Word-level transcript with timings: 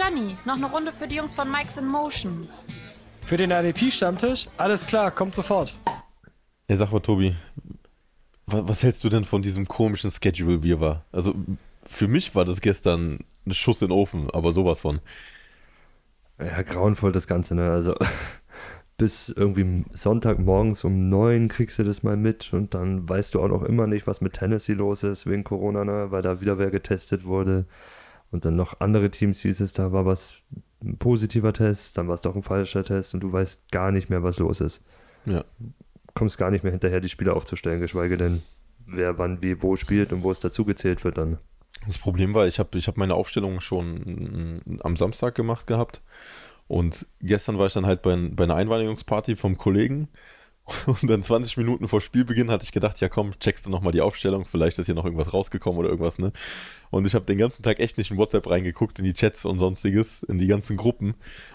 Gianni, 0.00 0.38
noch 0.46 0.56
eine 0.56 0.64
Runde 0.64 0.92
für 0.94 1.06
die 1.06 1.16
Jungs 1.16 1.36
von 1.36 1.50
Mike's 1.50 1.76
in 1.76 1.86
Motion. 1.86 2.48
Für 3.26 3.36
den 3.36 3.50
RDP-Stammtisch? 3.50 4.48
Alles 4.56 4.86
klar, 4.86 5.10
kommt 5.10 5.34
sofort. 5.34 5.78
Ja, 6.68 6.76
sag 6.76 6.90
mal, 6.90 7.00
Tobi, 7.00 7.36
was, 8.46 8.66
was 8.66 8.82
hältst 8.82 9.04
du 9.04 9.10
denn 9.10 9.24
von 9.24 9.42
diesem 9.42 9.68
komischen 9.68 10.10
Schedule, 10.10 10.62
wie 10.62 10.72
er 10.72 10.80
war? 10.80 11.04
Also, 11.12 11.34
für 11.86 12.08
mich 12.08 12.34
war 12.34 12.46
das 12.46 12.62
gestern 12.62 13.18
ein 13.46 13.52
Schuss 13.52 13.82
in 13.82 13.88
den 13.88 13.92
Ofen, 13.92 14.30
aber 14.30 14.54
sowas 14.54 14.80
von. 14.80 15.00
Ja, 16.38 16.62
grauenvoll 16.62 17.12
das 17.12 17.26
Ganze, 17.26 17.54
ne? 17.54 17.70
Also, 17.70 17.94
bis 18.96 19.28
irgendwie 19.28 19.84
Sonntagmorgens 19.92 20.82
um 20.84 21.10
neun 21.10 21.48
kriegst 21.48 21.78
du 21.78 21.84
das 21.84 22.02
mal 22.02 22.16
mit 22.16 22.54
und 22.54 22.72
dann 22.72 23.06
weißt 23.06 23.34
du 23.34 23.42
auch 23.42 23.48
noch 23.48 23.64
immer 23.64 23.86
nicht, 23.86 24.06
was 24.06 24.22
mit 24.22 24.32
Tennessee 24.32 24.72
los 24.72 25.02
ist 25.02 25.26
wegen 25.26 25.44
Corona, 25.44 25.84
ne? 25.84 26.10
Weil 26.10 26.22
da 26.22 26.40
wieder 26.40 26.56
wer 26.56 26.70
getestet 26.70 27.24
wurde. 27.26 27.66
Und 28.30 28.44
dann 28.44 28.56
noch 28.56 28.80
andere 28.80 29.10
Teams 29.10 29.40
hieß 29.40 29.60
es, 29.60 29.72
da 29.72 29.92
war 29.92 30.06
was 30.06 30.34
ein 30.82 30.96
positiver 30.98 31.52
Test, 31.52 31.98
dann 31.98 32.08
war 32.08 32.14
es 32.14 32.20
doch 32.20 32.36
ein 32.36 32.42
falscher 32.42 32.84
Test 32.84 33.14
und 33.14 33.20
du 33.20 33.32
weißt 33.32 33.70
gar 33.70 33.90
nicht 33.90 34.08
mehr, 34.08 34.22
was 34.22 34.38
los 34.38 34.60
ist. 34.60 34.82
Ja. 35.26 35.44
Kommst 36.14 36.38
gar 36.38 36.50
nicht 36.50 36.62
mehr 36.62 36.72
hinterher, 36.72 37.00
die 37.00 37.08
Spieler 37.08 37.36
aufzustellen, 37.36 37.80
geschweige 37.80 38.16
denn, 38.16 38.42
wer 38.86 39.18
wann 39.18 39.42
wie 39.42 39.62
wo 39.62 39.76
spielt 39.76 40.12
und 40.12 40.22
wo 40.22 40.30
es 40.30 40.40
dazugezählt 40.40 41.04
wird 41.04 41.18
dann. 41.18 41.38
Das 41.86 41.98
Problem 41.98 42.34
war, 42.34 42.46
ich 42.46 42.58
habe 42.58 42.76
ich 42.78 42.88
hab 42.88 42.96
meine 42.96 43.14
Aufstellung 43.14 43.60
schon 43.60 44.80
am 44.82 44.96
Samstag 44.96 45.34
gemacht 45.34 45.66
gehabt 45.66 46.02
und 46.68 47.06
gestern 47.20 47.58
war 47.58 47.66
ich 47.66 47.72
dann 47.72 47.86
halt 47.86 48.02
bei, 48.02 48.16
bei 48.32 48.44
einer 48.44 48.54
Einweiligungsparty 48.54 49.36
vom 49.36 49.56
Kollegen 49.56 50.08
und 50.86 51.08
dann 51.08 51.22
20 51.22 51.56
Minuten 51.56 51.88
vor 51.88 52.00
Spielbeginn 52.00 52.50
hatte 52.50 52.64
ich 52.64 52.72
gedacht, 52.72 53.00
ja 53.00 53.08
komm, 53.08 53.38
checkst 53.38 53.66
du 53.66 53.70
nochmal 53.70 53.92
die 53.92 54.00
Aufstellung, 54.00 54.44
vielleicht 54.44 54.78
ist 54.78 54.86
hier 54.86 54.94
noch 54.94 55.04
irgendwas 55.04 55.32
rausgekommen 55.32 55.78
oder 55.78 55.88
irgendwas, 55.88 56.18
ne? 56.18 56.32
Und 56.90 57.06
ich 57.06 57.14
habe 57.14 57.24
den 57.24 57.38
ganzen 57.38 57.62
Tag 57.62 57.78
echt 57.78 57.98
nicht 57.98 58.10
in 58.10 58.16
WhatsApp 58.16 58.50
reingeguckt, 58.50 58.98
in 58.98 59.04
die 59.04 59.12
Chats 59.12 59.44
und 59.44 59.60
sonstiges, 59.60 60.24
in 60.24 60.38
die 60.38 60.48
ganzen 60.48 60.76
Gruppen. 60.76 61.14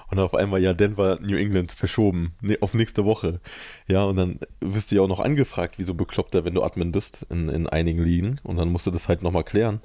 Und 0.10 0.20
auf 0.20 0.34
einmal, 0.34 0.62
ja, 0.62 0.74
Denver, 0.74 1.20
New 1.22 1.36
England 1.36 1.74
verschoben, 1.74 2.36
ne, 2.42 2.58
auf 2.62 2.74
nächste 2.74 3.04
Woche. 3.04 3.42
Ja, 3.88 4.06
und 4.06 4.16
dann 4.16 4.40
wirst 4.62 4.92
du 4.92 4.96
ja 4.96 5.02
auch 5.02 5.10
noch 5.10 5.20
angefragt, 5.20 5.78
wieso 5.78 5.94
bekloppter, 5.94 6.46
wenn 6.46 6.54
du 6.54 6.64
Admin 6.64 6.94
bist 6.94 7.26
in, 7.30 7.50
in 7.50 7.68
einigen 7.68 8.02
Ligen. 8.02 8.40
Und 8.44 8.56
dann 8.56 8.70
musst 8.70 8.88
du 8.88 8.92
das 8.92 9.10
halt 9.10 9.24
nochmal 9.24 9.44
klären. 9.44 9.82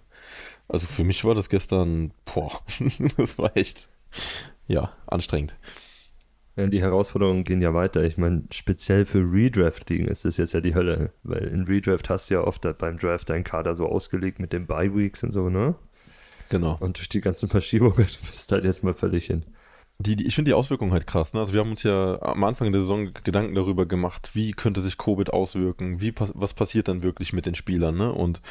Also 0.68 0.86
für 0.86 1.02
mich 1.02 1.24
war 1.24 1.34
das 1.34 1.48
gestern, 1.48 2.12
boah, 2.32 2.52
das 3.16 3.38
war 3.38 3.56
echt, 3.56 3.88
ja, 4.68 4.92
anstrengend. 5.08 5.56
Ja, 6.60 6.66
die 6.66 6.82
Herausforderungen 6.82 7.44
gehen 7.44 7.62
ja 7.62 7.72
weiter. 7.72 8.04
Ich 8.04 8.18
meine, 8.18 8.44
speziell 8.52 9.06
für 9.06 9.20
Redraft-Ligen 9.20 10.08
ist 10.08 10.26
das 10.26 10.36
jetzt 10.36 10.52
ja 10.52 10.60
die 10.60 10.74
Hölle, 10.74 11.12
weil 11.22 11.44
in 11.44 11.64
Redraft 11.64 12.10
hast 12.10 12.28
du 12.28 12.34
ja 12.34 12.42
oft 12.42 12.66
beim 12.78 12.98
Draft 12.98 13.30
deinen 13.30 13.44
Kader 13.44 13.74
so 13.74 13.86
ausgelegt 13.86 14.40
mit 14.40 14.52
den 14.52 14.66
Bye-Weeks 14.66 15.24
und 15.24 15.32
so, 15.32 15.48
ne? 15.48 15.74
Genau. 16.50 16.76
Und 16.80 16.98
durch 16.98 17.08
die 17.08 17.22
ganzen 17.22 17.48
Verschiebungen 17.48 17.94
bist 18.30 18.50
du 18.50 18.54
halt 18.54 18.64
jetzt 18.64 18.84
mal 18.84 18.92
völlig 18.92 19.26
hin. 19.26 19.44
Die, 19.98 20.16
die, 20.16 20.26
ich 20.26 20.34
finde 20.34 20.50
die 20.50 20.54
Auswirkungen 20.54 20.92
halt 20.92 21.06
krass. 21.06 21.32
Ne? 21.32 21.40
Also 21.40 21.52
wir 21.52 21.60
haben 21.60 21.70
uns 21.70 21.82
ja 21.82 22.20
am 22.22 22.44
Anfang 22.44 22.72
der 22.72 22.80
Saison 22.80 23.10
Gedanken 23.24 23.54
darüber 23.54 23.86
gemacht, 23.86 24.30
wie 24.34 24.52
könnte 24.52 24.80
sich 24.80 24.98
Covid 24.98 25.30
auswirken, 25.30 26.00
wie 26.00 26.14
was 26.16 26.54
passiert 26.54 26.88
dann 26.88 27.02
wirklich 27.02 27.32
mit 27.32 27.46
den 27.46 27.54
Spielern. 27.54 27.96
Ne? 27.96 28.12
Und 28.12 28.42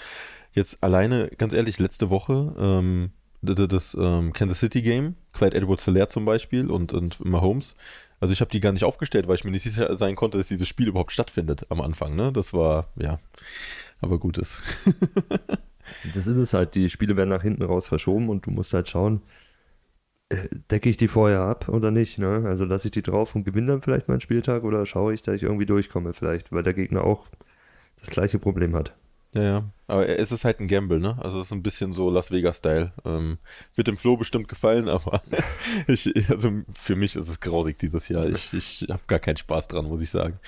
jetzt 0.53 0.83
alleine, 0.83 1.30
ganz 1.37 1.53
ehrlich, 1.53 1.80
letzte 1.80 2.09
Woche 2.09 2.55
ähm, 2.57 3.11
das, 3.41 3.67
das 3.67 3.97
ähm, 3.99 4.33
Kansas 4.33 4.59
City 4.59 4.81
Game, 4.81 5.15
Clyde 5.33 5.57
Edwards 5.57 5.85
Hilaire 5.85 6.09
zum 6.09 6.25
Beispiel 6.25 6.69
und, 6.69 6.93
und 6.93 7.23
Mahomes. 7.23 7.75
Also 8.19 8.33
ich 8.33 8.41
habe 8.41 8.51
die 8.51 8.59
gar 8.59 8.73
nicht 8.73 8.83
aufgestellt, 8.83 9.27
weil 9.27 9.35
ich 9.35 9.45
mir 9.45 9.51
nicht 9.51 9.63
sicher 9.63 9.95
sein 9.95 10.15
konnte, 10.15 10.37
dass 10.37 10.49
dieses 10.49 10.67
Spiel 10.67 10.87
überhaupt 10.89 11.11
stattfindet 11.11 11.65
am 11.69 11.81
Anfang. 11.81 12.15
Ne? 12.15 12.33
Das 12.33 12.53
war, 12.53 12.89
ja, 12.97 13.19
aber 14.01 14.19
gut 14.19 14.37
ist. 14.37 14.61
das 16.13 16.27
ist 16.27 16.37
es 16.37 16.53
halt, 16.53 16.75
die 16.75 16.89
Spiele 16.89 17.15
werden 17.15 17.29
nach 17.29 17.43
hinten 17.43 17.63
raus 17.63 17.87
verschoben 17.87 18.29
und 18.29 18.45
du 18.45 18.51
musst 18.51 18.73
halt 18.73 18.89
schauen, 18.89 19.21
äh, 20.30 20.49
decke 20.69 20.89
ich 20.89 20.97
die 20.97 21.08
vorher 21.08 21.41
ab 21.41 21.69
oder 21.69 21.91
nicht. 21.91 22.19
Ne? 22.19 22.43
Also 22.45 22.65
lasse 22.65 22.89
ich 22.89 22.91
die 22.91 23.02
drauf 23.02 23.35
und 23.35 23.45
gewinne 23.45 23.67
dann 23.67 23.81
vielleicht 23.81 24.09
meinen 24.09 24.21
Spieltag 24.21 24.64
oder 24.64 24.85
schaue 24.85 25.14
ich, 25.14 25.21
dass 25.21 25.35
ich 25.35 25.43
irgendwie 25.43 25.65
durchkomme 25.65 26.14
vielleicht, 26.14 26.52
weil 26.52 26.64
der 26.64 26.73
Gegner 26.73 27.05
auch 27.05 27.27
das 27.99 28.09
gleiche 28.09 28.39
Problem 28.39 28.75
hat. 28.75 28.93
Ja, 29.33 29.43
ja. 29.43 29.69
Aber 29.85 30.07
es 30.07 30.31
ist 30.31 30.43
halt 30.45 30.59
ein 30.59 30.67
Gamble, 30.67 30.99
ne? 30.99 31.17
Also 31.19 31.39
es 31.39 31.47
ist 31.47 31.51
ein 31.51 31.63
bisschen 31.63 31.93
so 31.93 32.09
Las 32.09 32.31
Vegas-Style. 32.31 32.93
Ähm, 33.05 33.37
wird 33.75 33.87
dem 33.87 33.97
Flo 33.97 34.17
bestimmt 34.17 34.47
gefallen, 34.47 34.87
aber 34.89 35.21
ich, 35.87 36.11
also 36.29 36.51
für 36.73 36.95
mich 36.95 37.15
ist 37.15 37.27
es 37.27 37.39
grausig 37.39 37.77
dieses 37.77 38.07
Jahr. 38.07 38.27
Ich, 38.27 38.53
ich 38.53 38.87
habe 38.89 39.01
gar 39.07 39.19
keinen 39.19 39.37
Spaß 39.37 39.67
dran, 39.67 39.85
muss 39.85 40.01
ich 40.01 40.09
sagen. 40.09 40.39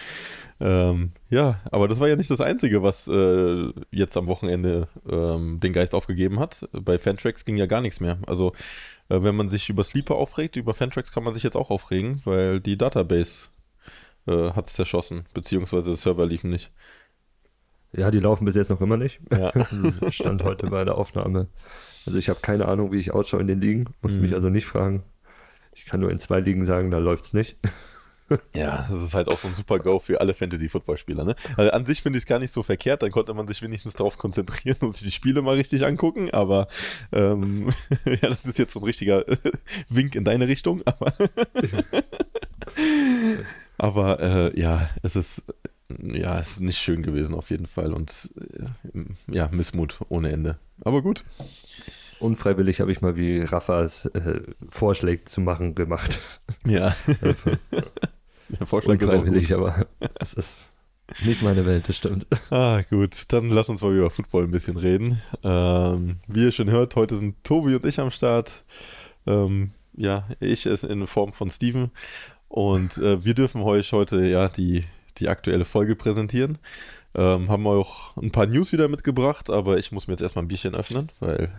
Ähm, 0.59 1.11
ja, 1.29 1.59
aber 1.71 1.87
das 1.87 1.99
war 1.99 2.07
ja 2.07 2.15
nicht 2.15 2.29
das 2.29 2.41
Einzige, 2.41 2.83
was 2.83 3.07
äh, 3.07 3.71
jetzt 3.91 4.15
am 4.17 4.27
Wochenende 4.27 4.87
ähm, 5.09 5.59
den 5.59 5.73
Geist 5.73 5.95
aufgegeben 5.95 6.39
hat. 6.39 6.67
Bei 6.71 6.97
Fantrax 6.99 7.45
ging 7.45 7.57
ja 7.57 7.65
gar 7.65 7.81
nichts 7.81 7.99
mehr. 7.99 8.19
Also 8.27 8.53
äh, 9.09 9.21
wenn 9.23 9.35
man 9.35 9.49
sich 9.49 9.69
über 9.69 9.83
Sleeper 9.83 10.15
aufregt, 10.15 10.55
über 10.55 10.73
Fantrax 10.75 11.11
kann 11.11 11.23
man 11.23 11.33
sich 11.33 11.43
jetzt 11.43 11.57
auch 11.57 11.71
aufregen, 11.71 12.21
weil 12.25 12.59
die 12.59 12.77
Database 12.77 13.47
äh, 14.27 14.51
hat 14.51 14.67
es 14.67 14.73
zerschossen, 14.73 15.25
beziehungsweise 15.33 15.91
der 15.91 15.97
Server 15.97 16.25
lief 16.25 16.43
nicht. 16.43 16.71
Ja, 17.94 18.09
die 18.09 18.19
laufen 18.19 18.46
bis 18.46 18.56
jetzt 18.56 18.69
noch 18.69 18.81
immer 18.81 18.97
nicht. 18.97 19.19
Ja. 19.31 19.52
Stand 20.12 20.44
heute 20.44 20.68
bei 20.68 20.85
der 20.85 20.97
Aufnahme. 20.97 21.47
Also 22.06 22.18
ich 22.18 22.29
habe 22.29 22.40
keine 22.41 22.68
Ahnung, 22.68 22.91
wie 22.91 23.00
ich 23.00 23.12
ausschaue 23.12 23.41
in 23.41 23.47
den 23.47 23.62
Ligen. 23.62 23.85
Muss 24.02 24.16
mhm. 24.16 24.22
mich 24.24 24.34
also 24.34 24.50
nicht 24.50 24.66
fragen. 24.66 25.03
Ich 25.74 25.85
kann 25.85 26.00
nur 26.00 26.12
in 26.12 26.19
zwei 26.19 26.40
Ligen 26.40 26.66
sagen, 26.66 26.91
da 26.91 26.97
läuft 26.97 27.25
es 27.25 27.34
nicht. 27.34 27.57
Ja, 28.53 28.78
das 28.78 28.91
ist 28.91 29.13
halt 29.13 29.28
auch 29.28 29.38
so 29.38 29.50
ein 29.50 29.53
super 29.53 29.78
Go 29.79 30.00
für 30.00 30.22
alle 30.22 30.34
Fantasy-Football-Spieler. 30.34 31.25
Ne? 31.25 31.35
Also 31.57 31.72
an 31.72 31.84
sich 31.84 32.02
finde 32.02 32.18
ich 32.18 32.24
es 32.24 32.28
gar 32.28 32.40
nicht 32.40 32.53
so 32.53 32.63
verkehrt, 32.63 33.03
dann 33.03 33.12
konnte 33.12 33.34
man 33.34 33.46
sich 33.46 33.62
wenigstens 33.62 33.96
darauf 33.96 34.18
konzentrieren 34.18 34.78
und 34.79 34.96
sich 34.96 35.03
die 35.03 35.12
Spiele 35.12 35.41
mal 35.41 35.56
richtig 35.56 35.85
angucken, 35.85 36.29
aber 36.31 36.68
ähm, 37.12 37.73
ja, 38.06 38.29
das 38.29 38.46
ist 38.46 38.58
jetzt 38.58 38.72
so 38.72 38.79
ein 38.79 38.85
richtiger 38.85 39.25
Wink 39.90 40.16
in 40.16 40.23
deine 40.23 40.47
Richtung. 40.47 40.81
Aber, 40.85 41.13
aber 43.78 44.19
äh, 44.22 44.58
ja, 44.58 44.90
es 45.03 45.18
ist 45.18 45.44
ja, 46.02 46.40
es 46.40 46.53
ist 46.53 46.62
nicht 46.62 46.78
schön 46.79 47.03
gewesen 47.03 47.35
auf 47.35 47.50
jeden 47.50 47.68
Fall 47.68 47.94
und 47.94 48.29
äh, 48.94 49.03
ja, 49.28 49.50
Missmut 49.52 50.00
ohne 50.09 50.31
Ende. 50.31 50.59
Aber 50.81 51.02
gut. 51.02 51.24
Unfreiwillig 52.19 52.81
habe 52.81 52.91
ich 52.91 53.02
mal 53.02 53.16
wie 53.16 53.41
Raffas 53.41 54.06
äh, 54.07 54.41
Vorschläge 54.69 55.25
zu 55.25 55.41
machen 55.41 55.75
gemacht. 55.75 56.19
Ja. 56.66 56.96
Der 58.59 58.68
Vorschlag 58.68 58.94
Unfreiwillig, 59.02 59.44
ist 59.44 59.53
auch 59.53 59.59
gut. 59.59 59.68
aber 59.69 59.88
es 60.19 60.34
ist 60.34 60.68
nicht 61.25 61.41
meine 61.41 61.66
Welt, 61.66 61.88
das 61.90 61.97
stimmt. 61.97 62.25
Ah, 62.50 62.81
gut. 62.90 63.16
Dann 63.29 63.50
lass 63.50 63.69
uns 63.69 63.81
mal 63.81 63.96
über 63.96 64.09
Football 64.09 64.44
ein 64.44 64.52
bisschen 64.52 64.78
reden. 64.78 65.22
Ähm, 65.44 66.18
wie 66.28 66.44
ihr 66.44 66.52
schon 66.52 66.69
hört, 66.69 66.96
heute 66.96 67.18
sind 67.18 67.44
Tobi 67.44 67.75
und 67.75 67.85
ich 67.85 68.00
am 68.00 68.12
Start. 68.12 68.63
Ähm, 69.25 69.72
ja, 69.94 70.28
ich 70.40 70.66
ist 70.66 70.84
in 70.84 71.06
Form 71.08 71.34
von 71.34 71.50
Steven. 71.50 71.91
Und 72.47 72.97
äh, 72.97 73.23
wir 73.23 73.34
dürfen 73.34 73.62
euch 73.62 73.94
heute 73.94 74.25
ja 74.25 74.50
die 74.50 74.84
die 75.17 75.29
aktuelle 75.29 75.66
Folge 75.66 75.95
präsentieren. 75.95 76.57
Ähm, 77.13 77.49
haben 77.49 77.63
wir 77.63 77.72
auch 77.72 78.16
ein 78.17 78.31
paar 78.31 78.45
News 78.45 78.72
wieder 78.72 78.88
mitgebracht, 78.88 79.49
aber 79.49 79.77
ich 79.77 79.91
muss 79.91 80.07
mir 80.07 80.13
jetzt 80.13 80.22
erstmal 80.22 80.45
ein 80.45 80.47
Bierchen 80.47 80.75
öffnen, 80.75 81.11
weil 81.19 81.51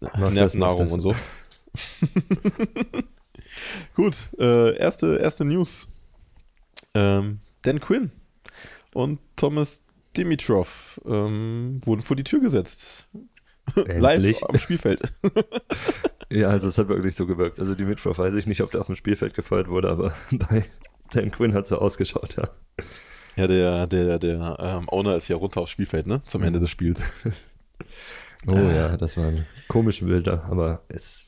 Mach 0.00 0.30
Nervennahrung 0.30 0.90
und 0.90 1.00
so. 1.00 1.14
Gut, 3.94 4.28
äh, 4.38 4.76
erste, 4.76 5.16
erste 5.16 5.44
News. 5.44 5.88
Ähm, 6.94 7.40
Dan 7.62 7.80
Quinn 7.80 8.10
und 8.94 9.18
Thomas 9.36 9.82
Dimitrov 10.16 11.00
ähm, 11.06 11.80
wurden 11.84 12.02
vor 12.02 12.16
die 12.16 12.24
Tür 12.24 12.40
gesetzt. 12.40 13.08
Live 13.74 14.42
am 14.42 14.58
Spielfeld. 14.58 15.02
ja, 16.30 16.48
also 16.48 16.68
es 16.68 16.78
hat 16.78 16.88
wirklich 16.88 17.14
so 17.14 17.26
gewirkt. 17.26 17.60
Also 17.60 17.74
Dimitrov 17.74 18.18
weiß 18.18 18.34
ich 18.34 18.46
nicht, 18.46 18.62
ob 18.62 18.70
der 18.70 18.80
auf 18.80 18.86
dem 18.86 18.96
Spielfeld 18.96 19.34
gefeuert 19.34 19.68
wurde, 19.68 19.90
aber 19.90 20.14
bei 20.30 20.64
Dan 21.10 21.30
Quinn 21.30 21.54
hat 21.54 21.66
so 21.66 21.78
ausgeschaut, 21.78 22.36
ja. 22.36 22.48
Ja, 23.36 23.46
der, 23.46 23.86
der, 23.86 24.18
der 24.18 24.56
ähm, 24.60 24.88
Owner 24.88 25.14
ist 25.16 25.28
ja 25.28 25.36
runter 25.36 25.60
aufs 25.60 25.70
Spielfeld, 25.70 26.06
ne? 26.06 26.22
Zum 26.24 26.42
Ende 26.42 26.58
des 26.58 26.70
Spiels. 26.70 27.08
oh 28.46 28.52
äh. 28.52 28.76
ja, 28.76 28.96
das 28.96 29.16
waren 29.16 29.46
komische 29.68 30.04
Bilder, 30.04 30.44
aber 30.50 30.82
es, 30.88 31.24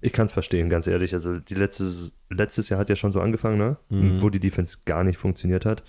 ich 0.00 0.12
kann 0.12 0.26
es 0.26 0.32
verstehen, 0.32 0.68
ganz 0.68 0.88
ehrlich. 0.88 1.14
Also 1.14 1.38
die 1.38 1.54
letztes, 1.54 2.18
letztes 2.30 2.68
Jahr 2.68 2.80
hat 2.80 2.88
ja 2.88 2.96
schon 2.96 3.12
so 3.12 3.20
angefangen, 3.20 3.58
ne? 3.58 3.76
Mhm. 3.90 4.20
Wo 4.20 4.28
die 4.28 4.40
Defense 4.40 4.78
gar 4.84 5.04
nicht 5.04 5.18
funktioniert 5.18 5.64
hat. 5.64 5.84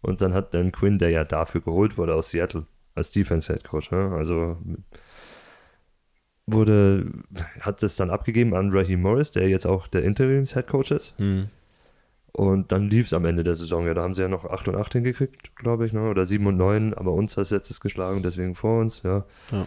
Und 0.00 0.22
dann 0.22 0.34
hat 0.34 0.54
Dan 0.54 0.70
Quinn, 0.70 1.00
der 1.00 1.10
ja 1.10 1.24
dafür 1.24 1.62
geholt 1.62 1.98
wurde 1.98 2.14
aus 2.14 2.30
Seattle, 2.30 2.66
als 2.94 3.10
Defense 3.10 3.52
Head 3.52 3.64
Coach, 3.64 3.90
ne? 3.90 4.12
Also 4.16 4.56
wurde, 6.46 7.10
hat 7.60 7.82
es 7.82 7.96
dann 7.96 8.10
abgegeben 8.10 8.54
an 8.54 8.70
Raheem 8.70 9.02
Morris, 9.02 9.32
der 9.32 9.48
jetzt 9.48 9.66
auch 9.66 9.88
der 9.88 10.04
Interims 10.04 10.54
Head 10.54 10.68
Coach 10.68 10.92
ist. 10.92 11.18
Mhm. 11.18 11.48
Und 12.32 12.72
dann 12.72 12.88
lief 12.88 13.06
es 13.06 13.12
am 13.12 13.24
Ende 13.24 13.42
der 13.42 13.54
Saison. 13.54 13.86
Ja, 13.86 13.94
da 13.94 14.02
haben 14.02 14.14
sie 14.14 14.22
ja 14.22 14.28
noch 14.28 14.44
8 14.44 14.68
und 14.68 14.76
8 14.76 14.92
hingekriegt, 14.92 15.56
glaube 15.56 15.86
ich, 15.86 15.92
ne? 15.92 16.08
oder 16.08 16.26
7 16.26 16.46
und 16.46 16.56
9, 16.56 16.94
aber 16.94 17.12
uns 17.12 17.36
hat 17.36 17.44
es 17.44 17.50
letztes 17.50 17.80
geschlagen, 17.80 18.22
deswegen 18.22 18.54
vor 18.54 18.80
uns, 18.80 19.02
ja. 19.02 19.24
ja. 19.50 19.66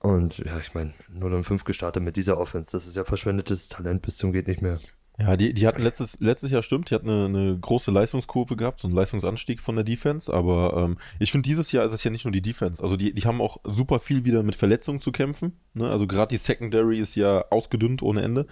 Und 0.00 0.38
ja, 0.38 0.58
ich 0.58 0.74
meine, 0.74 0.94
0 1.12 1.34
und 1.34 1.44
5 1.44 1.64
gestartet 1.64 2.02
mit 2.02 2.16
dieser 2.16 2.38
Offense, 2.38 2.72
das 2.72 2.86
ist 2.86 2.96
ja 2.96 3.04
verschwendetes 3.04 3.68
Talent 3.68 4.02
bis 4.02 4.16
zum 4.16 4.32
geht 4.32 4.46
nicht 4.46 4.62
mehr. 4.62 4.78
Ja, 5.20 5.36
die, 5.36 5.52
die 5.52 5.66
hatten 5.66 5.82
letztes, 5.82 6.20
letztes 6.20 6.52
Jahr 6.52 6.62
stimmt, 6.62 6.90
die 6.90 6.94
hatten 6.94 7.10
eine, 7.10 7.24
eine 7.24 7.58
große 7.58 7.90
Leistungskurve 7.90 8.54
gehabt, 8.54 8.78
so 8.78 8.86
einen 8.86 8.94
Leistungsanstieg 8.94 9.60
von 9.60 9.74
der 9.74 9.82
Defense, 9.82 10.32
aber 10.32 10.76
ähm, 10.76 10.96
ich 11.18 11.32
finde, 11.32 11.48
dieses 11.48 11.72
Jahr 11.72 11.84
ist 11.84 11.92
es 11.92 12.04
ja 12.04 12.12
nicht 12.12 12.24
nur 12.24 12.30
die 12.30 12.40
Defense. 12.40 12.80
Also 12.80 12.96
die, 12.96 13.12
die 13.12 13.22
haben 13.22 13.40
auch 13.40 13.56
super 13.64 13.98
viel 13.98 14.24
wieder 14.24 14.44
mit 14.44 14.54
Verletzungen 14.54 15.00
zu 15.00 15.10
kämpfen. 15.10 15.58
Ne? 15.74 15.90
Also 15.90 16.06
gerade 16.06 16.28
die 16.28 16.36
Secondary 16.36 17.00
ist 17.00 17.16
ja 17.16 17.44
ausgedünnt 17.50 18.00
ohne 18.00 18.22
Ende. 18.22 18.46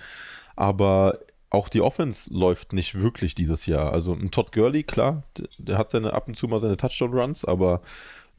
Aber 0.57 1.21
auch 1.57 1.69
die 1.69 1.81
Offense 1.81 2.33
läuft 2.33 2.73
nicht 2.73 3.01
wirklich 3.01 3.35
dieses 3.35 3.67
Jahr. 3.67 3.93
Also 3.93 4.13
ein 4.13 4.31
Todd 4.31 4.53
Gurley, 4.53 4.83
klar, 4.83 5.23
der, 5.37 5.47
der 5.59 5.79
hat 5.79 5.91
seine 5.91 6.13
ab 6.13 6.29
und 6.29 6.37
zu 6.37 6.47
mal 6.47 6.61
seine 6.61 6.77
Touchdown-Runs, 6.77 7.45
aber 7.45 7.81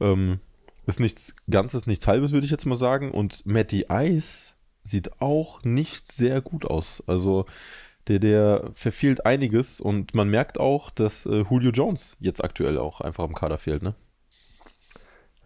ähm, 0.00 0.38
ist 0.86 1.00
nichts 1.00 1.34
Ganzes, 1.50 1.86
nichts 1.86 2.06
Halbes, 2.06 2.32
würde 2.32 2.46
ich 2.46 2.50
jetzt 2.50 2.64
mal 2.64 2.76
sagen. 2.76 3.10
Und 3.10 3.44
Matty 3.44 3.86
Ice 3.90 4.52
sieht 4.84 5.20
auch 5.20 5.62
nicht 5.64 6.10
sehr 6.10 6.40
gut 6.40 6.64
aus. 6.64 7.02
Also 7.06 7.44
der, 8.06 8.20
der 8.20 8.70
verfehlt 8.72 9.26
einiges 9.26 9.80
und 9.80 10.14
man 10.14 10.30
merkt 10.30 10.58
auch, 10.58 10.90
dass 10.90 11.26
äh, 11.26 11.44
Julio 11.50 11.72
Jones 11.72 12.16
jetzt 12.20 12.42
aktuell 12.42 12.78
auch 12.78 13.00
einfach 13.00 13.24
im 13.24 13.34
Kader 13.34 13.58
fehlt, 13.58 13.82
ne? 13.82 13.94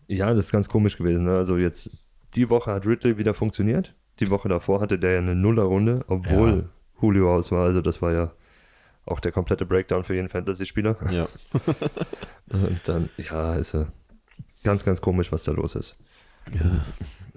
Ja, 0.06 0.34
das 0.34 0.46
ist 0.46 0.52
ganz 0.52 0.68
komisch 0.68 0.98
gewesen. 0.98 1.24
Ne? 1.24 1.36
Also 1.36 1.56
jetzt, 1.56 1.90
die 2.36 2.50
Woche 2.50 2.70
hat 2.70 2.86
Ridley 2.86 3.16
wieder 3.16 3.34
funktioniert. 3.34 3.94
Die 4.20 4.28
Woche 4.28 4.48
davor 4.48 4.80
hatte 4.80 4.98
der 4.98 5.12
ja 5.12 5.18
eine 5.18 5.34
Nullerrunde, 5.34 6.04
obwohl 6.06 6.50
ja. 6.50 6.81
Julio 7.02 7.34
aus 7.34 7.52
war. 7.52 7.64
Also 7.64 7.80
das 7.80 8.00
war 8.00 8.12
ja 8.12 8.32
auch 9.04 9.20
der 9.20 9.32
komplette 9.32 9.66
Breakdown 9.66 10.04
für 10.04 10.14
jeden 10.14 10.28
Fantasy-Spieler. 10.28 10.96
Ja. 11.10 11.28
und 12.52 12.80
dann, 12.86 13.10
ja, 13.16 13.56
ist 13.56 13.72
ja 13.72 13.86
ganz, 14.62 14.84
ganz 14.84 15.00
komisch, 15.00 15.32
was 15.32 15.42
da 15.42 15.52
los 15.52 15.74
ist. 15.74 15.96
Ja. 16.52 16.84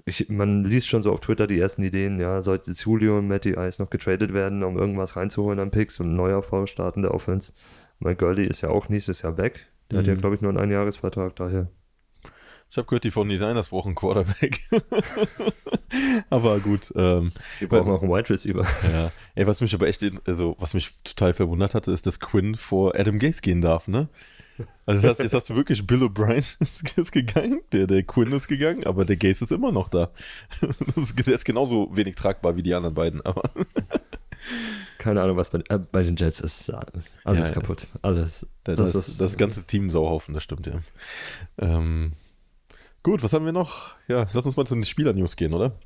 Ich, 0.04 0.28
man 0.28 0.64
liest 0.64 0.86
schon 0.86 1.02
so 1.02 1.12
auf 1.12 1.20
Twitter 1.20 1.48
die 1.48 1.58
ersten 1.58 1.82
Ideen, 1.82 2.20
ja, 2.20 2.40
sollte 2.40 2.70
Julio 2.70 3.18
und 3.18 3.26
Matty 3.26 3.54
Ice 3.58 3.82
noch 3.82 3.90
getradet 3.90 4.32
werden, 4.32 4.62
um 4.62 4.78
irgendwas 4.78 5.16
reinzuholen 5.16 5.58
an 5.58 5.72
Picks 5.72 5.98
und 5.98 6.14
Neuaufbau 6.14 6.66
starten 6.66 7.02
der 7.02 7.12
Offense. 7.12 7.52
Mein 7.98 8.16
Gurley 8.16 8.46
ist 8.46 8.60
ja 8.60 8.68
auch 8.68 8.88
nächstes 8.88 9.22
Jahr 9.22 9.36
weg. 9.36 9.66
Der 9.90 9.96
mhm. 9.96 10.00
hat 10.00 10.06
ja, 10.06 10.14
mhm. 10.14 10.20
glaube 10.20 10.34
ich, 10.36 10.42
nur 10.42 10.50
einen 10.50 10.60
Einjahresvertrag, 10.60 11.34
daher. 11.34 11.68
Ich 12.76 12.78
habe 12.78 12.88
gehört, 12.88 13.04
die 13.04 13.10
von 13.10 13.26
den 13.26 13.40
Niners 13.40 13.68
brauchen 13.68 13.94
Quarterback. 13.94 14.60
aber 16.28 16.58
gut. 16.60 16.92
Ähm, 16.94 17.32
die 17.58 17.64
brauchen 17.64 17.90
auch 17.90 18.02
einen 18.02 18.12
Wide 18.12 18.28
Receiver. 18.28 18.66
Ja. 18.92 19.10
Ey, 19.34 19.46
was 19.46 19.62
mich 19.62 19.74
aber 19.74 19.88
echt, 19.88 20.04
also 20.26 20.56
was 20.58 20.74
mich 20.74 20.92
total 21.02 21.32
verwundert 21.32 21.74
hatte, 21.74 21.90
ist, 21.90 22.06
dass 22.06 22.20
Quinn 22.20 22.54
vor 22.54 22.94
Adam 22.94 23.18
Gaze 23.18 23.40
gehen 23.40 23.62
darf, 23.62 23.88
ne? 23.88 24.10
Also 24.84 25.00
das 25.00 25.12
heißt, 25.12 25.20
jetzt 25.20 25.32
hast 25.32 25.48
du 25.48 25.56
wirklich 25.56 25.86
Bill 25.86 26.02
O'Brien 26.02 26.36
ist, 26.98 27.12
gegangen, 27.12 27.62
der, 27.72 27.86
der 27.86 28.02
Quinn 28.02 28.30
ist 28.32 28.46
gegangen, 28.46 28.84
aber 28.84 29.06
der 29.06 29.16
Gaze 29.16 29.44
ist 29.44 29.52
immer 29.52 29.72
noch 29.72 29.88
da. 29.88 30.10
Ist, 30.96 31.26
der 31.26 31.34
ist 31.34 31.46
genauso 31.46 31.88
wenig 31.96 32.14
tragbar 32.14 32.56
wie 32.56 32.62
die 32.62 32.74
anderen 32.74 32.94
beiden, 32.94 33.24
aber. 33.24 33.48
Keine 34.98 35.22
Ahnung, 35.22 35.38
was 35.38 35.48
bei, 35.48 35.60
äh, 35.70 35.78
bei 35.78 36.02
den 36.02 36.16
Jets 36.16 36.40
ist. 36.40 36.70
Alles 37.24 37.48
ja, 37.48 37.54
kaputt. 37.54 37.86
Alles. 38.02 38.46
Das, 38.64 38.76
das, 38.76 38.92
das, 38.92 39.16
das 39.16 39.36
ganze 39.38 39.66
Team 39.66 39.88
Sauhaufen, 39.90 40.34
das 40.34 40.42
stimmt, 40.42 40.66
ja. 40.66 40.80
Ähm, 41.56 42.12
gut, 43.06 43.22
was 43.22 43.32
haben 43.32 43.44
wir 43.44 43.52
noch? 43.52 43.94
Ja, 44.08 44.26
lass 44.34 44.44
uns 44.44 44.56
mal 44.56 44.66
zu 44.66 44.74
den 44.74 44.82
Spieler-News 44.82 45.36
gehen, 45.36 45.54
oder? 45.54 45.78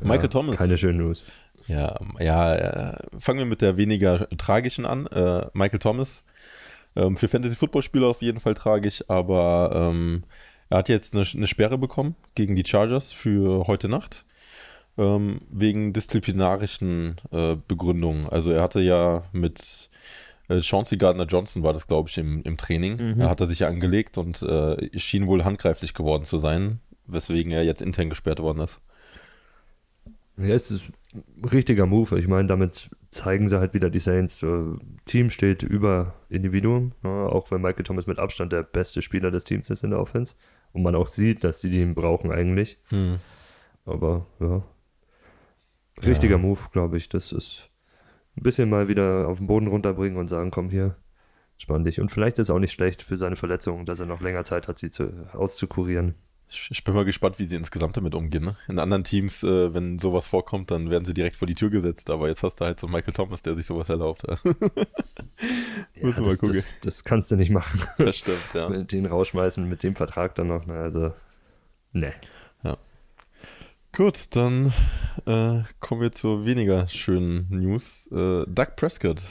Ja, 0.00 0.08
Michael 0.08 0.28
Thomas. 0.28 0.56
Keine 0.56 0.76
schönen 0.76 0.98
News. 0.98 1.22
Ja, 1.68 1.96
ja, 2.18 2.54
äh, 2.56 2.96
fangen 3.20 3.38
wir 3.38 3.46
mit 3.46 3.62
der 3.62 3.76
weniger 3.76 4.28
tragischen 4.36 4.84
an. 4.84 5.06
Äh, 5.06 5.46
Michael 5.52 5.78
Thomas 5.78 6.24
ähm, 6.96 7.16
für 7.16 7.28
Fantasy-Football-Spieler 7.28 8.08
auf 8.08 8.20
jeden 8.20 8.40
Fall 8.40 8.54
tragisch, 8.54 9.04
aber 9.06 9.70
ähm, 9.92 10.24
er 10.70 10.78
hat 10.78 10.88
jetzt 10.88 11.14
eine, 11.14 11.24
eine, 11.24 11.46
Sperre 11.46 11.78
bekommen 11.78 12.16
gegen 12.34 12.56
die 12.56 12.66
Chargers 12.66 13.12
für 13.12 13.68
heute 13.68 13.88
Nacht. 13.88 14.24
Ähm, 14.98 15.40
wegen 15.50 15.92
disziplinarischen 15.92 17.20
äh, 17.30 17.56
Begründungen. 17.68 18.28
Also 18.28 18.50
er 18.50 18.62
hatte 18.62 18.80
ja 18.80 19.22
mit 19.32 19.88
Chauncey 20.48 20.98
Gardner 20.98 21.24
Johnson 21.24 21.62
war 21.62 21.72
das, 21.72 21.86
glaube 21.86 22.10
ich, 22.10 22.18
im, 22.18 22.42
im 22.42 22.56
Training. 22.56 23.14
Mhm. 23.14 23.20
Er 23.20 23.30
hatte 23.30 23.46
sich 23.46 23.60
ja 23.60 23.68
angelegt 23.68 24.18
und 24.18 24.42
äh, 24.42 24.98
schien 24.98 25.26
wohl 25.26 25.44
handgreiflich 25.44 25.94
geworden 25.94 26.24
zu 26.24 26.38
sein, 26.38 26.80
weswegen 27.06 27.52
er 27.52 27.64
jetzt 27.64 27.82
intern 27.82 28.10
gesperrt 28.10 28.40
worden 28.40 28.60
ist. 28.60 28.80
Ja, 30.36 30.54
es 30.54 30.70
ist 30.70 30.90
ein 31.14 31.44
richtiger 31.44 31.86
Move. 31.86 32.18
Ich 32.18 32.26
meine, 32.26 32.48
damit 32.48 32.90
zeigen 33.10 33.48
sie 33.48 33.58
halt 33.58 33.72
wieder 33.72 33.88
die 33.88 34.00
Saints. 34.00 34.42
Äh, 34.42 34.74
Team 35.04 35.30
steht 35.30 35.62
über 35.62 36.14
Individuum, 36.28 36.92
ne? 37.02 37.10
auch 37.10 37.50
wenn 37.50 37.62
Michael 37.62 37.84
Thomas 37.84 38.06
mit 38.06 38.18
Abstand 38.18 38.52
der 38.52 38.64
beste 38.64 39.00
Spieler 39.00 39.30
des 39.30 39.44
Teams 39.44 39.70
ist 39.70 39.84
in 39.84 39.90
der 39.90 40.00
Offense. 40.00 40.34
Und 40.72 40.82
man 40.82 40.96
auch 40.96 41.06
sieht, 41.06 41.44
dass 41.44 41.60
die 41.60 41.80
ihn 41.80 41.94
brauchen 41.94 42.32
eigentlich. 42.32 42.78
Hm. 42.88 43.18
Aber 43.86 44.26
ja, 44.40 44.62
richtiger 46.04 46.36
ja. 46.36 46.38
Move, 46.38 46.60
glaube 46.72 46.96
ich. 46.96 47.08
Das 47.08 47.30
ist 47.30 47.70
ein 48.36 48.42
bisschen 48.42 48.70
mal 48.70 48.88
wieder 48.88 49.28
auf 49.28 49.38
den 49.38 49.46
Boden 49.46 49.66
runterbringen 49.66 50.18
und 50.18 50.28
sagen, 50.28 50.50
komm 50.50 50.70
hier, 50.70 50.96
spann 51.58 51.84
dich. 51.84 52.00
Und 52.00 52.10
vielleicht 52.10 52.38
ist 52.38 52.48
es 52.48 52.50
auch 52.50 52.58
nicht 52.58 52.72
schlecht 52.72 53.02
für 53.02 53.16
seine 53.16 53.36
Verletzung, 53.36 53.86
dass 53.86 54.00
er 54.00 54.06
noch 54.06 54.20
länger 54.20 54.44
Zeit 54.44 54.68
hat, 54.68 54.78
sie 54.78 54.90
zu, 54.90 55.28
auszukurieren. 55.32 56.14
Ich 56.48 56.84
bin 56.84 56.94
mal 56.94 57.04
gespannt, 57.04 57.38
wie 57.38 57.46
sie 57.46 57.56
insgesamt 57.56 57.96
damit 57.96 58.14
umgehen. 58.14 58.44
Ne? 58.44 58.56
In 58.68 58.78
anderen 58.78 59.02
Teams, 59.02 59.42
äh, 59.42 59.74
wenn 59.74 59.98
sowas 59.98 60.26
vorkommt, 60.26 60.70
dann 60.70 60.90
werden 60.90 61.04
sie 61.04 61.14
direkt 61.14 61.36
vor 61.36 61.46
die 61.46 61.54
Tür 61.54 61.70
gesetzt. 61.70 62.10
Aber 62.10 62.28
jetzt 62.28 62.42
hast 62.42 62.60
du 62.60 62.66
halt 62.66 62.78
so 62.78 62.86
Michael 62.86 63.14
Thomas, 63.14 63.42
der 63.42 63.54
sich 63.54 63.66
sowas 63.66 63.88
erlaubt. 63.88 64.24
ja, 64.28 64.36
Muss 66.02 66.20
mal 66.20 66.36
gucken. 66.36 66.56
Das, 66.56 66.68
das, 66.82 67.04
kannst 67.04 67.30
du 67.30 67.36
nicht 67.36 67.50
machen. 67.50 67.80
Das 67.98 68.16
stimmt, 68.16 68.52
ja. 68.52 68.68
den 68.82 69.06
rausschmeißen, 69.06 69.66
mit 69.68 69.82
dem 69.82 69.96
Vertrag 69.96 70.34
dann 70.34 70.48
noch. 70.48 70.66
Ne? 70.66 70.74
Also, 70.74 71.12
ne. 71.92 72.12
Gut, 73.96 74.34
dann 74.34 74.72
äh, 75.26 75.60
kommen 75.80 76.00
wir 76.00 76.12
zu 76.12 76.44
weniger 76.44 76.88
schönen 76.88 77.46
News. 77.50 78.08
Äh, 78.08 78.44
Doug 78.46 78.76
Prescott 78.76 79.22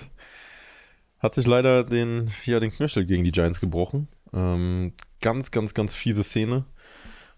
hat 1.19 1.33
sich 1.33 1.45
leider 1.45 1.83
den, 1.83 2.31
ja, 2.45 2.59
den 2.59 2.71
Knöchel 2.71 3.05
gegen 3.05 3.23
die 3.23 3.31
Giants 3.31 3.59
gebrochen. 3.59 4.07
Ähm, 4.33 4.93
ganz, 5.21 5.51
ganz, 5.51 5.73
ganz 5.73 5.95
fiese 5.95 6.23
Szene 6.23 6.65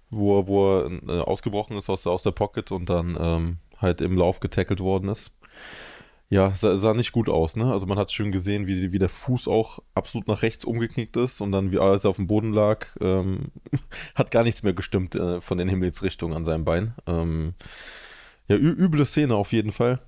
wo 0.09 0.39
er, 0.39 0.47
wo 0.47 0.77
er 0.77 0.91
äh, 1.07 1.19
ausgebrochen 1.21 1.77
ist 1.77 1.89
aus, 1.89 2.07
aus 2.07 2.23
der 2.23 2.31
Pocket 2.31 2.71
und 2.71 2.89
dann 2.89 3.17
ähm, 3.19 3.57
halt 3.77 4.01
im 4.01 4.17
Lauf 4.17 4.39
getackelt 4.39 4.79
worden 4.79 5.09
ist. 5.09 5.35
Ja, 6.29 6.51
sah, 6.55 6.75
sah, 6.75 6.93
nicht 6.95 7.11
gut 7.11 7.29
aus, 7.29 7.55
ne? 7.55 7.71
Also 7.71 7.85
man 7.85 7.99
hat 7.99 8.11
schön 8.11 8.31
gesehen, 8.31 8.65
wie, 8.65 8.91
wie 8.91 8.99
der 8.99 9.09
Fuß 9.09 9.47
auch 9.47 9.79
absolut 9.93 10.27
nach 10.27 10.41
rechts 10.41 10.65
umgeknickt 10.65 11.15
ist 11.17 11.39
und 11.39 11.51
dann, 11.51 11.71
wie 11.71 11.77
als 11.77 12.03
er 12.03 12.09
auf 12.09 12.15
dem 12.15 12.25
Boden 12.25 12.51
lag, 12.51 12.87
ähm, 12.99 13.51
hat 14.15 14.31
gar 14.31 14.43
nichts 14.43 14.63
mehr 14.63 14.73
gestimmt 14.73 15.15
äh, 15.15 15.39
von 15.39 15.59
den 15.59 15.69
Himmelsrichtungen 15.69 16.35
an 16.35 16.43
seinem 16.43 16.65
Bein. 16.65 16.95
Ähm, 17.05 17.53
ja, 18.47 18.57
üble 18.57 19.05
Szene 19.05 19.35
auf 19.35 19.51
jeden 19.53 19.71
Fall. 19.71 20.01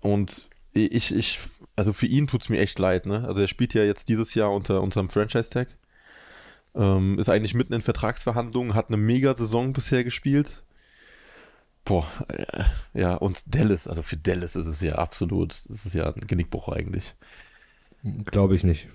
Und 0.00 0.48
ich, 0.72 1.14
ich, 1.14 1.38
also 1.74 1.92
für 1.94 2.06
ihn 2.06 2.26
tut 2.26 2.42
es 2.42 2.48
mir 2.50 2.58
echt 2.58 2.78
leid, 2.78 3.06
ne? 3.06 3.24
Also 3.26 3.40
er 3.40 3.48
spielt 3.48 3.72
ja 3.72 3.82
jetzt 3.82 4.10
dieses 4.10 4.34
Jahr 4.34 4.52
unter 4.52 4.82
unserem 4.82 5.08
Franchise-Tag. 5.08 5.68
Ähm, 6.74 7.18
ist 7.18 7.30
eigentlich 7.30 7.54
mitten 7.54 7.72
in 7.72 7.80
Vertragsverhandlungen, 7.80 8.74
hat 8.74 8.88
eine 8.88 8.98
Mega-Saison 8.98 9.72
bisher 9.72 10.04
gespielt. 10.04 10.64
Boah, 11.86 12.04
äh, 12.28 12.64
ja, 12.94 13.14
und 13.14 13.54
Dallas, 13.54 13.86
also 13.86 14.02
für 14.02 14.16
Dallas 14.16 14.56
ist 14.56 14.66
es 14.66 14.80
ja 14.80 14.96
absolut, 14.96 15.52
ist 15.52 15.86
es 15.86 15.92
ja 15.94 16.12
ein 16.12 16.26
Genickbruch 16.26 16.68
eigentlich. 16.68 17.14
Glaube 18.24 18.56
ich 18.56 18.64
nicht. 18.64 18.88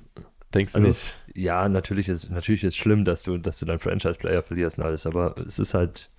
Denkst 0.54 0.74
du 0.74 0.80
also, 0.80 0.90
nicht? 0.90 1.16
Ja, 1.34 1.70
natürlich 1.70 2.10
ist 2.10 2.30
natürlich 2.30 2.66
ist 2.66 2.76
schlimm, 2.76 3.06
dass 3.06 3.24
du, 3.24 3.38
dass 3.38 3.60
du 3.60 3.66
deinen 3.66 3.80
Franchise-Player 3.80 4.44
verlierst 4.44 4.78
und 4.78 4.84
alles, 4.84 5.06
aber 5.06 5.36
es 5.38 5.58
ist 5.58 5.74
halt 5.74 6.10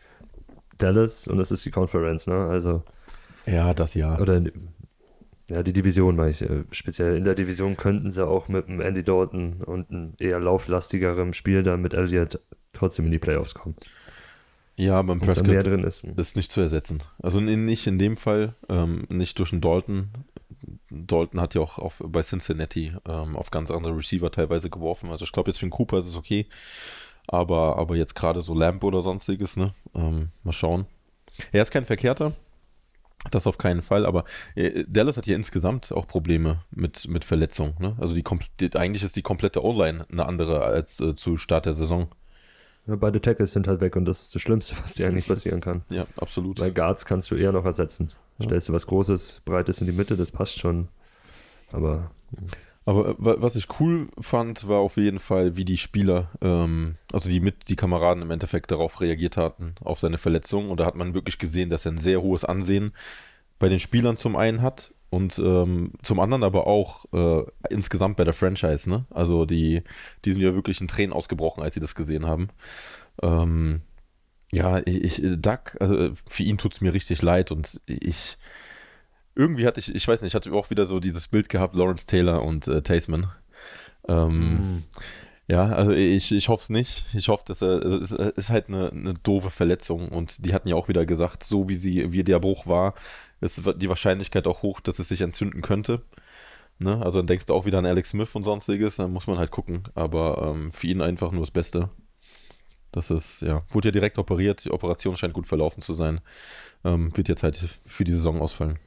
Dallas 0.79 1.29
und 1.29 1.39
es 1.41 1.53
ist 1.53 1.65
die 1.67 1.71
Conference, 1.71 2.27
ne? 2.27 2.47
Also. 2.47 2.83
Ja, 3.45 3.75
das 3.75 3.93
ja. 3.93 4.19
Oder 4.19 4.43
ja, 5.51 5.63
die 5.63 5.75
Division 5.75 6.17
meine 6.17 6.31
ich. 6.31 6.41
Äh, 6.41 6.65
speziell 6.71 7.17
in 7.17 7.25
der 7.25 7.35
Division 7.35 7.77
könnten 7.77 8.11
sie 8.11 8.27
auch 8.27 8.49
mit 8.49 8.69
einem 8.69 8.81
Andy 8.81 9.03
Dalton 9.03 9.63
und 9.63 9.91
einem 9.91 10.15
eher 10.19 10.41
lauflastigerem 10.41 11.35
Spiel 11.35 11.63
dann 11.63 11.83
mit 11.83 11.93
Elliott 11.93 12.41
trotzdem 12.73 13.05
in 13.05 13.11
die 13.11 13.19
Playoffs 13.19 13.53
kommen. 13.53 13.77
Ja, 14.77 15.03
beim 15.03 15.21
Prescott 15.21 15.49
ist. 15.49 16.05
ist. 16.05 16.37
nicht 16.37 16.51
zu 16.51 16.61
ersetzen. 16.61 17.01
Also 17.23 17.41
nicht 17.41 17.87
in 17.87 17.99
dem 17.99 18.17
Fall, 18.17 18.55
ähm, 18.69 19.07
nicht 19.09 19.39
durch 19.39 19.53
einen 19.53 19.61
Dalton. 19.61 20.11
Dalton 20.91 21.41
hat 21.41 21.55
ja 21.55 21.61
auch 21.61 21.79
auf, 21.79 22.03
bei 22.05 22.23
Cincinnati 22.23 22.93
ähm, 23.07 23.37
auf 23.37 23.51
ganz 23.51 23.71
andere 23.71 23.97
Receiver 23.97 24.31
teilweise 24.31 24.71
geworfen. 24.71 25.11
Also 25.11 25.25
ich 25.25 25.33
glaube 25.33 25.51
jetzt 25.51 25.59
für 25.59 25.67
den 25.67 25.71
Cooper 25.71 25.99
ist 25.99 26.07
es 26.07 26.17
okay. 26.17 26.47
Aber, 27.29 27.79
aber 27.79 27.97
jetzt 27.97 28.15
gerade 28.15 28.43
so 28.43 28.55
Lamp 28.55 28.83
oder 28.83 29.03
sonstiges, 29.03 29.57
ne? 29.57 29.73
Ähm, 29.95 30.31
mal 30.43 30.53
schauen. 30.53 30.87
Er 31.53 31.63
ist 31.63 31.71
kein 31.71 31.85
Verkehrter. 31.85 32.33
Das 33.31 33.47
auf 33.47 33.57
keinen 33.57 33.83
Fall, 33.83 34.05
aber 34.05 34.25
äh, 34.57 34.85
Dallas 34.89 35.17
hat 35.17 35.27
ja 35.29 35.37
insgesamt 35.37 35.93
auch 35.93 36.09
Probleme 36.09 36.63
mit, 36.73 37.07
mit 37.07 37.25
Verletzungen. 37.25 37.75
Ne? 37.79 37.97
Also 38.01 38.15
die, 38.15 38.25
die, 38.59 38.77
eigentlich 38.77 39.05
ist 39.05 39.15
die 39.15 39.23
komplette 39.23 39.65
O-Line 39.65 40.07
eine 40.11 40.27
andere 40.27 40.63
als 40.63 40.99
äh, 40.99 41.15
zu 41.15 41.37
Start 41.37 41.67
der 41.67 41.75
Saison. 41.75 42.09
Ja, 42.87 42.97
beide 42.97 43.21
Tackles 43.21 43.53
sind 43.53 43.69
halt 43.69 43.81
weg 43.81 43.95
und 43.97 44.05
das 44.05 44.23
ist 44.23 44.35
das 44.35 44.43
Schlimmste, 44.43 44.77
was 44.83 44.95
dir 44.95 45.07
eigentlich 45.07 45.29
passieren 45.29 45.61
kann. 45.61 45.83
Ja, 45.91 46.07
absolut. 46.17 46.59
Bei 46.59 46.71
Guards 46.71 47.05
kannst 47.07 47.31
du 47.31 47.35
eher 47.35 47.53
noch 47.53 47.65
ersetzen. 47.65 48.13
Ja. 48.39 48.47
Stellst 48.47 48.69
du 48.69 48.73
was 48.73 48.87
Großes, 48.87 49.43
Breites 49.45 49.81
in 49.81 49.87
die 49.87 49.93
Mitte, 49.93 50.17
das 50.17 50.31
passt 50.31 50.59
schon. 50.59 50.89
Aber 51.71 52.11
aber 52.85 53.11
äh, 53.11 53.15
was 53.19 53.57
ich 53.57 53.69
cool 53.81 54.09
fand, 54.19 54.69
war 54.69 54.81
auf 54.81 54.97
jeden 54.97 55.19
Fall, 55.19 55.57
wie 55.57 55.65
die 55.65 55.77
Spieler, 55.77 56.31
ähm, 56.41 56.97
also 57.13 57.29
die 57.29 57.41
mit 57.41 57.69
die 57.69 57.77
Kameraden 57.77 58.23
im 58.23 58.31
Endeffekt 58.31 58.71
darauf 58.71 59.01
reagiert 59.01 59.37
hatten, 59.37 59.75
auf 59.83 60.01
seine 60.01 60.19
Verletzung. 60.19 60.71
Und 60.71 60.81
da 60.81 60.87
hat 60.87 60.97
man 60.97 61.15
wirklich 61.15 61.39
gesehen, 61.39 61.71
dass 61.71 61.87
er 61.87 61.93
ein 61.93 61.99
sehr 61.99 62.23
hohes 62.23 62.45
Ansehen 62.45 62.93
bei 63.59 63.69
den 63.69 63.79
Spielern 63.79 64.17
zum 64.17 64.35
einen 64.35 64.63
hat, 64.63 64.93
und 65.13 65.39
ähm, 65.39 65.93
zum 66.03 66.21
anderen 66.21 66.43
aber 66.43 66.67
auch 66.67 67.05
äh, 67.13 67.45
insgesamt 67.69 68.17
bei 68.17 68.25
der 68.25 68.33
Franchise, 68.33 68.89
ne? 68.89 69.05
Also 69.11 69.45
die, 69.45 69.83
die 70.25 70.33
sind 70.33 70.41
ja 70.41 70.55
wirklich 70.55 70.81
in 70.81 70.89
Tränen 70.89 71.13
ausgebrochen, 71.13 71.63
als 71.63 71.75
sie 71.75 71.81
das 71.81 71.95
gesehen 71.95 72.27
haben. 72.27 72.49
Ähm, 73.23 73.83
ja, 74.51 74.81
ich, 74.87 75.23
ich 75.23 75.37
Doug, 75.37 75.77
also 75.81 76.13
für 76.27 76.43
ihn 76.43 76.57
tut 76.57 76.73
es 76.73 76.81
mir 76.81 76.95
richtig 76.95 77.21
leid 77.21 77.53
und 77.53 77.83
ich 77.87 78.39
irgendwie 79.35 79.67
hatte 79.67 79.81
ich, 79.81 79.95
ich 79.95 80.09
weiß 80.09 80.23
nicht, 80.23 80.31
ich 80.31 80.35
hatte 80.35 80.51
auch 80.55 80.71
wieder 80.71 80.87
so 80.87 80.99
dieses 80.99 81.29
Bild 81.29 81.51
gehabt, 81.51 81.75
Lawrence 81.75 82.07
Taylor 82.07 82.43
und 82.43 82.67
äh, 82.67 82.81
Taseman. 82.81 83.27
Ähm, 84.09 84.77
mm. 84.79 84.85
Ja, 85.47 85.67
also 85.67 85.93
ich, 85.93 86.33
ich 86.33 86.49
hoffe 86.49 86.63
es 86.63 86.71
nicht. 86.71 87.05
Ich 87.13 87.29
hoffe, 87.29 87.45
dass 87.47 87.61
er, 87.61 87.83
also 87.83 87.99
es 87.99 88.13
ist 88.13 88.49
halt 88.49 88.69
eine, 88.69 88.91
eine 88.91 89.13
doofe 89.13 89.51
Verletzung 89.51 90.09
und 90.09 90.47
die 90.47 90.55
hatten 90.55 90.69
ja 90.69 90.77
auch 90.77 90.89
wieder 90.89 91.05
gesagt, 91.05 91.45
so 91.45 91.69
wie 91.69 91.75
sie, 91.75 92.13
wie 92.13 92.25
der 92.25 92.39
Bruch 92.39 92.67
war, 92.67 92.95
ist 93.43 93.63
die 93.77 93.89
Wahrscheinlichkeit 93.89 94.47
auch 94.47 94.63
hoch, 94.63 94.81
dass 94.81 94.99
es 94.99 95.09
sich 95.09 95.21
entzünden 95.21 95.63
könnte. 95.63 96.03
Ne? 96.79 97.01
Also 97.03 97.19
dann 97.19 97.27
denkst 97.27 97.47
du 97.47 97.55
auch 97.55 97.67
wieder 97.67 97.79
an 97.79 97.87
Alex 97.87 98.11
Smith 98.11 98.35
und 98.35 98.43
sonstiges, 98.43 98.97
dann 98.97 99.13
muss 99.13 99.27
man 99.27 99.39
halt 99.39 99.51
gucken. 99.51 99.83
Aber 99.95 100.55
ähm, 100.55 100.71
für 100.71 100.87
ihn 100.87 101.03
einfach 101.03 101.33
nur 101.33 101.43
das 101.43 101.51
Beste. 101.51 101.91
Das 102.93 103.11
ist, 103.11 103.41
ja, 103.43 103.63
wurde 103.71 103.89
ja 103.89 103.93
direkt 103.93 104.19
operiert, 104.19 104.65
die 104.65 104.71
Operation 104.71 105.17
scheint 105.17 105.33
gut 105.33 105.47
verlaufen 105.47 105.83
zu 105.83 105.95
sein. 105.95 106.21
Ähm, 106.85 107.17
wird 107.17 107.29
jetzt 107.29 107.43
halt 107.43 107.57
für 107.85 108.05
die 108.05 108.13
Saison 108.13 108.41
ausfallen. 108.41 108.79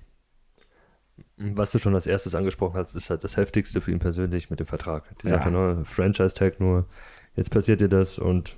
Was 1.38 1.72
du 1.72 1.80
schon 1.80 1.96
als 1.96 2.08
erstes 2.08 2.36
angesprochen 2.36 2.78
hast, 2.78 2.96
ist 2.96 3.10
halt 3.10 3.24
das 3.24 3.38
Heftigste 3.38 3.82
für 3.82 3.92
ihn 3.92 4.00
persönlich 4.00 4.50
mit 4.50 4.60
dem 4.60 4.68
Vertrag. 4.68 5.18
Die 5.20 5.28
ja. 5.28 5.38
Sache, 5.38 5.52
ne? 5.52 5.84
Franchise-Tag 5.86 6.60
nur, 6.60 6.88
jetzt 7.36 7.52
passiert 7.52 7.82
dir 7.82 7.90
das 7.90 8.20
und 8.20 8.56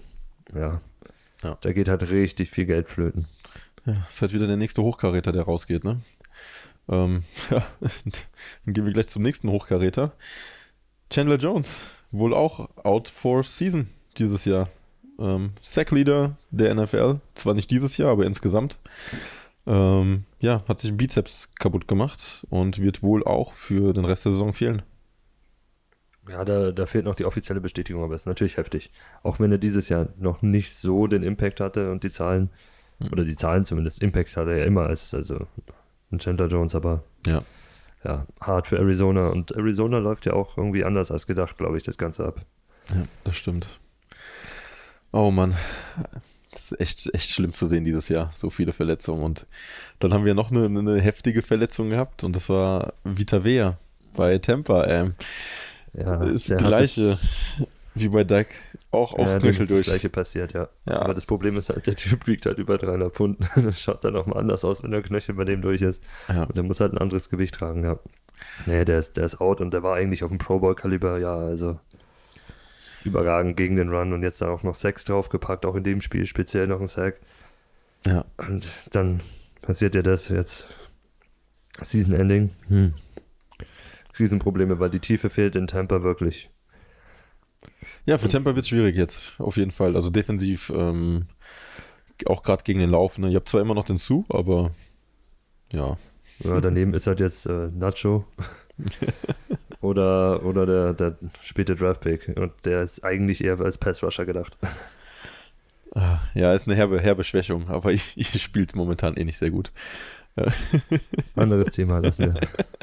ja, 0.54 0.82
ja, 1.44 1.58
da 1.62 1.72
geht 1.72 1.88
halt 1.88 2.10
richtig 2.10 2.50
viel 2.50 2.66
Geld 2.66 2.90
flöten. 2.90 3.28
Ja, 3.88 4.06
ist 4.10 4.22
halt 4.22 4.34
wieder 4.34 4.48
der 4.48 4.58
nächste 4.58 4.84
Hochkaräter, 4.84 5.32
der 5.32 5.44
rausgeht, 5.44 5.86
ne? 5.86 6.02
Ähm, 6.90 7.24
ja, 7.50 7.66
dann 7.80 8.74
gehen 8.74 8.86
wir 8.86 8.92
gleich 8.92 9.08
zum 9.08 9.24
nächsten 9.24 9.50
Hochkaräter. 9.50 10.12
Chandler 11.10 11.38
Jones, 11.38 11.80
wohl 12.12 12.34
auch 12.34 12.70
out 12.84 13.08
for 13.08 13.44
season 13.44 13.88
dieses 14.18 14.44
Jahr. 14.44 14.70
Ähm, 15.20 15.52
Sackleader 15.62 16.36
der 16.52 16.76
NFL, 16.76 17.22
zwar 17.34 17.54
nicht 17.54 17.72
dieses 17.72 17.96
Jahr, 17.96 18.12
aber 18.12 18.26
insgesamt. 18.26 18.78
Ähm, 19.66 20.26
ja, 20.42 20.64
hat 20.68 20.82
sich 20.82 20.96
Bizeps 20.96 21.54
kaputt 21.58 21.88
gemacht 21.88 22.46
und 22.50 22.82
wird 22.82 23.02
wohl 23.04 23.24
auch 23.24 23.54
für 23.54 23.94
den 23.94 24.04
Rest 24.04 24.26
der 24.26 24.34
Saison 24.34 24.52
fehlen. 24.52 24.82
Ja, 26.30 26.44
da, 26.44 26.74
da 26.74 26.86
fehlt 26.86 27.06
noch 27.06 27.16
die 27.16 27.24
offizielle 27.24 27.62
Bestätigung, 27.62 28.04
aber 28.04 28.16
es 28.16 28.24
ist 28.24 28.28
natürlich 28.28 28.58
heftig. 28.58 28.92
Auch 29.24 29.40
wenn 29.40 29.52
er 29.52 29.58
dieses 29.58 29.88
Jahr 29.88 30.10
noch 30.18 30.42
nicht 30.42 30.76
so 30.76 31.08
den 31.08 31.24
Impact 31.24 31.62
hatte 31.62 31.90
und 31.90 32.04
die 32.04 32.12
Zahlen. 32.12 32.50
Oder 33.12 33.24
die 33.24 33.36
Zahlen 33.36 33.66
zumindest, 33.66 34.02
Impact 34.02 34.36
hatte 34.36 34.52
er 34.52 34.58
ja 34.58 34.66
immer 34.66 34.88
als 34.88 35.14
also 35.14 35.48
ein 36.12 36.20
Chandler 36.20 36.48
Jones, 36.48 36.76
aber 36.76 37.04
ja. 37.26 37.44
ja, 38.04 38.26
hart 38.42 38.68
für 38.68 38.78
Arizona. 38.78 39.30
Und 39.30 39.52
Arizona 39.52 40.00
läuft 40.00 40.26
ja 40.26 40.34
auch 40.34 40.58
irgendwie 40.58 40.84
anders 40.84 41.12
als 41.12 41.28
gedacht, 41.28 41.58
glaube 41.58 41.78
ich, 41.78 41.84
das 41.84 41.98
Ganze 41.98 42.26
ab. 42.26 42.42
Ja, 42.90 43.04
das 43.24 43.38
stimmt. 43.38 43.80
Oh 45.12 45.32
Mann. 45.32 45.56
Das 46.52 46.72
ist 46.72 46.80
echt, 46.80 47.14
echt 47.14 47.30
schlimm 47.30 47.54
zu 47.54 47.68
sehen 47.68 47.86
dieses 47.86 48.10
Jahr. 48.10 48.30
So 48.32 48.50
viele 48.50 48.74
Verletzungen. 48.74 49.24
Und 49.24 49.46
dann 50.00 50.14
haben 50.14 50.26
wir 50.26 50.34
noch 50.34 50.52
eine, 50.52 50.66
eine 50.66 51.00
heftige 51.00 51.42
Verletzung 51.42 51.90
gehabt 51.90 52.24
und 52.24 52.36
das 52.36 52.50
war 52.50 52.94
Vita 53.04 53.44
Vea 53.44 53.78
bei 54.16 54.38
Tampa. 54.38 54.86
Ähm, 54.88 55.16
ja, 55.94 56.24
ist 56.24 56.50
das 56.50 56.58
gleiche 56.58 57.18
wie 58.00 58.10
bei 58.10 58.24
Doug. 58.24 58.46
Auch 58.92 59.14
auf 59.14 59.28
ja, 59.28 59.40
Knöchel 59.40 59.68
durch. 59.68 59.82
Das 59.82 59.88
gleiche 59.88 60.10
passiert, 60.10 60.54
ja. 60.54 60.70
ja. 60.86 61.00
Aber 61.02 61.14
das 61.14 61.26
Problem 61.26 61.58
ist 61.58 61.70
halt, 61.70 61.88
der 61.88 61.96
Typ 61.96 62.28
wiegt 62.28 62.46
halt 62.46 62.58
über 62.58 62.78
300 62.78 63.14
Pfund. 63.14 63.38
Das 63.56 63.80
schaut 63.80 64.04
dann 64.04 64.16
auch 64.16 64.26
mal 64.26 64.38
anders 64.38 64.64
aus, 64.64 64.84
wenn 64.84 64.92
der 64.92 65.02
Knöchel 65.02 65.36
bei 65.36 65.44
dem 65.46 65.62
durch 65.62 65.82
ist. 65.82 66.02
Ja. 66.28 66.44
Und 66.44 66.56
der 66.56 66.64
muss 66.64 66.80
halt 66.80 66.94
ein 66.94 66.98
anderes 66.98 67.30
Gewicht 67.30 67.56
tragen, 67.56 67.84
ja. 67.84 68.00
Nee, 68.66 68.86
der 68.86 69.00
ist, 69.00 69.18
der 69.18 69.26
ist 69.26 69.42
out 69.42 69.62
und 69.62 69.74
der 69.74 69.84
war 69.84 69.96
eigentlich 69.96 70.24
auf 70.24 70.30
dem 70.30 70.38
Pro 70.38 70.60
Bowl 70.60 70.76
Kaliber, 70.76 71.18
ja, 71.18 71.36
also 71.36 71.80
überragend 73.04 73.58
gegen 73.58 73.76
den 73.76 73.90
Run 73.90 74.14
und 74.14 74.22
jetzt 74.22 74.42
dann 74.42 74.50
auch 74.50 74.64
noch 74.64 74.76
Sex 74.76 75.06
draufgepackt, 75.06 75.66
auch 75.66 75.76
in 75.76 75.84
dem 75.84 76.02
Spiel 76.02 76.26
speziell 76.26 76.68
noch 76.68 76.80
ein 76.80 76.88
Sack. 76.88 77.20
Ja. 78.06 78.26
Und 78.38 78.70
dann 78.92 79.22
passiert 79.62 79.96
ja 79.96 80.02
das 80.02 80.30
jetzt. 80.30 80.68
Season 81.82 82.14
Ending. 82.14 82.52
Hm. 82.68 82.94
Riesenprobleme, 84.20 84.80
weil 84.80 84.90
die 84.90 85.00
Tiefe 85.00 85.30
fehlt 85.30 85.56
in 85.56 85.68
Tampa 85.68 86.04
wirklich. 86.04 86.50
Ja, 88.06 88.18
für 88.18 88.28
Tampa 88.28 88.56
wird 88.56 88.64
es 88.64 88.70
schwierig 88.70 88.96
jetzt, 88.96 89.34
auf 89.40 89.58
jeden 89.58 89.72
Fall. 89.72 89.96
Also 89.96 90.10
defensiv, 90.10 90.72
ähm, 90.76 91.28
auch 92.26 92.44
gerade 92.44 92.64
gegen 92.64 92.80
den 92.80 92.92
Lauf. 92.92 93.18
Ne? 93.18 93.30
Ich 93.30 93.36
habe 93.36 93.46
zwar 93.46 93.62
immer 93.62 93.76
noch 93.76 93.86
den 93.86 93.98
Sue, 93.98 94.24
aber 94.30 94.72
ja. 95.74 95.98
Ja, 96.40 96.62
daneben 96.62 96.94
ist 96.94 97.08
halt 97.08 97.20
jetzt 97.20 97.46
äh, 97.48 97.70
Nacho. 97.74 98.26
oder, 99.82 100.44
oder 100.46 100.66
der, 100.66 100.94
der 100.94 101.18
späte 101.42 101.76
Draftpick. 101.76 102.34
Und 102.36 102.54
der 102.64 102.84
ist 102.84 103.04
eigentlich 103.04 103.44
eher 103.44 103.60
als 103.60 103.78
Pass-Rusher 103.78 104.26
gedacht. 104.26 104.58
Ah, 105.96 106.20
ja, 106.36 106.54
ist 106.54 106.68
eine 106.68 106.76
herbe, 106.78 107.00
herbe 107.00 107.24
Schwächung, 107.24 107.70
aber 107.70 107.92
ihr 108.16 108.26
spielt 108.26 108.76
momentan 108.76 109.18
eh 109.18 109.24
nicht 109.24 109.38
sehr 109.38 109.52
gut. 109.52 109.72
Anderes 111.36 111.72
Thema, 111.72 112.00
lassen 112.00 112.34
wir. 112.34 112.42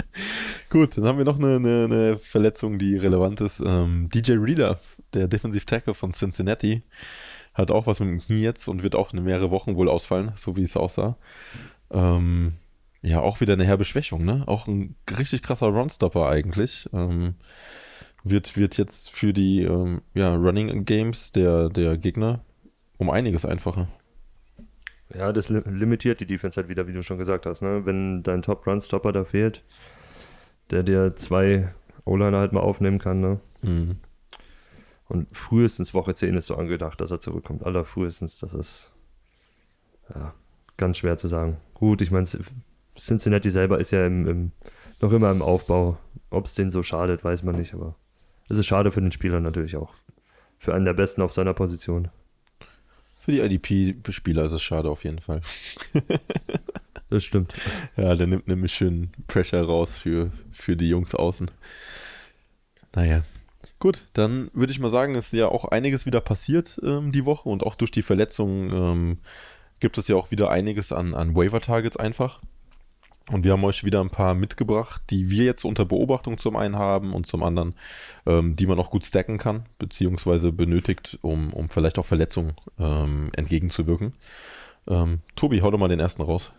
Gut, 0.74 0.98
dann 0.98 1.04
haben 1.04 1.18
wir 1.18 1.24
noch 1.24 1.38
eine, 1.38 1.54
eine, 1.54 1.84
eine 1.84 2.18
Verletzung, 2.18 2.80
die 2.80 2.96
relevant 2.96 3.40
ist. 3.40 3.62
Ähm, 3.64 4.08
DJ 4.12 4.32
Reader, 4.32 4.80
der 5.12 5.28
Defensive 5.28 5.64
Tackle 5.64 5.94
von 5.94 6.10
Cincinnati, 6.10 6.82
hat 7.54 7.70
auch 7.70 7.86
was 7.86 8.00
mit 8.00 8.08
dem 8.08 8.20
Knie 8.20 8.42
jetzt 8.42 8.66
und 8.66 8.82
wird 8.82 8.96
auch 8.96 9.12
in 9.12 9.22
mehrere 9.22 9.52
Wochen 9.52 9.76
wohl 9.76 9.88
ausfallen, 9.88 10.32
so 10.34 10.56
wie 10.56 10.62
es 10.62 10.76
aussah. 10.76 11.16
Ähm, 11.92 12.54
ja, 13.02 13.20
auch 13.20 13.40
wieder 13.40 13.52
eine 13.52 13.62
herbe 13.62 13.84
Schwächung, 13.84 14.24
ne? 14.24 14.42
Auch 14.48 14.66
ein 14.66 14.96
richtig 15.16 15.42
krasser 15.42 15.68
Runstopper 15.68 16.28
eigentlich. 16.28 16.88
Ähm, 16.92 17.36
wird, 18.24 18.56
wird 18.56 18.76
jetzt 18.76 19.12
für 19.12 19.32
die 19.32 19.62
ähm, 19.62 20.02
ja, 20.12 20.34
Running 20.34 20.84
Games 20.84 21.30
der, 21.30 21.68
der 21.68 21.96
Gegner 21.98 22.40
um 22.98 23.10
einiges 23.10 23.46
einfacher. 23.46 23.86
Ja, 25.16 25.32
das 25.32 25.50
limitiert 25.50 26.18
die 26.18 26.26
Defense 26.26 26.60
halt 26.60 26.68
wieder, 26.68 26.88
wie 26.88 26.92
du 26.92 27.04
schon 27.04 27.18
gesagt 27.18 27.46
hast. 27.46 27.62
Ne? 27.62 27.86
Wenn 27.86 28.24
dein 28.24 28.42
Top-Run-Stopper 28.42 29.12
da 29.12 29.22
fehlt, 29.22 29.62
der 30.70 30.82
dir 30.82 31.16
zwei 31.16 31.72
O-Liner 32.04 32.38
halt 32.38 32.52
mal 32.52 32.60
aufnehmen 32.60 32.98
kann. 32.98 33.20
Ne? 33.20 33.40
Mhm. 33.62 33.96
Und 35.08 35.36
frühestens 35.36 35.94
Woche 35.94 36.14
10 36.14 36.36
ist 36.36 36.46
so 36.46 36.56
angedacht, 36.56 37.00
dass 37.00 37.10
er 37.10 37.20
zurückkommt. 37.20 37.64
Allerfrühestens, 37.64 38.38
das 38.38 38.54
ist 38.54 38.90
ja, 40.14 40.34
ganz 40.76 40.98
schwer 40.98 41.16
zu 41.16 41.28
sagen. 41.28 41.58
Gut, 41.74 42.02
ich 42.02 42.10
meine, 42.10 42.26
Cincinnati 42.98 43.50
selber 43.50 43.78
ist 43.78 43.90
ja 43.90 44.06
im, 44.06 44.26
im, 44.26 44.52
noch 45.00 45.12
immer 45.12 45.30
im 45.30 45.42
Aufbau. 45.42 45.98
Ob 46.30 46.46
es 46.46 46.54
denen 46.54 46.70
so 46.70 46.82
schadet, 46.82 47.22
weiß 47.22 47.42
man 47.42 47.56
nicht, 47.56 47.74
aber 47.74 47.96
es 48.48 48.58
ist 48.58 48.66
schade 48.66 48.92
für 48.92 49.00
den 49.00 49.12
Spieler 49.12 49.40
natürlich 49.40 49.76
auch. 49.76 49.94
Für 50.58 50.74
einen 50.74 50.84
der 50.84 50.94
Besten 50.94 51.22
auf 51.22 51.32
seiner 51.32 51.54
Position. 51.54 52.08
Für 53.16 53.32
die 53.32 53.40
IDP-Spieler 53.40 54.44
ist 54.44 54.52
es 54.52 54.62
schade 54.62 54.90
auf 54.90 55.04
jeden 55.04 55.20
Fall. 55.20 55.40
das 57.10 57.24
stimmt. 57.24 57.54
Ja, 57.96 58.14
der 58.14 58.26
nimmt 58.26 58.48
nämlich 58.48 58.74
schön 58.74 59.10
Pressure 59.26 59.62
raus 59.62 59.96
für, 59.96 60.32
für 60.52 60.76
die 60.76 60.88
Jungs 60.88 61.14
außen. 61.14 61.50
Naja. 62.94 63.22
Gut, 63.78 64.06
dann 64.14 64.50
würde 64.54 64.72
ich 64.72 64.80
mal 64.80 64.90
sagen, 64.90 65.14
ist 65.14 65.32
ja 65.32 65.48
auch 65.48 65.66
einiges 65.66 66.06
wieder 66.06 66.20
passiert 66.20 66.80
ähm, 66.82 67.12
die 67.12 67.26
Woche 67.26 67.48
und 67.48 67.64
auch 67.64 67.74
durch 67.74 67.90
die 67.90 68.02
Verletzungen 68.02 68.72
ähm, 68.72 69.18
gibt 69.80 69.98
es 69.98 70.08
ja 70.08 70.16
auch 70.16 70.30
wieder 70.30 70.50
einiges 70.50 70.92
an, 70.92 71.14
an 71.14 71.34
Waiver-Targets 71.34 71.96
einfach. 71.96 72.40
Und 73.30 73.44
wir 73.44 73.52
haben 73.52 73.64
euch 73.64 73.84
wieder 73.84 74.00
ein 74.00 74.10
paar 74.10 74.34
mitgebracht, 74.34 75.02
die 75.08 75.30
wir 75.30 75.44
jetzt 75.44 75.64
unter 75.64 75.86
Beobachtung 75.86 76.36
zum 76.36 76.56
einen 76.56 76.76
haben 76.76 77.14
und 77.14 77.26
zum 77.26 77.42
anderen, 77.42 77.74
ähm, 78.26 78.54
die 78.54 78.66
man 78.66 78.78
auch 78.78 78.90
gut 78.90 79.06
stacken 79.06 79.38
kann, 79.38 79.64
beziehungsweise 79.78 80.52
benötigt, 80.52 81.18
um, 81.22 81.52
um 81.52 81.70
vielleicht 81.70 81.98
auch 81.98 82.04
Verletzungen 82.04 82.54
ähm, 82.78 83.30
entgegenzuwirken. 83.34 84.12
Ähm, 84.86 85.20
Tobi, 85.36 85.62
hau 85.62 85.70
doch 85.70 85.78
mal 85.78 85.88
den 85.88 86.00
ersten 86.00 86.22
raus. 86.22 86.52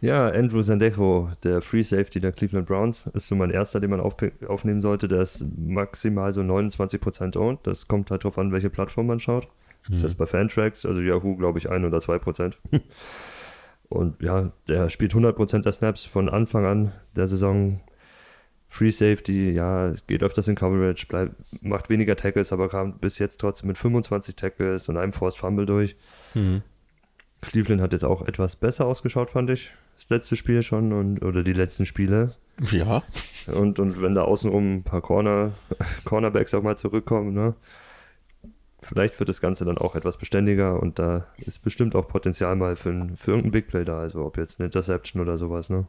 Ja, 0.00 0.28
Andrew 0.28 0.62
Sandejo, 0.62 1.30
der 1.42 1.60
Free 1.60 1.82
Safety 1.82 2.20
der 2.20 2.30
Cleveland 2.30 2.68
Browns, 2.68 3.06
ist 3.14 3.26
so 3.26 3.34
mein 3.34 3.50
erster, 3.50 3.80
den 3.80 3.90
man 3.90 4.00
auf, 4.00 4.14
aufnehmen 4.46 4.80
sollte. 4.80 5.08
Der 5.08 5.22
ist 5.22 5.44
maximal 5.58 6.32
so 6.32 6.40
29% 6.40 7.36
owned. 7.36 7.60
Das 7.64 7.88
kommt 7.88 8.10
halt 8.10 8.22
drauf 8.22 8.38
an, 8.38 8.52
welche 8.52 8.70
Plattform 8.70 9.08
man 9.08 9.18
schaut. 9.18 9.48
Mhm. 9.88 9.94
Ist 9.94 10.04
das 10.04 10.14
bei 10.14 10.26
Fantrax, 10.26 10.86
also 10.86 11.00
Yahoo, 11.00 11.36
glaube 11.36 11.58
ich, 11.58 11.68
1 11.68 11.84
oder 11.84 11.98
2%. 11.98 12.54
Und 13.88 14.22
ja, 14.22 14.52
der 14.68 14.88
spielt 14.90 15.14
100% 15.14 15.62
der 15.62 15.72
Snaps 15.72 16.04
von 16.04 16.28
Anfang 16.28 16.64
an 16.64 16.92
der 17.16 17.26
Saison. 17.26 17.80
Free 18.70 18.90
Safety, 18.90 19.50
ja, 19.50 19.86
es 19.86 20.06
geht 20.06 20.22
öfters 20.22 20.46
in 20.46 20.54
Coverage, 20.54 21.06
bleibt, 21.06 21.34
macht 21.62 21.88
weniger 21.88 22.16
Tackles, 22.16 22.52
aber 22.52 22.68
kam 22.68 22.98
bis 22.98 23.18
jetzt 23.18 23.38
trotzdem 23.38 23.68
mit 23.68 23.78
25 23.78 24.36
Tackles 24.36 24.90
und 24.90 24.98
einem 24.98 25.12
Forced 25.12 25.38
Fumble 25.38 25.64
durch. 25.64 25.96
Mhm. 26.34 26.62
Cleveland 27.40 27.80
hat 27.80 27.92
jetzt 27.92 28.04
auch 28.04 28.26
etwas 28.28 28.56
besser 28.56 28.84
ausgeschaut, 28.84 29.30
fand 29.30 29.48
ich. 29.48 29.72
Das 29.98 30.10
letzte 30.10 30.36
Spiel 30.36 30.62
schon 30.62 30.92
und 30.92 31.22
oder 31.24 31.42
die 31.42 31.52
letzten 31.52 31.84
Spiele. 31.84 32.36
Ja. 32.70 33.02
Und, 33.46 33.78
und 33.78 34.00
wenn 34.00 34.14
da 34.14 34.22
außenrum 34.22 34.76
ein 34.76 34.82
paar 34.84 35.00
Corner, 35.00 35.52
Cornerbacks 36.04 36.54
auch 36.54 36.62
mal 36.62 36.76
zurückkommen, 36.76 37.34
ne? 37.34 37.54
vielleicht 38.80 39.18
wird 39.18 39.28
das 39.28 39.40
Ganze 39.40 39.64
dann 39.64 39.76
auch 39.76 39.96
etwas 39.96 40.16
beständiger 40.16 40.80
und 40.80 41.00
da 41.00 41.26
ist 41.38 41.62
bestimmt 41.62 41.96
auch 41.96 42.06
Potenzial 42.06 42.54
mal 42.54 42.76
für, 42.76 43.08
für 43.16 43.32
irgendein 43.32 43.50
Big 43.50 43.66
Play 43.66 43.84
da, 43.84 43.98
also 43.98 44.24
ob 44.24 44.36
jetzt 44.36 44.60
eine 44.60 44.66
Interception 44.66 45.20
oder 45.20 45.36
sowas, 45.36 45.68
ne? 45.68 45.86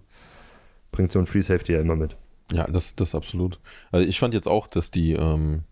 bringt 0.92 1.12
so 1.12 1.20
ein 1.20 1.28
Free 1.28 1.42
Safety 1.42 1.74
ja 1.74 1.82
immer 1.82 1.96
mit. 1.96 2.18
Ja, 2.52 2.66
das, 2.66 2.96
das 2.96 3.14
absolut. 3.14 3.60
Also 3.92 4.08
ich 4.08 4.20
fand 4.20 4.34
jetzt 4.34 4.48
auch, 4.48 4.68
dass 4.68 4.90
die 4.90 5.14
ähm, 5.14 5.66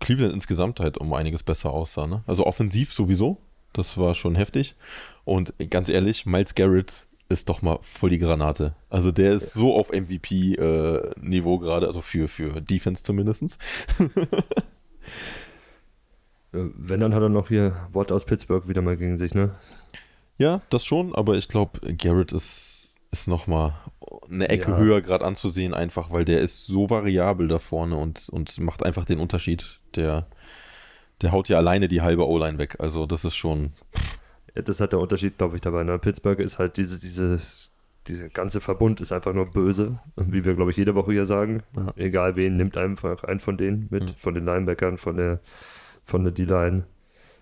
Cleveland 0.00 0.32
insgesamt 0.32 0.80
halt 0.80 0.96
um 0.96 1.12
einiges 1.12 1.42
besser 1.42 1.70
aussah. 1.70 2.06
Ne? 2.06 2.22
Also 2.26 2.46
offensiv 2.46 2.92
sowieso, 2.92 3.36
das 3.74 3.98
war 3.98 4.14
schon 4.14 4.34
heftig. 4.34 4.76
Und 5.24 5.52
ganz 5.70 5.90
ehrlich, 5.90 6.24
Miles 6.24 6.54
Garrett 6.54 7.05
ist 7.28 7.48
doch 7.48 7.62
mal 7.62 7.78
voll 7.82 8.10
die 8.10 8.18
Granate. 8.18 8.74
Also 8.88 9.10
der 9.10 9.32
ist 9.32 9.52
so 9.52 9.74
auf 9.74 9.90
MVP-Niveau 9.90 11.56
äh, 11.56 11.58
gerade, 11.58 11.86
also 11.86 12.00
für, 12.00 12.28
für 12.28 12.60
Defense 12.60 13.02
zumindest. 13.02 13.58
Wenn, 16.52 17.00
dann 17.00 17.14
hat 17.14 17.22
er 17.22 17.28
noch 17.28 17.48
hier 17.48 17.76
Watt 17.92 18.12
aus 18.12 18.24
Pittsburgh 18.24 18.68
wieder 18.68 18.80
mal 18.82 18.96
gegen 18.96 19.16
sich, 19.16 19.34
ne? 19.34 19.54
Ja, 20.38 20.62
das 20.70 20.84
schon, 20.84 21.14
aber 21.14 21.36
ich 21.36 21.48
glaube, 21.48 21.80
Garrett 21.96 22.32
ist, 22.32 23.00
ist 23.10 23.26
nochmal 23.26 23.74
eine 24.30 24.48
Ecke 24.48 24.70
ja. 24.70 24.76
höher 24.76 25.00
gerade 25.02 25.24
anzusehen, 25.24 25.74
einfach 25.74 26.12
weil 26.12 26.24
der 26.24 26.40
ist 26.40 26.66
so 26.66 26.88
variabel 26.88 27.48
da 27.48 27.58
vorne 27.58 27.96
und, 27.96 28.28
und 28.28 28.58
macht 28.60 28.84
einfach 28.84 29.04
den 29.04 29.18
Unterschied. 29.18 29.80
Der, 29.96 30.26
der 31.22 31.32
haut 31.32 31.48
ja 31.48 31.56
alleine 31.58 31.88
die 31.88 32.02
halbe 32.02 32.26
O-Line 32.28 32.58
weg. 32.58 32.76
Also 32.78 33.06
das 33.06 33.24
ist 33.24 33.36
schon. 33.36 33.72
Ja, 33.94 34.00
das 34.64 34.80
hat 34.80 34.92
der 34.92 35.00
Unterschied, 35.00 35.38
glaube 35.38 35.56
ich, 35.56 35.60
dabei. 35.60 35.84
Ne? 35.84 35.98
Pittsburgh 35.98 36.38
ist 36.40 36.58
halt 36.58 36.76
diese, 36.76 36.98
dieses, 36.98 37.72
dieser 38.08 38.28
ganze 38.28 38.60
Verbund 38.60 39.00
ist 39.00 39.12
einfach 39.12 39.32
nur 39.32 39.46
böse, 39.46 39.98
wie 40.16 40.44
wir, 40.44 40.54
glaube 40.54 40.70
ich, 40.70 40.76
jede 40.76 40.94
Woche 40.94 41.12
hier 41.12 41.26
sagen. 41.26 41.62
Ja. 41.76 41.92
Egal 41.96 42.36
wen, 42.36 42.56
nimmt 42.56 42.76
einfach 42.76 43.24
einen 43.24 43.40
von 43.40 43.56
denen 43.56 43.88
mit, 43.90 44.04
mhm. 44.04 44.14
von 44.16 44.34
den 44.34 44.44
Linebackern, 44.44 44.98
von 44.98 45.16
der, 45.16 45.40
von 46.04 46.24
der 46.24 46.32
D-Line, 46.32 46.84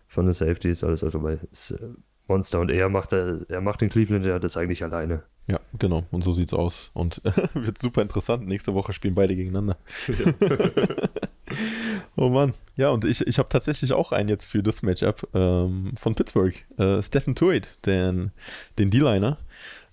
von 0.08 0.26
den 0.26 0.32
Safeties, 0.32 0.84
alles. 0.84 1.04
Also 1.04 1.22
weil 1.22 1.40
es, 1.52 1.70
äh, 1.72 1.88
Monster 2.26 2.60
und 2.60 2.70
er 2.70 2.88
macht, 2.88 3.12
er 3.12 3.60
macht 3.60 3.82
den 3.82 3.90
Cleveland 3.90 4.24
ja 4.24 4.38
das 4.38 4.56
eigentlich 4.56 4.82
alleine. 4.82 5.24
Ja, 5.46 5.60
genau. 5.78 6.04
Und 6.10 6.24
so 6.24 6.32
sieht's 6.32 6.54
aus. 6.54 6.90
Und 6.94 7.20
wird 7.54 7.76
super 7.76 8.00
interessant. 8.00 8.46
Nächste 8.46 8.72
Woche 8.72 8.94
spielen 8.94 9.14
beide 9.14 9.36
gegeneinander. 9.36 9.76
Ja. 10.08 10.14
oh 12.16 12.28
Mann. 12.28 12.54
Ja, 12.76 12.90
und 12.90 13.04
ich, 13.04 13.20
ich 13.26 13.38
habe 13.38 13.48
tatsächlich 13.48 13.92
auch 13.92 14.10
einen 14.10 14.28
jetzt 14.28 14.46
für 14.46 14.62
das 14.62 14.82
Matchup 14.82 15.28
ähm, 15.32 15.92
von 15.96 16.14
Pittsburgh. 16.14 16.54
Äh, 16.76 17.02
Stephen 17.02 17.34
Tuitt, 17.34 17.86
den, 17.86 18.32
den 18.78 18.90
D-Liner. 18.90 19.38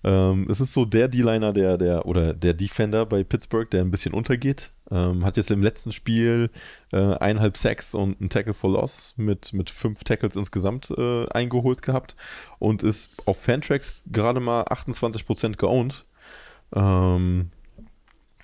Ähm, 0.04 0.46
es 0.50 0.60
ist 0.60 0.72
so 0.72 0.84
der 0.84 1.06
D-Liner, 1.06 1.52
der, 1.52 1.78
der, 1.78 2.06
oder 2.06 2.34
der 2.34 2.54
Defender 2.54 3.06
bei 3.06 3.22
Pittsburgh, 3.22 3.70
der 3.70 3.82
ein 3.82 3.92
bisschen 3.92 4.14
untergeht. 4.14 4.72
Ähm, 4.90 5.24
hat 5.24 5.36
jetzt 5.36 5.50
im 5.52 5.62
letzten 5.62 5.92
Spiel 5.92 6.50
äh, 6.92 6.96
eineinhalb 6.96 7.56
Sacks 7.56 7.94
und 7.94 8.20
ein 8.20 8.28
Tackle 8.28 8.52
for 8.52 8.72
Loss 8.72 9.14
mit, 9.16 9.52
mit 9.52 9.70
fünf 9.70 10.02
Tackles 10.02 10.34
insgesamt 10.34 10.90
äh, 10.90 11.28
eingeholt 11.28 11.82
gehabt 11.82 12.16
und 12.58 12.82
ist 12.82 13.10
auf 13.26 13.40
Fantracks 13.40 13.94
gerade 14.10 14.40
mal 14.40 14.64
28% 14.64 15.56
geowned. 15.56 16.04
Ähm, 16.74 17.50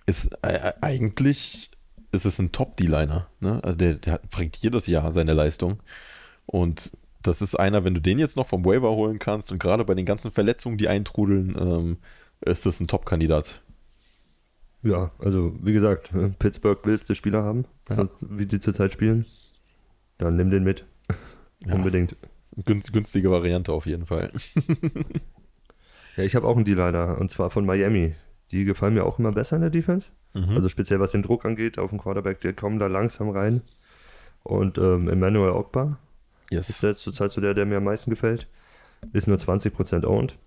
ist 0.07 0.31
äh, 0.43 0.73
eigentlich 0.81 1.71
ist 2.13 2.25
es 2.25 2.39
ein 2.39 2.53
Top-D-Liner. 2.53 3.29
Ne? 3.41 3.61
Also 3.63 3.77
der, 3.77 3.95
der 3.95 4.21
bringt 4.31 4.57
jedes 4.57 4.87
Jahr 4.87 5.13
seine 5.13 5.35
Leistung. 5.35 5.81
Und 6.47 6.91
das 7.23 7.43
ist 7.43 7.55
einer, 7.55 7.85
wenn 7.85 7.95
du 7.95 8.01
den 8.01 8.19
jetzt 8.19 8.37
noch 8.37 8.47
vom 8.47 8.65
Waiver 8.65 8.91
holen 8.91 9.19
kannst 9.19 9.53
und 9.53 9.59
gerade 9.59 9.85
bei 9.85 9.95
den 9.95 10.07
ganzen 10.07 10.31
Verletzungen, 10.31 10.79
die 10.79 10.89
eintrudeln, 10.89 11.57
ähm, 11.59 11.97
ist 12.41 12.67
das 12.67 12.81
ein 12.81 12.89
Top-Kandidat. 12.89 13.61
Ja, 14.83 15.11
also 15.19 15.55
wie 15.61 15.73
gesagt, 15.73 16.15
äh, 16.15 16.31
Pittsburgh 16.39 16.79
willst 16.85 17.11
du 17.11 17.15
Spieler 17.15 17.43
haben, 17.43 17.65
ja. 17.91 18.09
wie 18.29 18.47
die 18.47 18.61
zurzeit 18.61 18.93
spielen. 18.93 19.27
Dann 20.19 20.37
nimm 20.37 20.51
den 20.51 20.65
mit. 20.65 20.85
Ja. 21.67 21.75
Unbedingt. 21.75 22.17
günstige 22.65 23.31
Variante 23.31 23.73
auf 23.73 23.87
jeden 23.87 24.07
Fall. 24.07 24.33
ja, 26.17 26.25
ich 26.25 26.37
habe 26.37 26.47
auch 26.47 26.57
einen 26.57 26.65
D-Liner 26.65 27.19
und 27.19 27.31
zwar 27.31 27.51
von 27.51 27.67
Miami. 27.67 28.15
Die 28.51 28.65
gefallen 28.65 28.95
mir 28.95 29.05
auch 29.05 29.19
immer 29.19 29.33
besser 29.33 29.57
in 29.57 29.63
der 29.63 29.71
Defense. 29.71 30.11
Mhm. 30.35 30.51
Also 30.51 30.69
speziell 30.69 31.01
was 31.01 31.13
den 31.13 31.23
Druck 31.23 31.45
angeht 31.45 31.79
auf 31.79 31.91
den 31.91 31.99
Quarterback, 31.99 32.41
die 32.41 32.53
kommen 32.53 32.79
da 32.79 32.87
langsam 32.87 33.31
rein. 33.31 33.63
Und 34.43 34.79
ähm, 34.79 35.09
Emmanuel 35.09 35.51
Ogba 35.51 35.99
yes. 36.51 36.71
ist 36.71 36.83
der 36.83 36.97
zurzeit 36.97 37.33
so 37.33 37.41
der, 37.41 37.55
der 37.55 37.67
mir 37.67 37.79
am 37.79 37.85
meisten 37.85 38.11
gefällt. 38.11 38.49
Ist 39.13 39.29
nur 39.29 39.37
20% 39.37 40.05
owned 40.05 40.39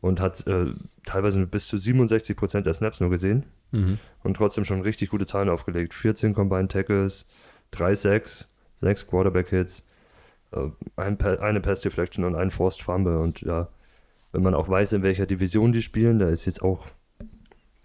und 0.00 0.20
hat 0.20 0.46
äh, 0.46 0.72
teilweise 1.04 1.46
bis 1.46 1.68
zu 1.68 1.76
67% 1.76 2.62
der 2.62 2.74
Snaps 2.74 3.00
nur 3.00 3.10
gesehen 3.10 3.44
mhm. 3.70 3.98
und 4.22 4.34
trotzdem 4.36 4.64
schon 4.64 4.80
richtig 4.80 5.10
gute 5.10 5.26
Zahlen 5.26 5.48
aufgelegt. 5.48 5.94
14 5.94 6.34
Combined 6.34 6.72
Tackles, 6.72 7.26
3 7.72 7.94
Sacks, 7.94 8.48
6 8.76 9.06
Quarterback 9.08 9.48
Hits, 9.50 9.82
äh, 10.52 10.68
ein 10.96 11.18
pa 11.18 11.34
eine 11.34 11.60
Pass 11.60 11.82
Deflection 11.82 12.24
und 12.24 12.34
ein 12.34 12.50
Forced 12.50 12.82
Fumble 12.82 13.18
und 13.18 13.42
ja, 13.42 13.68
wenn 14.32 14.42
man 14.42 14.54
auch 14.54 14.68
weiß, 14.68 14.92
in 14.94 15.02
welcher 15.02 15.26
Division 15.26 15.72
die 15.72 15.82
spielen, 15.82 16.18
da 16.18 16.28
ist 16.28 16.46
jetzt 16.46 16.62
auch, 16.62 16.86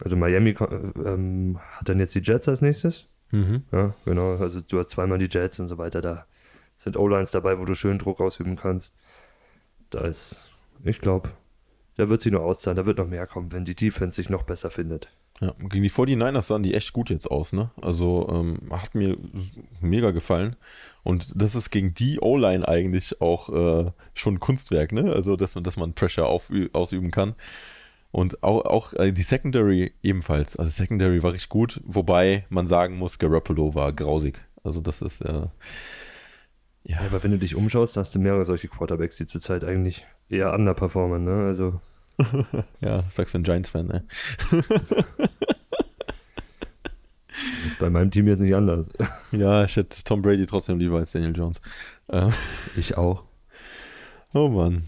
also 0.03 0.15
Miami 0.15 0.51
äh, 0.51 0.63
ähm, 1.05 1.59
hat 1.71 1.89
dann 1.89 1.99
jetzt 1.99 2.15
die 2.15 2.21
Jets 2.21 2.47
als 2.47 2.61
nächstes. 2.61 3.07
Mhm. 3.31 3.63
Ja, 3.71 3.93
genau, 4.05 4.35
also 4.35 4.61
du 4.61 4.77
hast 4.77 4.91
zweimal 4.91 5.17
die 5.17 5.29
Jets 5.29 5.59
und 5.59 5.67
so 5.67 5.77
weiter, 5.77 6.01
da 6.01 6.25
sind 6.77 6.97
O-Lines 6.97 7.31
dabei, 7.31 7.59
wo 7.59 7.65
du 7.65 7.75
schön 7.75 7.97
Druck 7.97 8.19
ausüben 8.19 8.55
kannst. 8.55 8.95
Da 9.89 10.01
ist, 10.01 10.41
ich 10.83 10.99
glaube, 10.99 11.29
da 11.97 12.09
wird 12.09 12.21
sie 12.21 12.31
nur 12.31 12.41
auszahlen, 12.41 12.77
da 12.77 12.85
wird 12.85 12.97
noch 12.97 13.07
mehr 13.07 13.27
kommen, 13.27 13.51
wenn 13.51 13.65
die 13.65 13.75
Defense 13.75 14.17
sich 14.17 14.29
noch 14.29 14.43
besser 14.43 14.69
findet. 14.69 15.09
Ja, 15.41 15.53
gegen 15.59 15.83
die 15.83 15.91
49ers 15.91 16.43
sahen 16.43 16.63
die 16.63 16.73
echt 16.73 16.93
gut 16.93 17.09
jetzt 17.09 17.29
aus, 17.29 17.51
ne? 17.51 17.69
Also 17.81 18.27
ähm, 18.31 18.57
hat 18.71 18.95
mir 18.95 19.17
mega 19.81 20.11
gefallen. 20.11 20.55
Und 21.03 21.33
das 21.35 21.55
ist 21.55 21.71
gegen 21.71 21.93
die 21.93 22.19
O-Line 22.21 22.65
eigentlich 22.65 23.19
auch 23.21 23.49
äh, 23.49 23.91
schon 24.13 24.35
ein 24.35 24.39
Kunstwerk, 24.39 24.93
ne? 24.93 25.11
Also, 25.11 25.35
dass 25.35 25.55
man, 25.55 25.65
dass 25.65 25.75
man 25.75 25.93
Pressure 25.93 26.25
auf, 26.25 26.49
ausüben 26.71 27.11
kann. 27.11 27.35
Und 28.15 28.43
auch, 28.43 28.63
auch 28.63 28.93
äh, 28.93 29.11
die 29.11 29.23
Secondary 29.23 29.91
ebenfalls. 30.01 30.55
Also 30.55 30.71
Secondary 30.71 31.21
war 31.21 31.33
richtig 31.33 31.49
gut, 31.49 31.81
wobei 31.83 32.45
man 32.47 32.65
sagen 32.65 32.97
muss, 32.97 33.19
Garoppolo 33.19 33.75
war 33.75 33.91
grausig. 33.91 34.39
Also 34.63 34.79
das 34.79 35.01
ist 35.01 35.19
äh, 35.19 35.33
ja. 35.33 35.51
ja. 36.85 36.99
Aber 37.01 37.21
wenn 37.25 37.31
du 37.31 37.37
dich 37.37 37.57
umschaust, 37.57 37.97
hast 37.97 38.15
du 38.15 38.19
mehrere 38.19 38.45
solche 38.45 38.69
Quarterbacks, 38.69 39.17
die 39.17 39.25
zurzeit 39.25 39.65
eigentlich 39.65 40.05
eher 40.29 40.53
underperformen, 40.53 41.25
ne? 41.25 41.45
Also. 41.45 41.81
ja, 42.79 43.03
sagst 43.09 43.33
du 43.33 43.39
ein 43.39 43.43
Giants-Fan, 43.43 43.87
ne? 43.87 44.05
ist 47.65 47.79
bei 47.79 47.89
meinem 47.89 48.11
Team 48.11 48.29
jetzt 48.29 48.39
nicht 48.39 48.55
anders. 48.55 48.91
ja, 49.33 49.65
ich 49.65 49.75
hätte 49.75 50.01
Tom 50.05 50.21
Brady 50.21 50.45
trotzdem 50.45 50.79
lieber 50.79 50.99
als 50.99 51.11
Daniel 51.11 51.35
Jones. 51.35 51.59
Ähm. 52.07 52.31
Ich 52.77 52.95
auch. 52.95 53.25
Oh 54.33 54.47
Mann. 54.47 54.87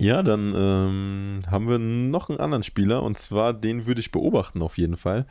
Ja, 0.00 0.22
dann 0.22 0.54
ähm, 0.56 1.42
haben 1.50 1.68
wir 1.68 1.78
noch 1.78 2.30
einen 2.30 2.40
anderen 2.40 2.62
Spieler 2.62 3.02
und 3.02 3.18
zwar 3.18 3.52
den 3.52 3.86
würde 3.86 4.00
ich 4.00 4.12
beobachten 4.12 4.62
auf 4.62 4.78
jeden 4.78 4.96
Fall. 4.96 5.26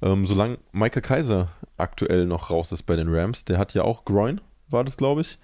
Ähm, 0.00 0.26
solange 0.26 0.58
Michael 0.72 1.02
Kaiser 1.02 1.48
aktuell 1.76 2.26
noch 2.26 2.50
raus 2.50 2.72
ist 2.72 2.84
bei 2.84 2.96
den 2.96 3.12
Rams, 3.12 3.44
der 3.44 3.58
hat 3.58 3.74
ja 3.74 3.82
auch 3.82 4.04
Groin, 4.04 4.40
war 4.68 4.84
das 4.84 4.96
glaube 4.96 5.22
ich. 5.22 5.38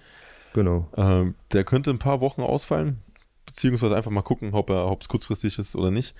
Genau. 0.54 0.88
Ähm, 0.96 1.34
der 1.52 1.64
könnte 1.64 1.90
ein 1.90 1.98
paar 1.98 2.20
Wochen 2.20 2.42
ausfallen 2.42 3.02
beziehungsweise 3.48 3.96
einfach 3.96 4.10
mal 4.10 4.22
gucken, 4.22 4.54
ob 4.54 4.70
er, 4.70 4.96
es 5.00 5.08
kurzfristig 5.08 5.58
ist 5.58 5.74
oder 5.74 5.90
nicht. 5.90 6.14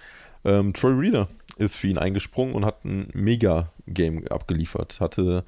Ähm, 0.45 0.73
Troy 0.73 0.93
Reader 0.93 1.29
ist 1.57 1.77
für 1.77 1.87
ihn 1.87 1.99
eingesprungen 1.99 2.55
und 2.55 2.65
hat 2.65 2.85
ein 2.85 3.09
Mega-Game 3.13 4.27
abgeliefert. 4.29 5.01
Hatte 5.01 5.45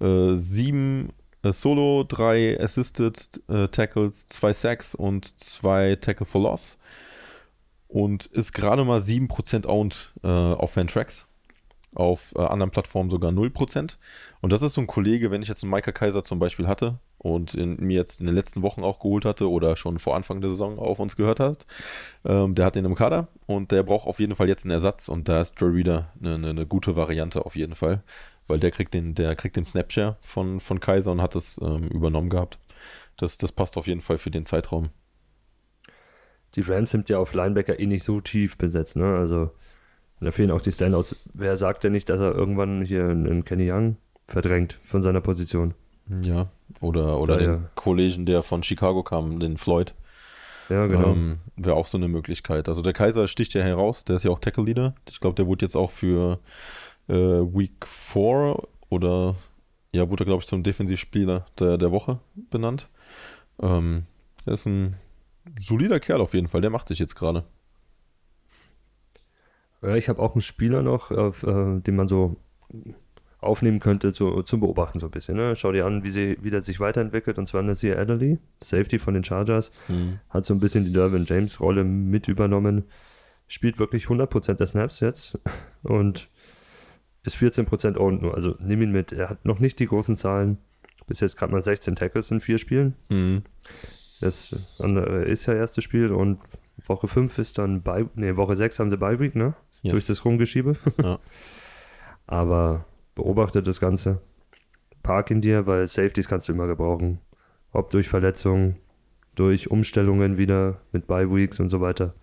äh, 0.00 0.34
sieben 0.34 1.10
Solo, 1.52 2.04
drei 2.06 2.58
Assisted 2.60 3.42
äh, 3.48 3.68
Tackles, 3.68 4.28
zwei 4.28 4.52
Sacks 4.52 4.94
und 4.94 5.38
zwei 5.38 5.96
Tackle 5.96 6.26
for 6.26 6.42
Loss. 6.42 6.78
Und 7.88 8.26
ist 8.26 8.52
gerade 8.52 8.84
mal 8.84 9.00
7% 9.00 9.66
owned 9.66 10.12
äh, 10.22 10.28
auf 10.28 10.72
Fantracks. 10.72 11.26
Auf 11.94 12.32
äh, 12.34 12.40
anderen 12.40 12.70
Plattformen 12.70 13.10
sogar 13.10 13.30
0%. 13.30 13.96
Und 14.40 14.52
das 14.52 14.62
ist 14.62 14.74
so 14.74 14.80
ein 14.80 14.88
Kollege, 14.88 15.30
wenn 15.30 15.42
ich 15.42 15.48
jetzt 15.48 15.62
einen 15.62 15.70
Micah 15.70 15.92
Kaiser 15.92 16.24
zum 16.24 16.40
Beispiel 16.40 16.66
hatte, 16.66 16.98
und 17.24 17.54
in, 17.54 17.76
mir 17.76 17.96
jetzt 17.96 18.20
in 18.20 18.26
den 18.26 18.34
letzten 18.34 18.60
Wochen 18.60 18.84
auch 18.84 19.00
geholt 19.00 19.24
hatte 19.24 19.50
oder 19.50 19.76
schon 19.76 19.98
vor 19.98 20.14
Anfang 20.14 20.42
der 20.42 20.50
Saison 20.50 20.78
auf 20.78 20.98
uns 20.98 21.16
gehört 21.16 21.40
hat. 21.40 21.66
Ähm, 22.24 22.54
der 22.54 22.66
hat 22.66 22.76
den 22.76 22.84
im 22.84 22.94
Kader 22.94 23.28
und 23.46 23.72
der 23.72 23.82
braucht 23.82 24.06
auf 24.06 24.20
jeden 24.20 24.36
Fall 24.36 24.46
jetzt 24.46 24.64
einen 24.64 24.72
Ersatz 24.72 25.08
und 25.08 25.28
da 25.28 25.40
ist 25.40 25.58
Joe 25.58 25.72
Reader 25.72 26.12
eine, 26.20 26.34
eine, 26.34 26.50
eine, 26.50 26.66
gute 26.66 26.96
Variante 26.96 27.46
auf 27.46 27.56
jeden 27.56 27.74
Fall, 27.74 28.02
weil 28.46 28.60
der 28.60 28.70
kriegt 28.70 28.94
den, 28.94 29.14
der 29.14 29.34
kriegt 29.36 29.56
den 29.56 29.66
Snapshare 29.66 30.16
von, 30.20 30.60
von 30.60 30.80
Kaiser 30.80 31.12
und 31.12 31.22
hat 31.22 31.34
das 31.34 31.60
ähm, 31.62 31.88
übernommen 31.88 32.30
gehabt. 32.30 32.58
Das, 33.16 33.38
das 33.38 33.52
passt 33.52 33.76
auf 33.76 33.86
jeden 33.86 34.00
Fall 34.00 34.18
für 34.18 34.30
den 34.30 34.44
Zeitraum. 34.44 34.90
Die 36.54 36.60
Rams 36.60 36.90
sind 36.90 37.08
ja 37.08 37.18
auf 37.18 37.34
Linebacker 37.34 37.78
eh 37.78 37.86
nicht 37.86 38.04
so 38.04 38.20
tief 38.20 38.56
besetzt, 38.56 38.96
ne? 38.96 39.16
Also 39.16 39.50
da 40.20 40.30
fehlen 40.30 40.50
auch 40.50 40.60
die 40.60 40.72
Standouts. 40.72 41.16
Wer 41.32 41.56
sagt 41.56 41.84
denn 41.84 41.92
nicht, 41.92 42.08
dass 42.08 42.20
er 42.20 42.34
irgendwann 42.34 42.82
hier 42.82 43.08
einen 43.08 43.44
Kenny 43.44 43.70
Young 43.70 43.96
verdrängt 44.26 44.78
von 44.84 45.02
seiner 45.02 45.20
Position? 45.20 45.74
Ja, 46.22 46.48
oder, 46.80 47.18
oder 47.20 47.40
ja, 47.40 47.40
den 47.40 47.62
ja. 47.62 47.70
Kollegen, 47.74 48.26
der 48.26 48.42
von 48.42 48.62
Chicago 48.62 49.02
kam, 49.02 49.40
den 49.40 49.56
Floyd. 49.56 49.94
Ja, 50.68 50.86
genau. 50.86 51.12
Ähm, 51.12 51.38
Wäre 51.56 51.76
auch 51.76 51.86
so 51.86 51.98
eine 51.98 52.08
Möglichkeit. 52.08 52.68
Also 52.68 52.80
der 52.80 52.92
Kaiser 52.92 53.28
sticht 53.28 53.54
ja 53.54 53.62
heraus, 53.62 54.04
der 54.04 54.16
ist 54.16 54.24
ja 54.24 54.30
auch 54.30 54.38
Tackle-Leader. 54.38 54.94
Ich 55.10 55.20
glaube, 55.20 55.34
der 55.34 55.46
wurde 55.46 55.66
jetzt 55.66 55.76
auch 55.76 55.90
für 55.90 56.38
äh, 57.08 57.14
Week 57.14 57.86
4 57.86 58.56
oder 58.88 59.34
ja, 59.92 60.08
wurde 60.10 60.24
er, 60.24 60.26
glaube 60.26 60.42
ich, 60.42 60.48
zum 60.48 60.62
Defensivspieler 60.62 61.46
der, 61.58 61.78
der 61.78 61.90
Woche 61.92 62.18
benannt. 62.50 62.88
Ähm, 63.60 64.04
der 64.46 64.54
ist 64.54 64.66
ein 64.66 64.96
solider 65.58 66.00
Kerl 66.00 66.20
auf 66.20 66.34
jeden 66.34 66.48
Fall, 66.48 66.60
der 66.60 66.70
macht 66.70 66.88
sich 66.88 66.98
jetzt 66.98 67.14
gerade. 67.14 67.44
Ja, 69.82 69.96
ich 69.96 70.08
habe 70.08 70.20
auch 70.20 70.34
einen 70.34 70.40
Spieler 70.40 70.82
noch, 70.82 71.10
auf, 71.10 71.42
äh, 71.42 71.80
den 71.80 71.96
man 71.96 72.08
so 72.08 72.36
aufnehmen 73.40 73.78
könnte 73.78 74.14
zu, 74.14 74.42
zum 74.42 74.60
Beobachten 74.60 74.98
so 74.98 75.06
ein 75.06 75.10
bisschen. 75.10 75.36
Ne? 75.36 75.54
Schau 75.54 75.70
dir 75.72 75.84
an, 75.84 76.02
wie, 76.02 76.10
sie, 76.10 76.38
wie 76.40 76.48
der 76.50 76.62
sich 76.62 76.80
weiterentwickelt. 76.80 77.36
Und 77.36 77.46
zwar 77.46 77.62
Nasir 77.62 77.98
Adderley, 77.98 78.38
Safety 78.62 78.98
von 78.98 79.12
den 79.12 79.22
Chargers, 79.24 79.70
Mhm. 79.88 80.18
hat 80.30 80.46
so 80.46 80.54
ein 80.54 80.60
bisschen 80.60 80.84
die 80.86 80.92
Derwin 80.92 81.26
James 81.26 81.60
Rolle 81.60 81.84
mit 81.84 82.26
übernommen. 82.28 82.84
Spielt 83.46 83.78
wirklich 83.78 84.06
100% 84.06 84.54
der 84.54 84.66
Snaps 84.66 85.00
jetzt 85.00 85.38
und 85.82 86.30
ist 87.24 87.36
14% 87.36 87.96
owned 87.96 88.22
nur. 88.22 88.34
Also 88.34 88.54
nimm 88.60 88.82
ihn 88.82 88.92
mit. 88.92 89.12
Er 89.12 89.30
hat 89.30 89.44
noch 89.44 89.58
nicht 89.58 89.78
die 89.80 89.86
großen 89.86 90.16
Zahlen. 90.16 90.58
Bis 91.06 91.20
jetzt 91.20 91.36
gerade 91.36 91.52
mal 91.52 91.60
16 91.60 91.96
Tackles 91.96 92.30
in 92.30 92.40
vier 92.40 92.58
Spielen. 92.58 92.94
Mhm. 93.10 93.42
Das 94.20 94.56
andere 94.78 95.24
ist 95.24 95.46
ja 95.46 95.54
erstes 95.54 95.84
Spiel 95.84 96.12
und 96.12 96.38
Woche 96.86 97.08
5 97.08 97.38
ist 97.38 97.58
dann 97.58 97.82
bei, 97.82 98.06
nee, 98.14 98.36
Woche 98.36 98.56
6 98.56 98.78
haben 98.78 98.90
sie 98.90 98.96
Bye 98.96 99.20
Week, 99.20 99.34
ne? 99.34 99.54
Yes. 99.82 99.92
Durch 99.92 100.06
das 100.06 100.24
Rumgeschiebe. 100.24 100.76
Ja. 101.02 101.18
Aber 102.26 102.86
beobachtet 103.14 103.66
das 103.66 103.80
Ganze. 103.80 104.20
Park 105.02 105.30
in 105.30 105.42
dir, 105.42 105.66
weil 105.66 105.86
Safeties 105.86 106.28
kannst 106.28 106.48
du 106.48 106.52
immer 106.52 106.66
gebrauchen. 106.66 107.20
Ob 107.72 107.90
durch 107.90 108.08
Verletzungen, 108.08 108.76
durch 109.34 109.70
Umstellungen 109.70 110.38
wieder 110.38 110.80
mit 110.92 111.06
Bye 111.06 111.30
Weeks 111.30 111.60
und 111.60 111.68
so 111.68 111.80
weiter. 111.80 112.14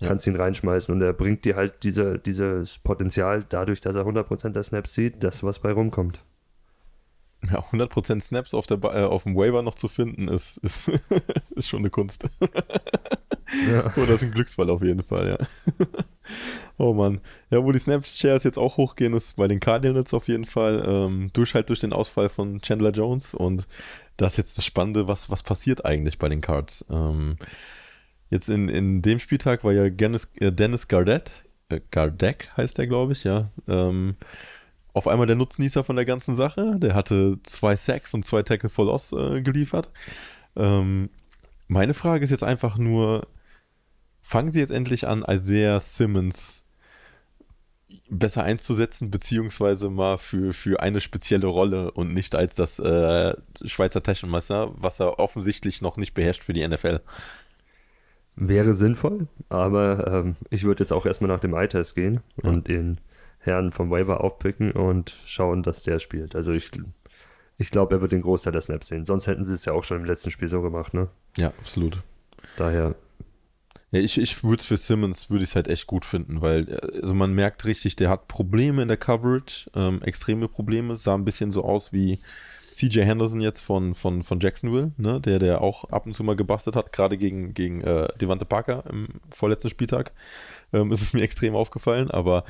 Ja. 0.00 0.08
Kannst 0.08 0.26
ihn 0.26 0.36
reinschmeißen 0.36 0.94
und 0.94 1.02
er 1.02 1.12
bringt 1.12 1.44
dir 1.44 1.56
halt 1.56 1.82
diese, 1.82 2.18
dieses 2.18 2.78
Potenzial 2.78 3.44
dadurch, 3.48 3.80
dass 3.80 3.96
er 3.96 4.06
100% 4.06 4.50
der 4.50 4.62
Snaps 4.62 4.94
sieht, 4.94 5.22
das 5.22 5.42
was 5.44 5.58
bei 5.58 5.72
rumkommt. 5.72 6.24
Ja, 7.50 7.60
100% 7.60 8.20
Snaps 8.20 8.52
auf, 8.54 8.66
der 8.66 8.78
äh, 8.84 9.04
auf 9.04 9.22
dem 9.24 9.34
Waiver 9.34 9.62
noch 9.62 9.74
zu 9.74 9.88
finden, 9.88 10.28
ist, 10.28 10.58
ist, 10.58 10.90
ist 11.50 11.68
schon 11.68 11.80
eine 11.80 11.90
Kunst. 11.90 12.28
Ja. 13.68 13.82
Das 13.96 14.08
ist 14.08 14.22
ein 14.22 14.30
Glücksfall 14.30 14.70
auf 14.70 14.82
jeden 14.82 15.02
Fall, 15.02 15.38
ja. 15.38 15.86
oh 16.78 16.94
Mann. 16.94 17.20
Ja, 17.50 17.64
wo 17.64 17.72
die 17.72 17.78
Snap-Shares 17.78 18.44
jetzt 18.44 18.58
auch 18.58 18.76
hochgehen, 18.76 19.12
ist 19.12 19.36
bei 19.36 19.48
den 19.48 19.60
Cardinals 19.60 20.14
auf 20.14 20.28
jeden 20.28 20.44
Fall. 20.44 20.84
Ähm, 20.86 21.30
durch 21.32 21.54
halt 21.54 21.68
durch 21.68 21.80
den 21.80 21.92
Ausfall 21.92 22.28
von 22.28 22.60
Chandler 22.62 22.90
Jones. 22.92 23.34
Und 23.34 23.66
das 24.16 24.34
ist 24.34 24.38
jetzt 24.38 24.58
das 24.58 24.64
Spannende, 24.64 25.08
was, 25.08 25.30
was 25.30 25.42
passiert 25.42 25.84
eigentlich 25.84 26.18
bei 26.18 26.28
den 26.28 26.40
Cards. 26.40 26.86
Ähm, 26.90 27.36
jetzt 28.30 28.48
in, 28.48 28.68
in 28.68 29.02
dem 29.02 29.18
Spieltag 29.18 29.64
war 29.64 29.72
ja 29.72 29.90
Dennis, 29.90 30.32
äh, 30.40 30.52
Dennis 30.52 30.88
Gardeck, 30.88 31.30
äh, 31.68 31.80
Gardeck 31.90 32.50
heißt 32.56 32.78
der, 32.78 32.86
glaube 32.86 33.12
ich, 33.12 33.24
ja. 33.24 33.50
Ähm, 33.68 34.16
auf 34.92 35.06
einmal 35.06 35.26
der 35.26 35.36
Nutznießer 35.36 35.84
von 35.84 35.96
der 35.96 36.04
ganzen 36.04 36.34
Sache. 36.34 36.76
Der 36.78 36.94
hatte 36.94 37.38
zwei 37.42 37.76
Sacks 37.76 38.12
und 38.14 38.24
zwei 38.24 38.42
Tackle 38.42 38.70
for 38.70 38.86
Loss 38.86 39.12
äh, 39.12 39.40
geliefert. 39.40 39.90
Ähm, 40.56 41.10
meine 41.68 41.94
Frage 41.94 42.24
ist 42.24 42.30
jetzt 42.30 42.42
einfach 42.42 42.76
nur, 42.76 43.28
fangen 44.20 44.50
Sie 44.50 44.58
jetzt 44.58 44.72
endlich 44.72 45.06
an, 45.06 45.24
Isaiah 45.28 45.78
Simmons 45.78 46.64
besser 48.08 48.42
einzusetzen, 48.42 49.10
beziehungsweise 49.10 49.88
mal 49.88 50.18
für, 50.18 50.52
für 50.52 50.80
eine 50.80 51.00
spezielle 51.00 51.46
Rolle 51.46 51.92
und 51.92 52.12
nicht 52.12 52.34
als 52.34 52.56
das 52.56 52.78
äh, 52.80 53.34
Schweizer 53.64 54.02
Taschenmesser, 54.02 54.72
was 54.76 55.00
er 55.00 55.18
offensichtlich 55.18 55.80
noch 55.80 55.96
nicht 55.96 56.14
beherrscht 56.14 56.42
für 56.42 56.52
die 56.52 56.66
NFL. 56.66 57.00
Wäre 58.36 58.72
sinnvoll, 58.74 59.26
aber 59.48 60.06
ähm, 60.06 60.36
ich 60.50 60.64
würde 60.64 60.82
jetzt 60.82 60.92
auch 60.92 61.04
erstmal 61.04 61.28
nach 61.28 61.40
dem 61.40 61.54
Eye-Test 61.54 61.94
gehen 61.94 62.20
Ja. 62.42 62.50
und 62.50 62.68
den 62.68 62.98
Herrn 63.38 63.72
vom 63.72 63.90
Waiver 63.90 64.22
aufpicken 64.22 64.72
und 64.72 65.16
schauen, 65.26 65.62
dass 65.62 65.82
der 65.82 65.98
spielt. 65.98 66.34
Also 66.36 66.52
ich, 66.52 66.70
ich 67.58 67.70
glaube, 67.70 67.94
er 67.96 68.00
wird 68.00 68.12
den 68.12 68.22
Großteil 68.22 68.52
der 68.52 68.62
Snaps 68.62 68.88
sehen. 68.88 69.04
Sonst 69.04 69.26
hätten 69.26 69.44
sie 69.44 69.54
es 69.54 69.64
ja 69.64 69.72
auch 69.72 69.84
schon 69.84 69.98
im 69.98 70.04
letzten 70.04 70.30
Spiel 70.30 70.48
so 70.48 70.62
gemacht, 70.62 70.94
ne? 70.94 71.08
Ja, 71.36 71.48
absolut. 71.58 72.02
Daher, 72.56 72.94
Ja, 73.90 74.00
ich, 74.00 74.18
ich 74.20 74.42
würde 74.44 74.60
es 74.60 74.66
für 74.66 74.76
Simmons, 74.76 75.30
würde 75.30 75.42
ich 75.44 75.50
es 75.50 75.56
halt 75.56 75.68
echt 75.68 75.86
gut 75.86 76.04
finden, 76.04 76.40
weil 76.40 76.78
also 77.02 77.12
man 77.14 77.34
merkt 77.34 77.64
richtig, 77.64 77.96
der 77.96 78.08
hat 78.10 78.28
Probleme 78.28 78.82
in 78.82 78.88
der 78.88 78.96
Coverage, 78.96 79.70
ähm, 79.74 80.00
extreme 80.02 80.48
Probleme, 80.48 80.96
sah 80.96 81.14
ein 81.14 81.24
bisschen 81.24 81.50
so 81.50 81.64
aus 81.64 81.92
wie 81.92 82.20
CJ 82.80 83.02
Henderson 83.02 83.40
jetzt 83.40 83.60
von, 83.60 83.94
von, 83.94 84.22
von 84.22 84.40
Jacksonville, 84.40 84.92
ne? 84.96 85.20
der, 85.20 85.38
der 85.38 85.60
auch 85.60 85.84
ab 85.90 86.06
und 86.06 86.14
zu 86.14 86.24
mal 86.24 86.36
gebastelt 86.36 86.76
hat, 86.76 86.92
gerade 86.92 87.18
gegen, 87.18 87.52
gegen 87.52 87.82
äh, 87.82 88.08
Devante 88.18 88.46
Parker 88.46 88.84
im 88.90 89.08
vorletzten 89.30 89.68
Spieltag, 89.68 90.12
ähm, 90.72 90.90
ist 90.90 91.02
es 91.02 91.12
mir 91.12 91.22
extrem 91.22 91.54
aufgefallen, 91.54 92.10
aber 92.10 92.44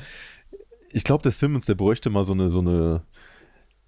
ich 0.93 1.03
glaube, 1.03 1.23
der 1.23 1.31
Simmons, 1.31 1.65
der 1.65 1.75
bräuchte 1.75 2.09
mal 2.09 2.23
so 2.23 2.33
eine, 2.33 2.49
so 2.49 2.59
eine, 2.59 3.01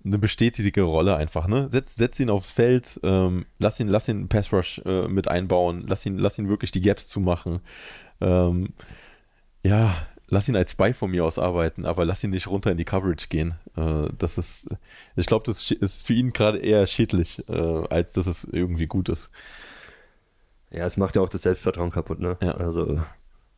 eine 0.04 0.18
bestätigte 0.18 0.82
Rolle 0.82 1.16
einfach, 1.16 1.48
ne? 1.48 1.70
Setz, 1.70 1.96
setz 1.96 2.20
ihn 2.20 2.30
aufs 2.30 2.52
Feld, 2.52 3.00
ähm, 3.04 3.46
lass 3.60 3.80
ihn, 3.80 3.88
lass 3.88 4.08
ihn 4.10 4.18
einen 4.18 4.30
Pass 4.30 4.52
Rush 4.52 4.82
äh, 4.86 5.08
mit 5.08 5.28
einbauen, 5.30 5.86
lass 5.88 6.06
ihn, 6.06 6.18
lass 6.18 6.38
ihn 6.38 6.50
wirklich 6.50 6.72
die 6.72 6.82
Gaps 6.82 7.08
zumachen. 7.08 7.62
Ähm, 8.20 8.74
ja, 9.64 9.96
lass 10.34 10.50
ihn 10.50 10.56
als 10.56 10.72
Spy 10.72 10.94
von 10.94 11.12
mir 11.12 11.24
aus 11.24 11.40
arbeiten, 11.40 11.86
aber 11.86 12.04
lass 12.06 12.24
ihn 12.24 12.32
nicht 12.32 12.48
runter 12.48 12.72
in 12.72 12.78
die 12.78 12.86
Coverage 12.86 13.28
gehen. 13.30 13.54
Äh, 13.78 14.10
das 14.18 14.38
ist, 14.38 14.70
ich 15.16 15.26
glaube, 15.28 15.46
das 15.46 15.72
ist 15.72 16.06
für 16.06 16.14
ihn 16.14 16.34
gerade 16.34 16.58
eher 16.58 16.86
schädlich, 16.88 17.48
äh, 17.48 17.54
als 17.90 18.14
dass 18.14 18.28
es 18.28 18.44
irgendwie 18.44 18.88
gut 18.88 19.10
ist. 19.10 19.30
ja, 20.72 20.86
es 20.86 20.98
macht 20.98 21.16
ja 21.16 21.22
auch 21.22 21.30
das 21.30 21.44
Selbstvertrauen 21.44 21.92
kaputt, 21.92 22.20
ne? 22.20 22.38
Ja. 22.42 22.52
Also 22.56 23.02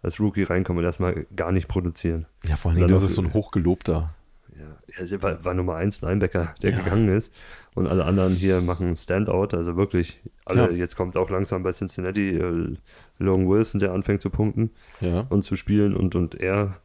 als 0.01 0.19
Rookie 0.19 0.43
reinkommen 0.43 0.79
und 0.79 0.85
erstmal 0.85 1.25
gar 1.35 1.51
nicht 1.51 1.67
produzieren. 1.67 2.27
Ja, 2.45 2.57
vor 2.57 2.69
allen 2.71 2.77
Dingen, 2.77 2.89
das 2.89 3.01
ist 3.01 3.15
so 3.15 3.21
ein 3.21 3.33
hochgelobter. 3.33 4.13
Ja, 4.57 5.21
war, 5.21 5.43
war 5.43 5.53
Nummer 5.53 5.75
1 5.75 6.01
Linebacker, 6.01 6.55
der 6.61 6.71
Ja. 6.71 6.77
gegangen 6.81 7.09
ist. 7.09 7.33
Und 7.73 7.87
alle 7.87 8.05
anderen 8.05 8.35
hier 8.35 8.61
machen 8.61 8.95
Standout, 8.95 9.49
also 9.57 9.75
wirklich 9.75 10.21
alle. 10.45 10.71
Ja. 10.71 10.77
Jetzt 10.77 10.95
kommt 10.95 11.17
auch 11.17 11.29
langsam 11.29 11.63
bei 11.63 11.71
Cincinnati 11.73 12.37
äh, 12.37 12.77
Logan 13.19 13.47
Wilson, 13.47 13.79
der 13.79 13.93
anfängt 13.93 14.21
zu 14.21 14.29
punkten. 14.29 14.71
Ja. 15.01 15.25
und 15.29 15.43
zu 15.43 15.55
spielen 15.55 15.95
und, 15.95 16.15
und 16.15 16.35
er, 16.35 16.77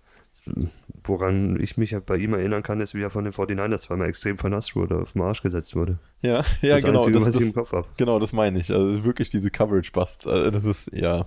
woran 1.05 1.59
ich 1.61 1.77
mich 1.77 1.97
bei 2.07 2.17
ihm 2.17 2.35
erinnern 2.35 2.63
kann, 2.63 2.81
ist, 2.81 2.95
wie 2.95 3.03
er 3.03 3.11
von 3.11 3.25
den 3.25 3.33
49ers 3.33 3.79
zweimal 3.79 4.09
extrem 4.09 4.39
vernasst 4.39 4.77
wurde, 4.77 4.99
auf 4.99 5.13
den 5.15 5.23
Arsch 5.23 5.43
gesetzt 5.43 5.75
wurde. 5.75 5.99
Ja, 6.23 6.39
Das 6.39 6.47
ja, 6.63 6.75
das 6.75 6.85
genau. 6.85 6.99
Einzige, 7.01 7.19
das, 7.19 7.27
was 7.27 7.35
ich 7.35 7.41
im 7.41 7.47
das, 7.49 7.55
Kopf 7.55 7.73
habe. 7.73 7.89
genau, 7.97 8.19
das 8.19 8.33
meine 8.33 8.61
ich. 8.61 8.71
Also 8.71 9.03
wirklich 9.05 9.31
diese 9.31 9.51
Coverage-Busts. 9.51 10.27
Also 10.27 10.51
das 10.51 10.65
ist, 10.65 10.93
ja. 10.93 11.27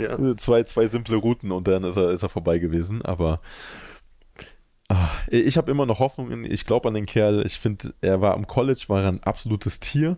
Ja. 0.00 0.36
zwei, 0.36 0.62
zwei 0.64 0.86
simple 0.88 1.16
Routen 1.16 1.52
und 1.52 1.66
dann 1.68 1.84
ist 1.84 1.96
er, 1.96 2.10
ist 2.10 2.22
er 2.22 2.28
vorbei 2.28 2.58
gewesen. 2.58 3.02
Aber 3.02 3.40
ah, 4.88 5.08
ich 5.28 5.56
habe 5.56 5.70
immer 5.70 5.86
noch 5.86 6.00
Hoffnung. 6.00 6.30
In, 6.30 6.44
ich 6.44 6.66
glaube 6.66 6.88
an 6.88 6.94
den 6.94 7.06
Kerl. 7.06 7.44
Ich 7.46 7.58
finde, 7.58 7.94
er 8.00 8.20
war 8.20 8.34
am 8.34 8.46
College, 8.46 8.84
war 8.88 9.02
er 9.02 9.08
ein 9.08 9.22
absolutes 9.22 9.80
Tier. 9.80 10.16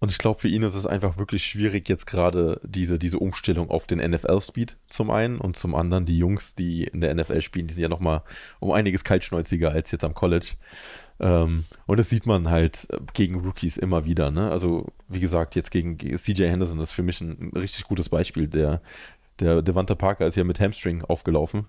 Und 0.00 0.10
ich 0.10 0.18
glaube, 0.18 0.40
für 0.40 0.48
ihn 0.48 0.62
ist 0.62 0.74
es 0.74 0.86
einfach 0.86 1.18
wirklich 1.18 1.44
schwierig, 1.44 1.88
jetzt 1.88 2.06
gerade 2.06 2.58
diese, 2.64 2.98
diese 2.98 3.18
Umstellung 3.18 3.70
auf 3.70 3.86
den 3.86 3.98
NFL-Speed 3.98 4.78
zum 4.86 5.10
einen 5.10 5.38
und 5.38 5.56
zum 5.56 5.74
anderen 5.74 6.06
die 6.06 6.16
Jungs, 6.16 6.54
die 6.54 6.84
in 6.84 7.02
der 7.02 7.14
NFL 7.14 7.42
spielen, 7.42 7.66
die 7.66 7.74
sind 7.74 7.82
ja 7.82 7.90
nochmal 7.90 8.22
um 8.60 8.72
einiges 8.72 9.04
kaltschnäuziger 9.04 9.70
als 9.72 9.90
jetzt 9.90 10.04
am 10.04 10.14
College. 10.14 10.54
Ähm, 11.20 11.64
und 11.86 12.00
das 12.00 12.08
sieht 12.08 12.24
man 12.24 12.48
halt 12.48 12.88
äh, 12.90 12.98
gegen 13.12 13.40
Rookies 13.40 13.76
immer 13.76 14.06
wieder. 14.06 14.30
Ne? 14.30 14.50
Also, 14.50 14.86
wie 15.08 15.20
gesagt, 15.20 15.54
jetzt 15.54 15.70
gegen 15.70 15.98
CJ 15.98 16.44
Henderson 16.44 16.80
ist 16.80 16.92
für 16.92 17.02
mich 17.02 17.20
ein 17.20 17.52
richtig 17.54 17.84
gutes 17.84 18.08
Beispiel. 18.08 18.48
Der, 18.48 18.80
der 19.38 19.60
Parker 19.62 20.26
ist 20.26 20.36
ja 20.36 20.44
mit 20.44 20.60
Hamstring 20.60 21.02
aufgelaufen. 21.02 21.66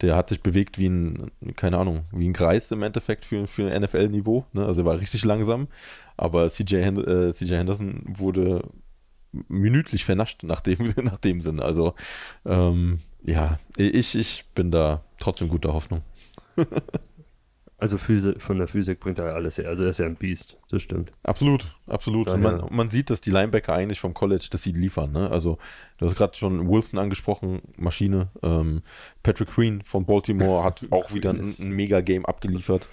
Der 0.00 0.16
hat 0.16 0.28
sich 0.28 0.42
bewegt 0.42 0.78
wie 0.78 0.88
ein, 0.88 1.30
keine 1.56 1.78
Ahnung, 1.78 2.04
wie 2.12 2.28
ein 2.28 2.32
Kreis 2.32 2.70
im 2.70 2.82
Endeffekt 2.82 3.24
für, 3.24 3.46
für 3.46 3.78
NFL-Niveau. 3.78 4.44
Ne? 4.52 4.64
Also 4.64 4.82
er 4.82 4.86
war 4.86 5.00
richtig 5.00 5.24
langsam. 5.24 5.68
Aber 6.16 6.48
CJ, 6.48 6.76
äh, 6.76 7.32
CJ 7.32 7.54
Henderson 7.54 8.02
wurde 8.06 8.62
minütlich 9.48 10.04
vernascht 10.04 10.42
nach 10.42 10.60
dem, 10.60 10.94
nach 11.02 11.18
dem 11.18 11.40
Sinn. 11.40 11.60
Also 11.60 11.94
ähm, 12.44 13.00
ja, 13.22 13.58
ich, 13.76 14.16
ich 14.16 14.46
bin 14.54 14.70
da 14.70 15.02
trotzdem 15.18 15.48
guter 15.48 15.74
Hoffnung. 15.74 16.02
Also 17.80 17.96
Physi 17.96 18.34
von 18.38 18.58
der 18.58 18.68
Physik 18.68 19.00
bringt 19.00 19.18
er 19.18 19.28
ja 19.28 19.32
alles 19.32 19.56
her. 19.58 19.68
Also 19.68 19.84
er 19.84 19.90
ist 19.90 19.98
ja 19.98 20.06
ein 20.06 20.16
Biest, 20.16 20.58
das 20.70 20.82
stimmt. 20.82 21.12
Absolut, 21.22 21.74
absolut. 21.86 22.28
Und 22.28 22.42
Daher- 22.42 22.58
man, 22.58 22.74
man 22.76 22.88
sieht, 22.88 23.08
dass 23.10 23.20
die 23.22 23.30
Linebacker 23.30 23.72
eigentlich 23.72 24.00
vom 24.00 24.12
College, 24.12 24.48
dass 24.50 24.62
sie 24.62 24.72
liefern. 24.72 25.12
Ne? 25.12 25.30
Also, 25.30 25.56
du 25.98 26.06
hast 26.06 26.16
gerade 26.16 26.36
schon 26.36 26.68
Wilson 26.68 26.98
angesprochen, 26.98 27.62
Maschine. 27.76 28.28
Ähm, 28.42 28.82
Patrick 29.22 29.48
Queen 29.48 29.82
von 29.82 30.04
Baltimore 30.04 30.62
hat 30.62 30.86
auch 30.90 31.14
wieder 31.14 31.30
ein, 31.30 31.40
ein 31.40 31.70
Mega-Game 31.70 32.26
abgeliefert. 32.26 32.88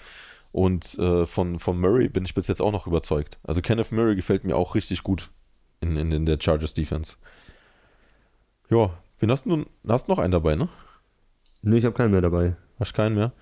Und 0.50 0.98
äh, 0.98 1.26
von, 1.26 1.58
von 1.58 1.78
Murray 1.78 2.08
bin 2.08 2.24
ich 2.24 2.34
bis 2.34 2.48
jetzt 2.48 2.62
auch 2.62 2.72
noch 2.72 2.86
überzeugt. 2.86 3.38
Also, 3.44 3.60
Kenneth 3.60 3.92
Murray 3.92 4.16
gefällt 4.16 4.44
mir 4.44 4.56
auch 4.56 4.74
richtig 4.74 5.02
gut 5.02 5.28
in, 5.80 5.96
in, 5.96 6.10
in 6.10 6.24
der 6.26 6.38
Chargers 6.40 6.72
Defense. 6.72 7.16
Ja, 8.70 8.90
wen 9.20 9.30
hast 9.30 9.44
du? 9.46 9.66
Hast 9.86 10.08
noch 10.08 10.18
einen 10.18 10.32
dabei, 10.32 10.54
ne? 10.56 10.68
Nee, 11.62 11.76
ich 11.76 11.84
habe 11.84 11.94
keinen 11.94 12.10
mehr 12.12 12.20
dabei. 12.22 12.56
Hast 12.78 12.94
keinen 12.94 13.14
mehr? 13.14 13.32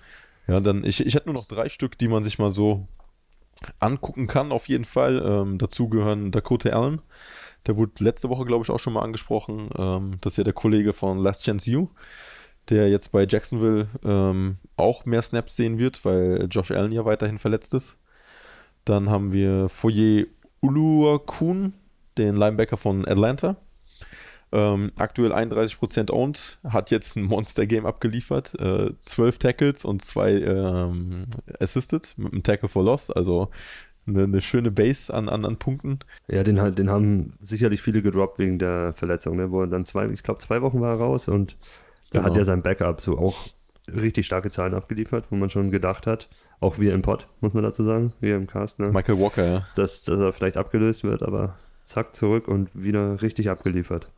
Ja, 0.47 0.59
dann, 0.59 0.83
ich, 0.83 1.05
ich 1.05 1.15
hätte 1.15 1.27
nur 1.27 1.35
noch 1.35 1.47
drei 1.47 1.69
Stück, 1.69 1.97
die 1.97 2.07
man 2.07 2.23
sich 2.23 2.39
mal 2.39 2.51
so 2.51 2.87
angucken 3.79 4.27
kann, 4.27 4.51
auf 4.51 4.69
jeden 4.69 4.85
Fall. 4.85 5.23
Ähm, 5.25 5.57
dazu 5.57 5.89
gehören 5.89 6.31
Dakota 6.31 6.69
Allen. 6.69 7.01
Der 7.65 7.75
wurde 7.75 8.03
letzte 8.03 8.29
Woche, 8.29 8.45
glaube 8.45 8.63
ich, 8.63 8.69
auch 8.69 8.79
schon 8.79 8.93
mal 8.93 9.01
angesprochen. 9.01 9.69
Ähm, 9.77 10.17
das 10.21 10.33
ist 10.33 10.37
ja 10.37 10.43
der 10.43 10.53
Kollege 10.53 10.93
von 10.93 11.17
Last 11.17 11.43
Chance 11.43 11.69
U, 11.75 11.89
der 12.69 12.89
jetzt 12.89 13.11
bei 13.11 13.25
Jacksonville 13.27 13.87
ähm, 14.03 14.57
auch 14.77 15.05
mehr 15.05 15.21
Snaps 15.21 15.55
sehen 15.55 15.77
wird, 15.77 16.05
weil 16.05 16.47
Josh 16.49 16.71
Allen 16.71 16.91
ja 16.91 17.05
weiterhin 17.05 17.39
verletzt 17.39 17.73
ist. 17.73 17.97
Dann 18.85 19.09
haben 19.09 19.33
wir 19.33 19.67
Foye 19.67 20.27
Uluakun, 20.61 21.73
den 22.17 22.35
Linebacker 22.35 22.77
von 22.77 23.05
Atlanta. 23.07 23.57
Ähm, 24.51 24.91
aktuell 24.95 25.33
31% 25.33 26.11
owned, 26.11 26.59
hat 26.63 26.89
jetzt 26.91 27.17
ein 27.17 27.23
Monster-Game 27.23 27.85
abgeliefert. 27.85 28.55
Äh, 28.59 28.97
12 28.97 29.39
Tackles 29.39 29.85
und 29.85 30.01
2 30.01 30.31
ähm, 30.33 31.25
Assisted 31.59 32.13
mit 32.17 32.31
einem 32.33 32.43
Tackle 32.43 32.69
for 32.69 32.83
Loss. 32.83 33.11
Also 33.11 33.49
eine, 34.07 34.23
eine 34.23 34.41
schöne 34.41 34.71
Base 34.71 35.13
an 35.13 35.27
anderen 35.27 35.57
Punkten. 35.57 35.99
Ja, 36.27 36.43
den, 36.43 36.61
halt, 36.61 36.79
den 36.79 36.89
haben 36.89 37.33
sicherlich 37.39 37.81
viele 37.81 38.01
gedroppt 38.01 38.39
wegen 38.39 38.57
der 38.57 38.93
Verletzung. 38.93 39.35
Ne? 39.35 39.51
Wo 39.51 39.65
dann 39.65 39.85
zwei, 39.85 40.07
ich 40.07 40.23
glaube, 40.23 40.39
zwei 40.39 40.61
Wochen 40.61 40.79
war 40.79 40.95
er 40.95 40.99
raus 40.99 41.27
und 41.27 41.57
da 42.11 42.19
Genau. 42.19 42.29
hat 42.29 42.37
ja 42.37 42.45
sein 42.45 42.61
Backup 42.61 43.01
so 43.01 43.17
auch 43.17 43.49
richtig 43.93 44.25
starke 44.25 44.51
Zahlen 44.51 44.73
abgeliefert, 44.73 45.25
wo 45.29 45.35
man 45.35 45.49
schon 45.49 45.71
gedacht 45.71 46.07
hat, 46.07 46.29
auch 46.59 46.79
wir 46.79 46.93
im 46.93 47.01
Pod, 47.01 47.27
muss 47.41 47.53
man 47.53 47.63
dazu 47.63 47.83
sagen, 47.83 48.13
wir 48.19 48.35
im 48.35 48.47
Cast, 48.47 48.79
ne? 48.79 48.91
Michael 48.91 49.19
Walker, 49.19 49.45
ja. 49.45 49.67
dass, 49.75 50.03
dass 50.03 50.19
er 50.19 50.33
vielleicht 50.33 50.57
abgelöst 50.57 51.03
wird, 51.03 51.23
aber 51.23 51.55
zack, 51.85 52.15
zurück 52.15 52.47
und 52.47 52.69
wieder 52.73 53.21
richtig 53.21 53.49
abgeliefert. 53.49 54.09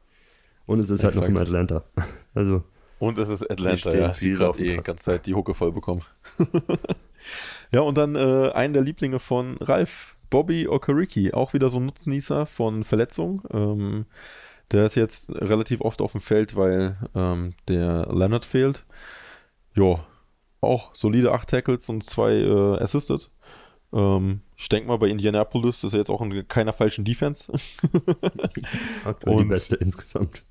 Und 0.70 0.80
es 0.82 0.92
ist 0.92 1.04
halt 1.04 1.16
noch 1.16 1.24
Exakt. 1.24 1.48
im 1.50 1.56
Atlanta. 1.56 1.84
Also, 2.36 2.64
Und 3.00 3.18
es 3.18 3.28
ist 3.30 3.50
Atlanta, 3.50 3.96
ja, 3.96 4.10
die 4.10 4.32
gerade 4.34 4.60
eh 4.60 4.78
die 4.78 4.84
ganze 4.84 5.04
Zeit 5.04 5.26
die 5.26 5.34
Hucke 5.34 5.56
voll 5.56 5.72
bekommen. 5.72 6.04
ja, 7.72 7.82
und 7.82 7.98
dann 7.98 8.16
äh, 8.16 8.52
einen 8.54 8.74
der 8.74 8.84
Lieblinge 8.84 9.18
von 9.18 9.58
Ralf, 9.58 10.16
Bobby 10.30 10.68
Okereke, 10.68 11.34
auch 11.36 11.54
wieder 11.54 11.70
so 11.70 11.80
ein 11.80 11.88
Nutznießer 11.88 12.46
von 12.46 12.84
Verletzungen. 12.84 13.42
Ähm, 13.52 14.06
der 14.72 14.86
ist 14.86 14.94
jetzt 14.96 15.34
relativ 15.34 15.82
oft 15.82 16.02
auf 16.02 16.12
dem 16.12 16.22
Feld, 16.22 16.56
weil 16.56 16.98
ähm, 17.16 17.54
der 17.68 18.08
Leonard 18.14 18.46
fehlt. 18.46 18.86
Ja, 19.76 20.06
auch 20.62 20.94
solide 20.94 21.32
8 21.32 21.50
Tackles 21.50 21.90
und 21.90 22.04
2 22.04 22.32
äh, 22.34 22.78
Assisted. 22.84 23.32
Ähm, 23.92 24.42
ich 24.56 24.70
denke 24.70 24.88
mal, 24.88 24.98
bei 25.00 25.08
Indianapolis 25.08 25.84
ist 25.84 25.94
er 25.94 26.00
jetzt 26.00 26.12
auch 26.12 26.22
in 26.22 26.48
keiner 26.48 26.74
falschen 26.74 27.06
Defense. 27.06 27.52
aktuell 29.04 29.36
die 29.38 29.42
Und- 29.42 29.48
beste 29.50 29.76
insgesamt. 29.78 30.44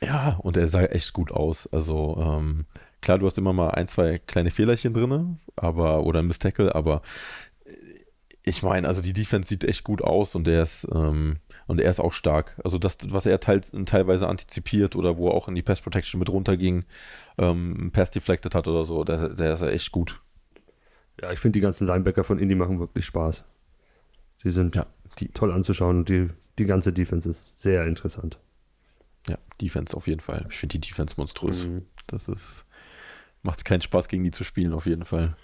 Ja, 0.00 0.38
und 0.42 0.56
er 0.56 0.68
sah 0.68 0.84
echt 0.84 1.12
gut 1.12 1.32
aus. 1.32 1.66
Also, 1.72 2.16
ähm, 2.20 2.66
klar, 3.00 3.18
du 3.18 3.26
hast 3.26 3.38
immer 3.38 3.52
mal 3.52 3.70
ein, 3.70 3.88
zwei 3.88 4.18
kleine 4.18 4.50
Fehlerchen 4.50 4.94
drin, 4.94 5.38
aber, 5.56 6.04
oder 6.04 6.20
ein 6.20 6.26
Miss 6.26 6.38
Tackle, 6.38 6.74
aber 6.74 7.02
äh, 7.64 7.72
ich 8.44 8.62
meine, 8.62 8.88
also 8.88 9.02
die 9.02 9.12
Defense 9.12 9.48
sieht 9.48 9.64
echt 9.64 9.84
gut 9.84 10.02
aus 10.02 10.34
und 10.34 10.46
der 10.46 10.62
ist, 10.62 10.88
ähm, 10.94 11.38
und 11.66 11.80
er 11.80 11.90
ist 11.90 12.00
auch 12.00 12.12
stark. 12.12 12.58
Also 12.64 12.78
das, 12.78 12.98
was 13.10 13.26
er 13.26 13.40
teils, 13.40 13.72
teilweise 13.86 14.28
antizipiert 14.28 14.96
oder 14.96 15.18
wo 15.18 15.28
er 15.28 15.34
auch 15.34 15.48
in 15.48 15.54
die 15.54 15.62
Pass 15.62 15.80
Protection 15.82 16.18
mit 16.18 16.30
runterging, 16.30 16.84
ähm, 17.38 17.90
Pass 17.92 18.10
deflected 18.10 18.54
hat 18.54 18.68
oder 18.68 18.84
so, 18.86 19.04
der, 19.04 19.30
der 19.30 19.54
ist 19.54 19.62
echt 19.62 19.92
gut. 19.92 20.20
Ja, 21.20 21.32
ich 21.32 21.38
finde 21.38 21.56
die 21.58 21.60
ganzen 21.60 21.86
Linebacker 21.86 22.24
von 22.24 22.38
Indy 22.38 22.54
machen 22.54 22.78
wirklich 22.78 23.06
Spaß. 23.06 23.44
Die 24.44 24.50
sind 24.50 24.74
Ja, 24.74 24.86
die, 25.18 25.28
toll 25.28 25.52
anzuschauen 25.52 25.98
und 25.98 26.08
die, 26.08 26.28
die 26.58 26.66
ganze 26.66 26.92
Defense 26.92 27.28
ist 27.28 27.60
sehr 27.62 27.86
interessant. 27.86 28.38
Ja, 29.28 29.38
Defense 29.60 29.96
auf 29.96 30.06
jeden 30.06 30.20
Fall. 30.20 30.46
Ich 30.50 30.58
finde 30.58 30.78
die 30.78 30.88
Defense 30.88 31.14
monströs. 31.16 31.66
Mhm. 31.66 31.86
Das 32.06 32.28
ist, 32.28 32.64
macht 33.42 33.64
keinen 33.64 33.82
Spaß, 33.82 34.08
gegen 34.08 34.24
die 34.24 34.30
zu 34.30 34.44
spielen, 34.44 34.72
auf 34.72 34.86
jeden 34.86 35.04
Fall. 35.04 35.36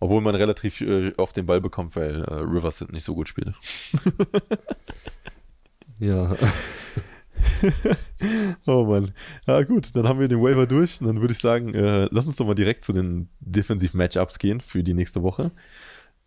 Obwohl 0.00 0.20
man 0.20 0.34
relativ 0.34 0.80
äh, 0.80 1.12
oft 1.16 1.36
den 1.36 1.46
Ball 1.46 1.60
bekommt, 1.60 1.96
weil 1.96 2.22
äh, 2.22 2.34
Rivers 2.34 2.86
nicht 2.88 3.04
so 3.04 3.14
gut 3.14 3.28
spielt. 3.28 3.54
Ja, 6.00 6.34
Oh 8.66 8.84
Mann. 8.84 9.12
Ja, 9.46 9.62
gut, 9.62 9.94
dann 9.96 10.06
haben 10.08 10.20
wir 10.20 10.28
den 10.28 10.42
Waiver 10.42 10.66
durch. 10.66 11.00
Und 11.00 11.06
dann 11.06 11.20
würde 11.20 11.32
ich 11.32 11.38
sagen, 11.38 11.74
äh, 11.74 12.08
lass 12.10 12.26
uns 12.26 12.36
doch 12.36 12.46
mal 12.46 12.54
direkt 12.54 12.84
zu 12.84 12.92
den 12.92 13.28
Defensiv-Matchups 13.40 14.38
gehen 14.38 14.60
für 14.60 14.82
die 14.82 14.94
nächste 14.94 15.22
Woche. 15.22 15.50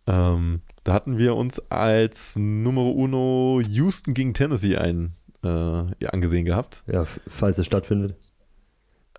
Ähm, 0.06 0.62
da 0.84 0.94
hatten 0.94 1.18
wir 1.18 1.36
uns 1.36 1.60
als 1.70 2.36
Numero 2.36 2.90
Uno 2.90 3.60
Houston 3.66 4.14
gegen 4.14 4.34
Tennessee 4.34 4.76
ein, 4.76 5.14
äh, 5.42 6.06
angesehen 6.06 6.44
gehabt, 6.44 6.82
ja, 6.86 7.02
f- 7.02 7.20
falls 7.28 7.58
es 7.58 7.66
stattfindet. 7.66 8.16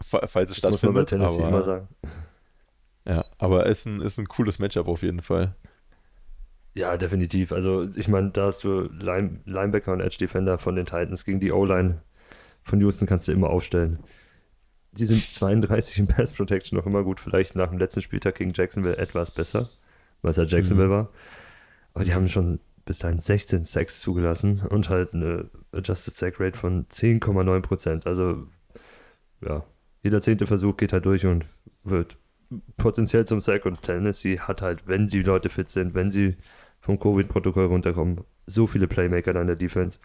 fa- 0.01 0.25
falls 0.27 0.51
es 0.51 0.59
Das 0.61 0.71
muss 0.71 0.83
man 0.83 0.93
bei 0.93 1.01
stattfindet. 1.01 1.27
Tennessee 1.29 1.47
immer 1.47 1.57
Aber, 1.57 1.63
sagen. 1.63 1.87
ja, 3.05 3.25
aber 3.37 3.65
ist 3.65 3.85
ein, 3.85 4.01
ist 4.01 4.17
ein 4.19 4.27
cooles 4.27 4.59
Matchup 4.59 4.87
auf 4.87 5.01
jeden 5.01 5.21
Fall. 5.21 5.55
Ja, 6.75 6.97
definitiv. 6.97 7.51
Also, 7.51 7.87
ich 7.95 8.07
meine, 8.07 8.29
da 8.31 8.45
hast 8.45 8.63
du 8.63 8.81
Line, 8.83 9.39
Linebacker 9.45 9.91
und 9.93 10.01
Edge 10.01 10.17
Defender 10.19 10.59
von 10.59 10.75
den 10.75 10.85
Titans 10.85 11.25
gegen 11.25 11.39
die 11.39 11.51
O-Line 11.51 12.01
von 12.63 12.79
Houston 12.81 13.07
kannst 13.07 13.27
du 13.27 13.31
immer 13.31 13.49
aufstellen. 13.49 13.99
Sie 14.91 15.05
sind 15.05 15.21
32 15.33 15.97
in 15.99 16.07
Pass 16.07 16.33
Protection 16.33 16.77
noch 16.77 16.85
immer 16.85 17.03
gut. 17.03 17.19
Vielleicht 17.19 17.55
nach 17.55 17.69
dem 17.69 17.79
letzten 17.79 18.01
Spieltag 18.01 18.35
gegen 18.35 18.53
Jacksonville 18.53 18.97
etwas 18.97 19.31
besser, 19.31 19.69
weil 20.21 20.31
es 20.31 20.37
ja 20.37 20.43
Jacksonville 20.43 20.87
Mhm. 20.87 20.91
war. 20.91 21.09
Aber 21.93 22.03
die 22.03 22.13
haben 22.13 22.27
schon 22.27 22.59
bis 22.89 22.97
dahin 22.97 23.19
16 23.19 23.65
Sacks 23.65 24.01
zugelassen 24.01 24.61
und 24.67 24.89
halt 24.89 25.13
eine 25.13 25.47
Adjusted 25.71 26.15
Sack 26.15 26.39
Rate 26.39 26.57
von 26.57 26.87
10,9 26.87 27.61
Prozent. 27.61 28.07
Also, 28.07 28.47
ja, 29.45 29.63
jeder 30.01 30.21
zehnte 30.21 30.47
Versuch 30.47 30.75
geht 30.75 30.91
halt 30.91 31.05
durch 31.05 31.23
und 31.27 31.45
wird 31.83 32.17
potenziell 32.77 33.25
zum 33.25 33.41
Sack. 33.41 33.67
Und 33.67 33.83
Tennessee 33.83 34.39
hat 34.39 34.63
halt, 34.63 34.87
wenn 34.87 35.05
die 35.05 35.21
Leute 35.21 35.49
fit 35.49 35.69
sind, 35.69 35.93
wenn 35.93 36.09
sie 36.09 36.35
vom 36.81 36.99
Covid-Protokoll 36.99 37.67
runterkommen, 37.67 38.21
so 38.47 38.65
viele 38.65 38.87
Playmaker 38.87 39.39
in 39.39 39.45
der 39.45 39.55
Defense. 39.55 39.99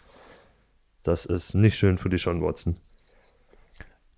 Das 1.01 1.25
ist 1.25 1.55
nicht 1.55 1.75
schön 1.79 1.97
für 1.97 2.09
die 2.09 2.19
Sean 2.19 2.43
Watson. 2.43 2.75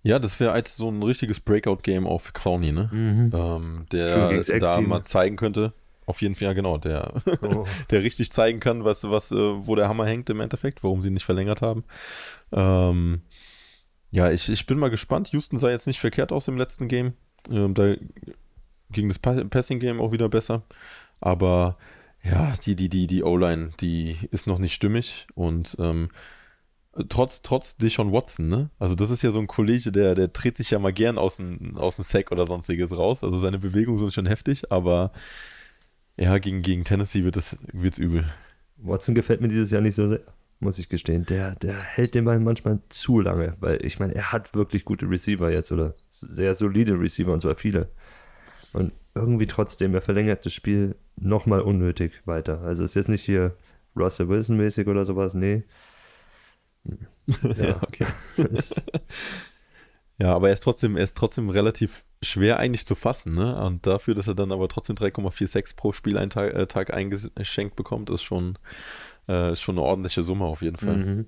Ja, 0.02 0.18
das 0.18 0.38
wäre 0.40 0.52
halt 0.52 0.68
so 0.68 0.90
ein 0.90 1.02
richtiges 1.02 1.40
Breakout-Game 1.40 2.06
auch 2.06 2.20
für 2.20 2.32
Clowny, 2.34 2.72
ne? 2.72 2.90
Ähm, 2.92 3.86
Schön 3.90 4.42
der 4.42 4.60
da 4.60 4.80
mal 4.82 5.04
zeigen 5.04 5.36
könnte. 5.36 5.72
Auf 6.08 6.22
jeden 6.22 6.34
Fall, 6.34 6.46
ja 6.46 6.52
genau, 6.54 6.78
der, 6.78 7.12
Oh. 7.42 7.66
der 7.90 8.02
richtig 8.02 8.32
zeigen 8.32 8.60
kann, 8.60 8.82
was, 8.82 9.04
was, 9.04 9.30
äh, 9.30 9.36
wo 9.36 9.74
der 9.74 9.88
Hammer 9.88 10.06
hängt 10.06 10.30
im 10.30 10.40
Endeffekt, 10.40 10.82
warum 10.82 11.02
sie 11.02 11.10
nicht 11.10 11.24
verlängert 11.26 11.60
haben. 11.60 11.84
Ähm, 12.50 13.20
ja, 14.10 14.30
ich, 14.30 14.48
ich 14.48 14.64
bin 14.64 14.78
mal 14.78 14.88
gespannt. 14.88 15.28
Houston 15.32 15.58
sah 15.58 15.68
jetzt 15.68 15.86
nicht 15.86 16.00
verkehrt 16.00 16.32
aus 16.32 16.48
im 16.48 16.56
letzten 16.56 16.88
Game. 16.88 17.12
Ähm, 17.50 17.74
da 17.74 17.94
ging 18.90 19.08
das 19.08 19.18
Pa- 19.18 19.44
Passing-Game 19.44 20.00
auch 20.00 20.12
wieder 20.12 20.30
besser. 20.30 20.62
Aber 21.20 21.76
ja, 22.22 22.54
die, 22.64 22.74
die, 22.74 22.88
die, 22.88 23.06
die 23.06 23.22
O-Line, 23.22 23.72
die 23.80 24.16
ist 24.30 24.46
noch 24.46 24.58
nicht 24.58 24.72
stimmig 24.72 25.26
und 25.34 25.76
ähm, 25.78 26.08
trotz, 27.10 27.42
trotz 27.42 27.76
Deshaun 27.76 28.12
Watson, 28.12 28.48
ne? 28.48 28.70
Also 28.78 28.94
das 28.94 29.10
ist 29.10 29.22
ja 29.22 29.30
so 29.30 29.38
ein 29.40 29.46
Kollege, 29.46 29.92
der, 29.92 30.14
der 30.14 30.28
dreht 30.28 30.56
sich 30.56 30.70
ja 30.70 30.78
mal 30.78 30.92
gern 30.92 31.18
aus 31.18 31.36
dem, 31.36 31.76
aus 31.76 31.96
dem 31.96 32.04
Sack 32.04 32.32
oder 32.32 32.46
sonstiges 32.46 32.96
raus. 32.96 33.22
Also 33.22 33.38
seine 33.38 33.58
Bewegungen 33.58 33.98
sind 33.98 34.14
schon 34.14 34.26
heftig, 34.26 34.72
aber 34.72 35.12
ja, 36.18 36.38
gegen, 36.38 36.62
gegen 36.62 36.84
Tennessee 36.84 37.24
wird 37.24 37.36
es 37.36 37.56
wird's 37.72 37.98
übel. 37.98 38.24
Watson 38.76 39.14
gefällt 39.14 39.40
mir 39.40 39.48
dieses 39.48 39.70
Jahr 39.70 39.82
nicht 39.82 39.94
so 39.94 40.06
sehr, 40.06 40.20
muss 40.60 40.78
ich 40.78 40.88
gestehen. 40.88 41.24
Der, 41.26 41.54
der 41.56 41.74
hält 41.74 42.14
den 42.14 42.24
Ball 42.24 42.40
manchmal 42.40 42.80
zu 42.88 43.20
lange, 43.20 43.56
weil 43.60 43.84
ich 43.84 43.98
meine, 43.98 44.14
er 44.14 44.32
hat 44.32 44.54
wirklich 44.54 44.84
gute 44.84 45.08
Receiver 45.08 45.50
jetzt 45.50 45.72
oder 45.72 45.94
sehr 46.08 46.54
solide 46.54 46.98
Receiver 46.98 47.32
und 47.32 47.40
zwar 47.40 47.54
viele. 47.54 47.88
Und 48.72 48.92
irgendwie 49.14 49.46
trotzdem, 49.46 49.94
er 49.94 50.02
verlängert 50.02 50.44
das 50.44 50.52
Spiel 50.52 50.96
nochmal 51.16 51.60
unnötig 51.60 52.20
weiter. 52.26 52.60
Also 52.62 52.84
ist 52.84 52.94
jetzt 52.94 53.08
nicht 53.08 53.24
hier 53.24 53.56
Russell 53.96 54.28
Wilson-mäßig 54.28 54.88
oder 54.88 55.04
sowas, 55.04 55.34
nee. 55.34 55.64
Ja, 57.56 57.82
okay. 57.82 58.06
ist, 58.52 58.80
Ja, 60.18 60.34
aber 60.34 60.48
er 60.48 60.54
ist 60.54 60.62
trotzdem, 60.62 60.96
er 60.96 61.04
ist 61.04 61.16
trotzdem 61.16 61.48
relativ 61.48 62.04
schwer 62.22 62.58
eigentlich 62.58 62.86
zu 62.86 62.94
fassen, 62.94 63.34
ne? 63.34 63.56
Und 63.64 63.86
dafür, 63.86 64.14
dass 64.14 64.26
er 64.26 64.34
dann 64.34 64.52
aber 64.52 64.68
trotzdem 64.68 64.96
3,46 64.96 65.76
pro 65.76 65.92
Spiel 65.92 66.18
einen 66.18 66.30
Tag, 66.30 66.54
äh, 66.54 66.66
Tag 66.66 66.92
eingeschenkt 66.92 67.76
bekommt, 67.76 68.10
ist 68.10 68.22
schon, 68.22 68.58
äh, 69.28 69.52
ist 69.52 69.60
schon 69.60 69.76
eine 69.78 69.86
ordentliche 69.86 70.22
Summe 70.22 70.44
auf 70.44 70.62
jeden 70.62 70.76
Fall. 70.76 70.96
mhm. 70.96 71.26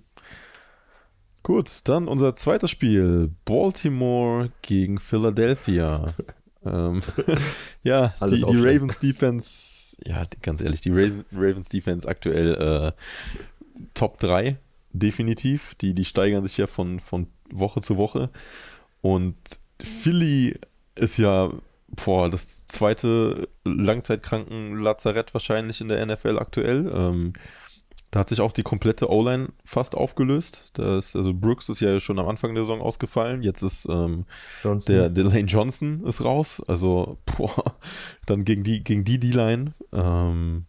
Gut, 1.42 1.70
dann 1.84 2.06
unser 2.06 2.34
zweites 2.34 2.70
Spiel. 2.70 3.30
Baltimore 3.44 4.50
gegen 4.62 4.98
Philadelphia. 4.98 6.14
ähm, 6.64 7.02
ja, 7.82 8.14
die, 8.28 8.36
die. 8.36 8.56
Ravens 8.58 8.98
Defense, 8.98 9.96
ja, 10.04 10.24
ganz 10.42 10.60
ehrlich, 10.60 10.82
die 10.82 10.90
Ravens, 10.90 11.24
Ravens 11.32 11.68
Defense 11.70 12.06
aktuell 12.06 12.54
äh, 12.54 13.84
Top 13.94 14.18
3, 14.18 14.58
definitiv. 14.92 15.74
Die, 15.76 15.94
die 15.94 16.04
steigern 16.04 16.42
sich 16.42 16.58
ja 16.58 16.66
von, 16.66 17.00
von 17.00 17.28
Woche 17.50 17.80
zu 17.80 17.96
Woche. 17.96 18.28
Und 19.00 19.36
Philly 19.82 20.58
ist 21.00 21.16
ja 21.16 21.50
boah, 22.04 22.30
das 22.30 22.64
zweite 22.66 23.48
Langzeitkranken-Lazarett 23.64 25.34
wahrscheinlich 25.34 25.80
in 25.80 25.88
der 25.88 26.04
NFL 26.04 26.38
aktuell. 26.38 26.90
Ähm, 26.94 27.32
da 28.10 28.20
hat 28.20 28.28
sich 28.28 28.40
auch 28.40 28.50
die 28.50 28.64
komplette 28.64 29.08
O-Line 29.08 29.50
fast 29.64 29.94
aufgelöst. 29.94 30.70
Das, 30.74 31.14
also 31.14 31.32
Brooks 31.32 31.68
ist 31.68 31.80
ja 31.80 32.00
schon 32.00 32.18
am 32.18 32.28
Anfang 32.28 32.54
der 32.54 32.64
Saison 32.64 32.80
ausgefallen. 32.80 33.42
Jetzt 33.42 33.62
ist 33.62 33.86
ähm, 33.88 34.24
der, 34.64 35.10
der 35.10 35.24
Lane 35.24 35.46
Johnson 35.46 36.04
ist 36.04 36.24
raus. 36.24 36.60
Also, 36.66 37.18
boah, 37.36 37.76
dann 38.26 38.44
gegen 38.44 38.64
die, 38.64 38.82
gegen 38.82 39.04
die 39.04 39.20
D-Line 39.20 39.74
ähm, 39.92 40.66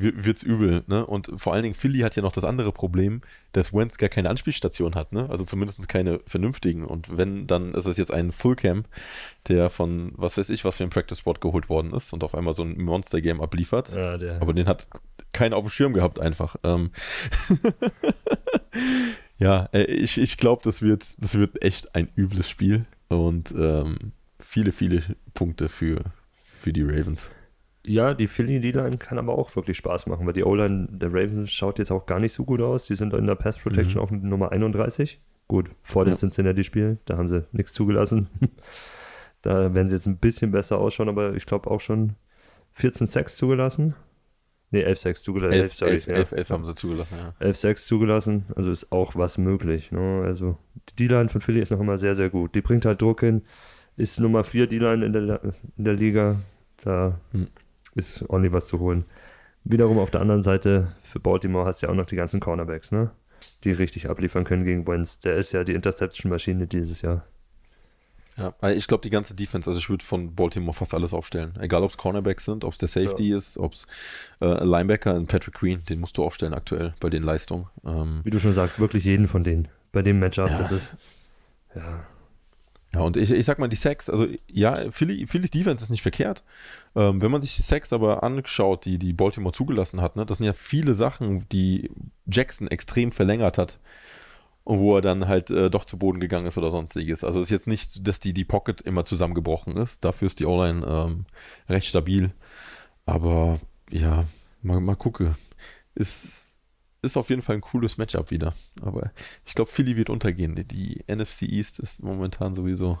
wird's 0.00 0.42
übel, 0.42 0.84
ne? 0.86 1.06
Und 1.06 1.30
vor 1.36 1.52
allen 1.52 1.62
Dingen, 1.62 1.74
Philly 1.74 2.00
hat 2.00 2.16
ja 2.16 2.22
noch 2.22 2.32
das 2.32 2.44
andere 2.44 2.72
Problem, 2.72 3.22
dass 3.52 3.72
Wentz 3.72 3.98
gar 3.98 4.08
keine 4.08 4.30
Anspielstation 4.30 4.94
hat, 4.94 5.12
ne? 5.12 5.28
Also 5.30 5.44
zumindest 5.44 5.88
keine 5.88 6.20
vernünftigen. 6.26 6.84
Und 6.84 7.16
wenn, 7.16 7.46
dann 7.46 7.72
ist 7.74 7.86
es 7.86 7.96
jetzt 7.96 8.12
ein 8.12 8.32
Fullcamp, 8.32 8.86
der 9.48 9.70
von, 9.70 10.12
was 10.16 10.36
weiß 10.36 10.50
ich, 10.50 10.64
was 10.64 10.76
für 10.76 10.84
ein 10.84 10.90
Practice 10.90 11.18
Spot 11.18 11.34
geholt 11.34 11.68
worden 11.68 11.92
ist 11.92 12.12
und 12.12 12.24
auf 12.24 12.34
einmal 12.34 12.54
so 12.54 12.62
ein 12.62 12.80
Monster-Game 12.80 13.40
abliefert. 13.40 13.94
ja, 13.94 14.18
der, 14.18 14.40
Aber 14.40 14.52
den 14.52 14.66
hat 14.66 14.88
keiner 15.32 15.56
auf 15.56 15.64
dem 15.64 15.70
Schirm 15.70 15.92
gehabt, 15.92 16.20
einfach. 16.20 16.56
Ähm 16.64 16.90
Ja, 19.40 19.70
äh, 19.72 19.84
ich, 19.84 20.20
ich 20.20 20.36
glaube, 20.36 20.60
das 20.62 20.82
wird, 20.82 21.02
das 21.18 21.34
wird 21.34 21.62
echt 21.64 21.94
ein 21.94 22.08
übles 22.14 22.48
Spiel 22.48 22.84
und 23.08 23.52
ähm, 23.52 24.12
viele, 24.38 24.70
viele 24.70 25.02
Punkte 25.32 25.70
für, 25.70 26.04
für 26.34 26.72
die 26.74 26.82
Ravens. 26.82 27.30
Ja, 27.86 28.12
die 28.14 28.26
Philly 28.28 28.60
D-Line 28.60 28.98
kann 28.98 29.18
aber 29.18 29.36
auch 29.38 29.56
wirklich 29.56 29.76
Spaß 29.78 30.06
machen, 30.06 30.26
weil 30.26 30.34
die 30.34 30.44
O-Line 30.44 30.88
der 30.90 31.08
Ravens 31.10 31.50
schaut 31.52 31.78
jetzt 31.78 31.90
auch 31.90 32.04
gar 32.06 32.20
nicht 32.20 32.34
so 32.34 32.44
gut 32.44 32.60
aus. 32.60 32.86
Die 32.86 32.94
sind 32.94 33.14
in 33.14 33.26
der 33.26 33.36
Pass 33.36 33.56
Protection 33.58 33.98
Mhm. 34.00 34.04
auch 34.06 34.10
mit 34.10 34.22
Nummer 34.22 34.52
31. 34.52 35.16
Gut, 35.48 35.70
vor 35.82 36.04
dem 36.04 36.10
Ja. 36.12 36.16
Cincinnati-Spiel, 36.16 36.98
da 37.06 37.16
haben 37.16 37.28
sie 37.28 37.44
nichts 37.52 37.72
zugelassen. 37.72 38.28
da 39.42 39.72
werden 39.74 39.88
sie 39.88 39.96
jetzt 39.96 40.06
ein 40.06 40.18
bisschen 40.18 40.50
besser 40.50 40.78
ausschauen, 40.78 41.08
aber 41.08 41.34
ich 41.34 41.46
glaube 41.46 41.70
auch 41.70 41.80
schon 41.80 42.14
14 42.72 43.06
Sacks 43.06 43.36
zugelassen. 43.36 43.94
Ne, 44.70 44.84
11 44.84 44.98
Sacks 45.00 45.22
zugelassen. 45.24 45.54
11, 45.54 45.62
11, 45.62 45.74
sorry, 45.74 45.90
11, 45.92 46.06
ja. 46.06 46.14
11, 46.14 46.32
11 46.32 46.50
haben 46.50 46.66
sie 46.66 46.74
zugelassen, 46.76 47.16
ja. 47.18 47.34
11 47.40 47.56
Sacks 47.56 47.86
zugelassen, 47.86 48.44
also 48.54 48.70
ist 48.70 48.92
auch 48.92 49.16
was 49.16 49.38
möglich. 49.38 49.90
Ne? 49.90 50.22
Also 50.24 50.58
die 50.90 51.08
D-Line 51.08 51.28
von 51.30 51.40
Philly 51.40 51.60
ist 51.60 51.70
noch 51.72 51.80
immer 51.80 51.96
sehr, 51.98 52.14
sehr 52.14 52.30
gut. 52.30 52.54
Die 52.54 52.60
bringt 52.60 52.84
halt 52.84 53.02
Druck 53.02 53.20
hin, 53.20 53.42
ist 53.96 54.20
Nummer 54.20 54.44
4 54.44 54.68
D-Line 54.68 55.04
in 55.04 55.12
der, 55.12 55.40
in 55.76 55.84
der 55.84 55.94
Liga. 55.94 56.36
Da 56.84 57.18
Hm. 57.32 57.48
Ist 57.94 58.22
ordentlich 58.28 58.52
was 58.52 58.68
zu 58.68 58.78
holen. 58.78 59.04
Wiederum 59.64 59.98
auf 59.98 60.10
der 60.10 60.20
anderen 60.20 60.42
Seite 60.42 60.92
für 61.02 61.20
Baltimore 61.20 61.66
hast 61.66 61.82
du 61.82 61.86
ja 61.86 61.92
auch 61.92 61.96
noch 61.96 62.06
die 62.06 62.16
ganzen 62.16 62.40
Cornerbacks, 62.40 62.92
ne? 62.92 63.10
die 63.64 63.72
richtig 63.72 64.08
abliefern 64.08 64.44
können 64.44 64.64
gegen 64.64 64.86
Wentz. 64.86 65.20
Der 65.20 65.36
ist 65.36 65.52
ja 65.52 65.64
die 65.64 65.74
Interception-Maschine 65.74 66.66
dieses 66.66 67.02
Jahr. 67.02 67.24
Ja, 68.36 68.54
ich 68.70 68.86
glaube, 68.86 69.02
die 69.02 69.10
ganze 69.10 69.34
Defense, 69.34 69.68
also 69.68 69.78
ich 69.78 69.90
würde 69.90 70.04
von 70.04 70.34
Baltimore 70.34 70.74
fast 70.74 70.94
alles 70.94 71.12
aufstellen. 71.12 71.52
Egal, 71.60 71.82
ob 71.82 71.90
es 71.90 71.98
Cornerbacks 71.98 72.46
sind, 72.46 72.64
ob 72.64 72.72
es 72.72 72.78
der 72.78 72.88
Safety 72.88 73.32
ist, 73.34 73.58
ob 73.58 73.72
es 73.74 73.86
äh, 74.40 74.64
Linebacker, 74.64 75.14
ein 75.14 75.26
Patrick 75.26 75.54
Queen, 75.54 75.84
den 75.88 76.00
musst 76.00 76.16
du 76.16 76.24
aufstellen 76.24 76.54
aktuell 76.54 76.94
bei 77.00 77.10
den 77.10 77.22
Leistungen. 77.22 77.66
Ähm, 77.84 78.20
Wie 78.24 78.30
du 78.30 78.38
schon 78.38 78.52
sagst, 78.54 78.78
wirklich 78.78 79.04
jeden 79.04 79.28
von 79.28 79.44
denen. 79.44 79.68
Bei 79.92 80.00
dem 80.00 80.20
Matchup, 80.20 80.48
Ja. 80.48 80.58
das 80.58 80.72
ist. 80.72 80.94
Ja, 81.74 82.06
ja, 82.92 83.00
und 83.02 83.16
ich, 83.16 83.30
ich 83.30 83.46
sag 83.46 83.58
mal, 83.58 83.68
die 83.68 83.76
Sacks, 83.76 84.10
also 84.10 84.26
ja, 84.50 84.74
Philly, 84.90 85.26
Philly's 85.26 85.52
Defense 85.52 85.84
ist 85.84 85.90
nicht 85.90 86.02
verkehrt. 86.02 86.42
Ähm, 86.96 87.22
wenn 87.22 87.30
man 87.30 87.40
sich 87.40 87.54
die 87.54 87.62
Sacks 87.62 87.92
aber 87.92 88.24
anschaut, 88.24 88.84
die, 88.84 88.98
die 88.98 89.12
Baltimore 89.12 89.54
zugelassen 89.54 90.00
hat, 90.00 90.16
ne, 90.16 90.26
das 90.26 90.38
sind 90.38 90.46
ja 90.46 90.52
viele 90.52 90.94
Sachen, 90.94 91.48
die 91.50 91.90
Jackson 92.26 92.66
extrem 92.66 93.12
verlängert 93.12 93.58
hat. 93.58 93.78
Und 94.64 94.80
wo 94.80 94.96
er 94.96 95.00
dann 95.00 95.26
halt 95.26 95.50
äh, 95.50 95.70
doch 95.70 95.84
zu 95.84 95.98
Boden 95.98 96.20
gegangen 96.20 96.46
ist 96.46 96.58
oder 96.58 96.70
sonstiges. 96.70 97.24
Also 97.24 97.40
ist 97.40 97.50
jetzt 97.50 97.66
nicht, 97.66 98.06
dass 98.06 98.20
die, 98.20 98.32
die 98.32 98.44
Pocket 98.44 98.80
immer 98.82 99.04
zusammengebrochen 99.04 99.76
ist. 99.76 100.04
Dafür 100.04 100.26
ist 100.26 100.38
die 100.38 100.46
O-Line 100.46 100.86
ähm, 100.86 101.24
recht 101.68 101.86
stabil. 101.86 102.32
Aber 103.06 103.58
ja, 103.90 104.24
mal, 104.62 104.80
mal 104.80 104.96
gucke. 104.96 105.34
Ist, 105.94 106.49
ist 107.02 107.16
auf 107.16 107.30
jeden 107.30 107.42
Fall 107.42 107.56
ein 107.56 107.60
cooles 107.60 107.98
Matchup 107.98 108.30
wieder. 108.30 108.54
Aber 108.82 109.10
ich 109.46 109.54
glaube, 109.54 109.70
Philly 109.70 109.96
wird 109.96 110.10
untergehen. 110.10 110.54
Die, 110.54 110.64
die 110.64 111.04
NFC 111.08 111.42
East 111.42 111.78
ist 111.80 112.02
momentan 112.02 112.54
sowieso 112.54 112.98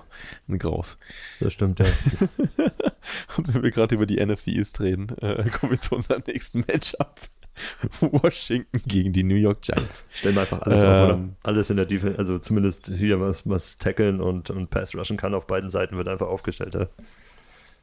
ein 0.48 0.58
Graus. 0.58 0.98
das 1.40 1.52
stimmt, 1.52 1.80
ja. 1.80 1.86
Und 3.36 3.54
wenn 3.54 3.62
wir 3.62 3.70
gerade 3.70 3.94
über 3.94 4.06
die 4.06 4.24
NFC 4.24 4.48
East 4.48 4.80
reden, 4.80 5.08
äh, 5.20 5.48
kommen 5.50 5.72
wir 5.72 5.80
zu 5.80 5.96
unserem 5.96 6.22
nächsten 6.26 6.60
Matchup. 6.60 7.20
Washington 8.00 8.80
gegen 8.86 9.12
die 9.12 9.22
New 9.22 9.34
York 9.34 9.62
Giants. 9.62 10.06
Stellen 10.12 10.34
wir 10.34 10.42
einfach 10.42 10.62
alles 10.62 10.82
auf, 10.82 10.88
oder? 10.88 11.14
Ähm. 11.14 11.36
Alles 11.42 11.68
in 11.70 11.76
der 11.76 11.86
Defense, 11.86 12.18
also 12.18 12.38
zumindest 12.38 12.86
hier 12.86 13.20
was, 13.20 13.48
was 13.48 13.78
tackeln 13.78 14.20
und, 14.20 14.50
und 14.50 14.70
Pass 14.70 14.94
rushen 14.94 15.16
kann 15.16 15.34
auf 15.34 15.46
beiden 15.46 15.68
Seiten, 15.68 15.96
wird 15.96 16.08
einfach 16.08 16.28
aufgestellt. 16.28 16.74
Ja. 16.74 16.88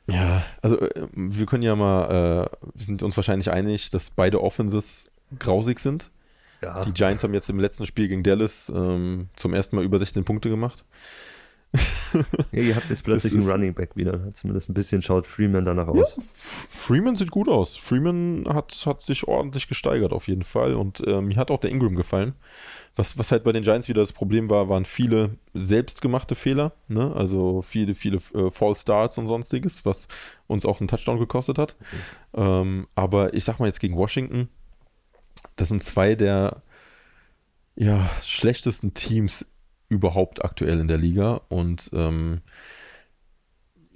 Ja, 0.09 0.41
also 0.61 0.79
äh, 0.79 1.07
wir 1.13 1.45
können 1.45 1.63
ja 1.63 1.75
mal, 1.75 2.05
äh, 2.05 2.57
wir 2.73 2.85
sind 2.85 3.03
uns 3.03 3.17
wahrscheinlich 3.17 3.51
einig, 3.51 3.89
dass 3.89 4.09
beide 4.09 4.41
Offenses 4.41 5.11
grausig 5.37 5.79
sind. 5.79 6.11
Ja. 6.61 6.81
Die 6.81 6.93
Giants 6.93 7.23
haben 7.23 7.33
jetzt 7.33 7.49
im 7.49 7.59
letzten 7.59 7.85
Spiel 7.85 8.07
gegen 8.07 8.23
Dallas 8.23 8.71
ähm, 8.75 9.29
zum 9.35 9.53
ersten 9.53 9.75
Mal 9.75 9.85
über 9.85 9.99
16 9.99 10.25
Punkte 10.25 10.49
gemacht. 10.49 10.85
ja, 12.51 12.61
ihr 12.61 12.75
habt 12.75 12.89
jetzt 12.89 13.03
plötzlich 13.03 13.33
einen 13.33 13.49
Running 13.49 13.73
Back 13.73 13.95
wieder. 13.95 14.33
Zumindest 14.33 14.69
ein 14.69 14.73
bisschen 14.73 15.01
schaut 15.01 15.27
Freeman 15.27 15.65
danach 15.65 15.87
aus. 15.87 16.15
Freeman 16.69 17.15
sieht 17.15 17.29
gut 17.29 17.49
aus. 17.49 17.75
Freeman 17.75 18.45
hat, 18.47 18.73
hat 18.85 19.01
sich 19.01 19.27
ordentlich 19.27 19.67
gesteigert 19.67 20.13
auf 20.13 20.27
jeden 20.27 20.43
Fall 20.43 20.73
und 20.73 21.05
äh, 21.05 21.21
mir 21.21 21.35
hat 21.35 21.51
auch 21.51 21.59
der 21.59 21.69
Ingram 21.69 21.95
gefallen. 21.95 22.33
Was, 22.95 23.17
was 23.17 23.31
halt 23.31 23.43
bei 23.43 23.51
den 23.51 23.63
Giants 23.63 23.89
wieder 23.89 24.01
das 24.01 24.13
Problem 24.13 24.49
war, 24.49 24.69
waren 24.69 24.85
viele 24.85 25.37
selbstgemachte 25.53 26.33
Fehler, 26.33 26.73
ne? 26.87 27.13
also 27.15 27.61
viele, 27.61 27.93
viele 27.93 28.17
äh, 28.33 28.49
False 28.49 28.81
Starts 28.81 29.19
und 29.19 29.27
sonstiges, 29.27 29.85
was 29.85 30.07
uns 30.47 30.65
auch 30.65 30.79
einen 30.79 30.87
Touchdown 30.87 31.19
gekostet 31.19 31.59
hat. 31.59 31.75
Ähm, 32.33 32.87
aber 32.95 33.35
ich 33.35 33.43
sag 33.43 33.59
mal 33.59 33.67
jetzt 33.67 33.81
gegen 33.81 33.95
Washington, 33.97 34.49
das 35.55 35.69
sind 35.69 35.83
zwei 35.83 36.15
der 36.15 36.61
ja, 37.75 38.09
schlechtesten 38.23 38.93
Teams 38.93 39.45
überhaupt 39.89 40.43
aktuell 40.43 40.79
in 40.79 40.87
der 40.87 40.97
Liga 40.97 41.41
und 41.49 41.89
ähm, 41.93 42.41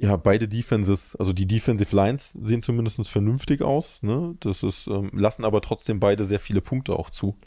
ja, 0.01 0.15
beide 0.15 0.47
Defenses, 0.47 1.15
also 1.15 1.31
die 1.31 1.45
Defensive 1.45 1.95
Lines 1.95 2.31
sehen 2.31 2.63
zumindest 2.63 3.07
vernünftig 3.07 3.61
aus, 3.61 4.01
ne? 4.01 4.35
Das 4.39 4.63
ist, 4.63 4.87
ähm, 4.87 5.11
lassen 5.13 5.45
aber 5.45 5.61
trotzdem 5.61 5.99
beide 5.99 6.25
sehr 6.25 6.39
viele 6.39 6.59
Punkte 6.59 6.97
auch 6.97 7.11
zu. 7.11 7.37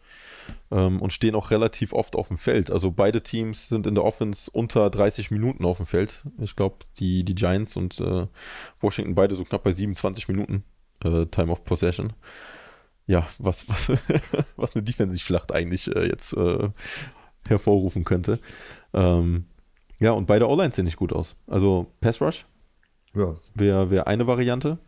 Ähm, 0.71 1.03
und 1.03 1.13
stehen 1.13 1.35
auch 1.35 1.51
relativ 1.51 1.93
oft 1.93 2.15
auf 2.15 2.29
dem 2.29 2.39
Feld. 2.39 2.71
Also 2.71 2.93
beide 2.93 3.25
Teams 3.25 3.69
sind 3.69 3.89
in 3.89 3.97
der 3.97 4.05
Offense 4.05 4.49
unter 4.53 4.89
30 4.89 5.33
Minuten 5.33 5.65
auf 5.65 5.79
dem 5.79 5.87
Feld. 5.87 6.23
Ich 6.39 6.55
glaube, 6.55 6.77
die, 7.01 7.25
die 7.25 7.35
Giants 7.35 7.77
und 7.77 7.99
äh, 7.99 8.29
Washington 8.81 9.17
beide 9.17 9.35
so 9.35 9.43
knapp 9.43 9.65
bei 9.65 9.73
27 9.73 10.29
Minuten 10.29 10.63
äh, 11.03 11.27
Time 11.27 11.51
of 11.51 11.65
Possession. 11.65 12.13
Ja, 13.07 13.27
was, 13.39 13.69
was, 13.69 13.93
was 14.57 14.75
eine 14.75 14.83
Defensivschlacht 14.83 15.53
eigentlich 15.53 15.95
äh, 15.95 16.07
jetzt 16.07 16.35
äh, 16.37 16.69
hervorrufen 17.47 18.05
könnte. 18.05 18.39
Ähm, 18.93 19.47
ja, 20.01 20.13
und 20.13 20.27
beide 20.27 20.49
O-Lines 20.49 20.77
sehen 20.77 20.85
nicht 20.85 20.97
gut 20.97 21.13
aus. 21.13 21.37
Also 21.47 21.87
Pass 22.01 22.21
Rush 22.21 22.47
Ja, 23.15 23.37
wäre 23.55 23.91
wär 23.91 24.07
eine 24.07 24.27
Variante. 24.27 24.79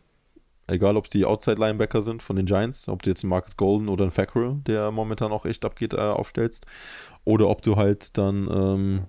Egal, 0.68 0.96
ob 0.96 1.04
es 1.04 1.10
die 1.10 1.24
Outside-Linebacker 1.24 2.02
sind 2.02 2.24
von 2.24 2.34
den 2.34 2.46
Giants, 2.46 2.88
ob 2.88 3.02
du 3.02 3.10
jetzt 3.10 3.22
einen 3.22 3.30
Marcus 3.30 3.56
Golden 3.56 3.88
oder 3.88 4.02
einen 4.02 4.10
Fackrell, 4.10 4.56
der 4.66 4.90
momentan 4.90 5.30
auch 5.30 5.46
echt 5.46 5.64
abgeht, 5.64 5.94
äh, 5.94 5.98
aufstellst. 5.98 6.66
Oder 7.24 7.48
ob 7.48 7.62
du 7.62 7.76
halt 7.76 8.18
dann, 8.18 8.48
ähm, 8.50 9.04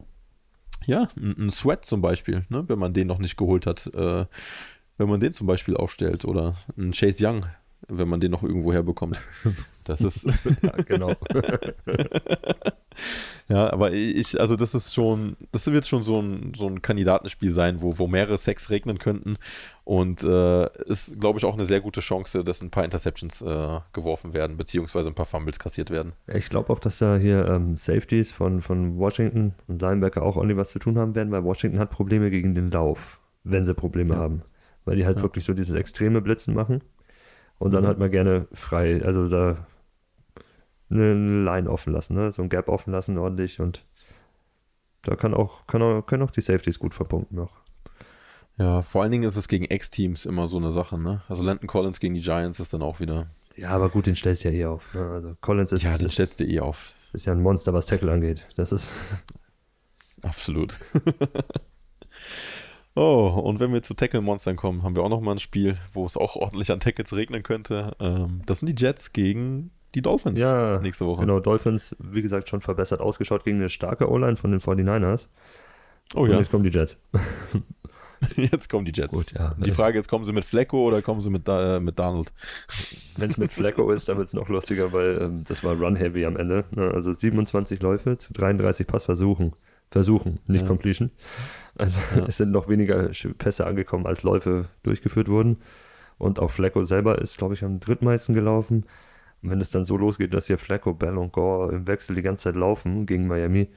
ja, 0.85 1.07
einen 1.15 1.49
Sweat 1.49 1.83
zum 1.83 2.01
Beispiel, 2.01 2.45
ne, 2.49 2.63
wenn 2.67 2.77
man 2.77 2.93
den 2.93 3.07
noch 3.07 3.17
nicht 3.17 3.37
geholt 3.37 3.65
hat, 3.65 3.87
äh, 3.87 4.25
wenn 4.97 5.09
man 5.09 5.19
den 5.19 5.33
zum 5.33 5.47
Beispiel 5.47 5.75
aufstellt. 5.75 6.25
Oder 6.25 6.55
einen 6.77 6.91
Chase 6.91 7.27
Young, 7.27 7.45
wenn 7.89 8.07
man 8.09 8.19
den 8.19 8.31
noch 8.31 8.43
irgendwo 8.43 8.73
herbekommt. 8.73 9.21
Das 9.83 10.01
ist, 10.01 10.25
ja 10.61 10.71
genau. 10.85 11.13
Ja, 13.49 13.71
aber 13.71 13.93
ich, 13.93 14.39
also 14.41 14.55
das 14.57 14.75
ist 14.75 14.93
schon, 14.93 15.37
das 15.53 15.67
wird 15.71 15.85
schon 15.87 16.03
so 16.03 16.19
ein, 16.19 16.51
so 16.55 16.67
ein 16.67 16.81
Kandidatenspiel 16.81 17.53
sein, 17.53 17.81
wo, 17.81 17.97
wo 17.97 18.07
mehrere 18.07 18.37
Sex 18.37 18.69
regnen 18.69 18.97
könnten. 18.97 19.37
Und 19.85 20.21
äh, 20.23 20.65
ist, 20.85 21.17
glaube 21.19 21.39
ich, 21.39 21.45
auch 21.45 21.53
eine 21.53 21.63
sehr 21.63 21.79
gute 21.79 22.01
Chance, 22.01 22.43
dass 22.43 22.61
ein 22.61 22.71
paar 22.71 22.83
Interceptions 22.83 23.41
äh, 23.41 23.79
geworfen 23.93 24.33
werden, 24.33 24.57
beziehungsweise 24.57 25.07
ein 25.09 25.15
paar 25.15 25.25
Fumbles 25.27 25.59
kassiert 25.59 25.89
werden. 25.91 26.11
ich 26.27 26.49
glaube 26.49 26.73
auch, 26.73 26.79
dass 26.79 26.97
da 26.97 27.15
hier 27.15 27.47
ähm, 27.47 27.77
Safeties 27.77 28.31
von, 28.31 28.61
von 28.61 28.97
Washington 28.97 29.53
und 29.67 29.81
Linebacker 29.81 30.23
auch 30.23 30.35
ordentlich 30.35 30.57
was 30.57 30.71
zu 30.71 30.79
tun 30.79 30.97
haben 30.97 31.15
werden, 31.15 31.31
weil 31.31 31.45
Washington 31.45 31.79
hat 31.79 31.89
Probleme 31.91 32.29
gegen 32.31 32.53
den 32.53 32.69
Lauf, 32.71 33.21
wenn 33.45 33.65
sie 33.65 33.73
Probleme 33.73 34.15
Ja. 34.15 34.19
haben. 34.19 34.41
Weil 34.83 34.97
die 34.97 35.05
halt 35.05 35.17
Ja. 35.17 35.23
wirklich 35.23 35.45
so 35.45 35.53
dieses 35.53 35.75
extreme 35.75 36.19
Blitzen 36.21 36.53
machen 36.53 36.81
und 37.59 37.71
dann 37.73 37.83
Mhm. 37.83 37.87
halt 37.87 37.99
mal 37.99 38.09
gerne 38.09 38.47
frei, 38.53 39.01
also 39.03 39.27
da 39.27 39.65
eine 40.89 41.13
Line 41.43 41.69
offen 41.69 41.91
lassen, 41.93 42.15
ne? 42.15 42.31
so 42.31 42.41
ein 42.41 42.49
Gap 42.49 42.69
offen 42.69 42.91
lassen 42.93 43.17
ordentlich 43.17 43.59
und 43.59 43.85
da 45.03 45.15
kann 45.15 45.33
auch, 45.33 45.67
kann 45.67 45.81
auch, 45.81 46.01
können 46.05 46.23
auch 46.23 46.31
die 46.31 46.41
Safeties 46.41 46.79
gut 46.79 46.93
verpunkten 46.93 47.37
noch. 47.37 47.51
Ja, 48.57 48.81
vor 48.81 49.03
allen 49.03 49.11
Dingen 49.11 49.23
ist 49.23 49.35
es 49.35 49.47
gegen 49.47 49.65
Ex-Teams 49.65 50.25
immer 50.25 50.47
so 50.47 50.57
eine 50.57 50.71
Sache, 50.71 50.97
ne? 50.97 51.21
Also 51.29 51.43
Landon 51.43 51.67
Collins 51.67 51.99
gegen 51.99 52.15
die 52.15 52.21
Giants 52.21 52.59
ist 52.59 52.73
dann 52.73 52.81
auch 52.81 52.99
wieder. 52.99 53.27
Ja, 53.55 53.69
aber 53.69 53.89
gut, 53.89 54.07
den 54.07 54.15
stellst 54.15 54.43
du 54.43 54.49
ja 54.49 54.55
eh 54.55 54.65
auf. 54.65 54.93
Ne? 54.95 55.01
Also 55.11 55.35
Collins 55.41 55.71
ist, 55.71 55.83
ja, 55.83 55.95
den 55.97 56.07
ist, 56.07 56.13
stellst 56.13 56.39
du 56.39 56.43
eh 56.45 56.59
auf. 56.59 56.93
ist 57.13 57.25
ja 57.27 57.33
ein 57.33 57.41
Monster, 57.41 57.73
was 57.73 57.85
Tackle 57.85 58.11
angeht. 58.11 58.47
Das 58.55 58.71
ist 58.71 58.91
Absolut. 60.23 60.79
oh, 62.97 63.41
und 63.43 63.59
wenn 63.59 63.71
wir 63.71 63.83
zu 63.83 63.93
Tackle-Monstern 63.93 64.55
kommen, 64.55 64.83
haben 64.83 64.95
wir 64.95 65.03
auch 65.03 65.09
noch 65.09 65.21
mal 65.21 65.33
ein 65.33 65.39
Spiel, 65.39 65.77
wo 65.93 66.05
es 66.05 66.17
auch 66.17 66.35
ordentlich 66.35 66.71
an 66.71 66.79
Tackles 66.79 67.15
regnen 67.15 67.43
könnte. 67.43 67.95
Ähm, 67.99 68.41
das 68.45 68.59
sind 68.59 68.67
die 68.67 68.75
Jets 68.83 69.13
gegen 69.13 69.71
die 69.95 70.01
Dolphins 70.01 70.39
Ja, 70.39 70.79
nächste 70.79 71.05
Woche. 71.05 71.21
Genau, 71.21 71.39
Dolphins, 71.39 71.95
wie 71.99 72.21
gesagt, 72.21 72.49
schon 72.49 72.61
verbessert 72.61 72.99
ausgeschaut 72.99 73.43
gegen 73.43 73.57
eine 73.57 73.69
starke 73.69 74.09
O-Line 74.09 74.37
von 74.37 74.51
den 74.51 74.59
49ers. 74.59 75.27
Oh 76.15 76.21
Und 76.21 76.31
ja, 76.31 76.37
jetzt 76.37 76.51
kommen 76.51 76.63
die 76.63 76.69
Jets. 76.69 76.97
jetzt 78.35 78.69
kommen 78.69 78.85
die 78.85 78.91
Jets. 78.93 79.15
Gut, 79.15 79.31
ja. 79.37 79.55
Die 79.57 79.71
Frage 79.71 79.97
ist, 79.97 80.07
kommen 80.07 80.23
sie 80.23 80.33
mit 80.33 80.45
Flecko 80.45 80.85
oder 80.85 81.01
kommen 81.01 81.21
sie 81.21 81.29
mit, 81.29 81.47
äh, 81.47 81.79
mit 81.79 81.97
Donald? 81.99 82.33
Wenn 83.17 83.29
es 83.29 83.37
mit 83.37 83.51
Flacco 83.51 83.89
ist, 83.91 84.09
dann 84.09 84.17
wird 84.17 84.27
es 84.27 84.33
noch 84.33 84.49
lustiger, 84.49 84.93
weil 84.93 85.19
ähm, 85.21 85.43
das 85.45 85.63
war 85.63 85.75
Run-Heavy 85.75 86.25
am 86.25 86.37
Ende. 86.37 86.65
Ne? 86.71 86.91
Also 86.93 87.11
27 87.11 87.81
Läufe 87.81 88.17
zu 88.17 88.33
33 88.33 88.87
Passversuchen. 88.87 89.53
Versuchen, 89.89 90.39
nicht 90.47 90.61
Ja. 90.61 90.67
Completion. 90.67 91.11
Also 91.75 91.99
Ja. 92.15 92.25
es 92.27 92.37
sind 92.37 92.51
noch 92.51 92.67
weniger 92.67 93.09
Pässe 93.37 93.65
angekommen, 93.65 94.05
als 94.05 94.23
Läufe 94.23 94.65
durchgeführt 94.83 95.27
wurden. 95.29 95.57
Und 96.17 96.39
auch 96.39 96.49
Flacco 96.51 96.83
selber 96.83 97.19
ist, 97.21 97.37
glaube 97.37 97.53
ich, 97.53 97.63
am 97.63 97.79
drittmeisten 97.79 98.33
gelaufen. 98.35 98.85
Und 99.43 99.51
wenn 99.51 99.61
es 99.61 99.69
dann 99.69 99.85
so 99.85 99.97
losgeht, 99.97 100.33
dass 100.33 100.47
hier 100.47 100.57
Flacco, 100.57 100.93
Bell 100.93 101.17
und 101.17 101.31
Gore 101.31 101.73
im 101.75 101.87
Wechsel 101.87 102.15
die 102.15 102.23
ganze 102.23 102.43
Zeit 102.45 102.55
laufen 102.55 103.05
gegen 103.05 103.27
Miami, 103.27 103.69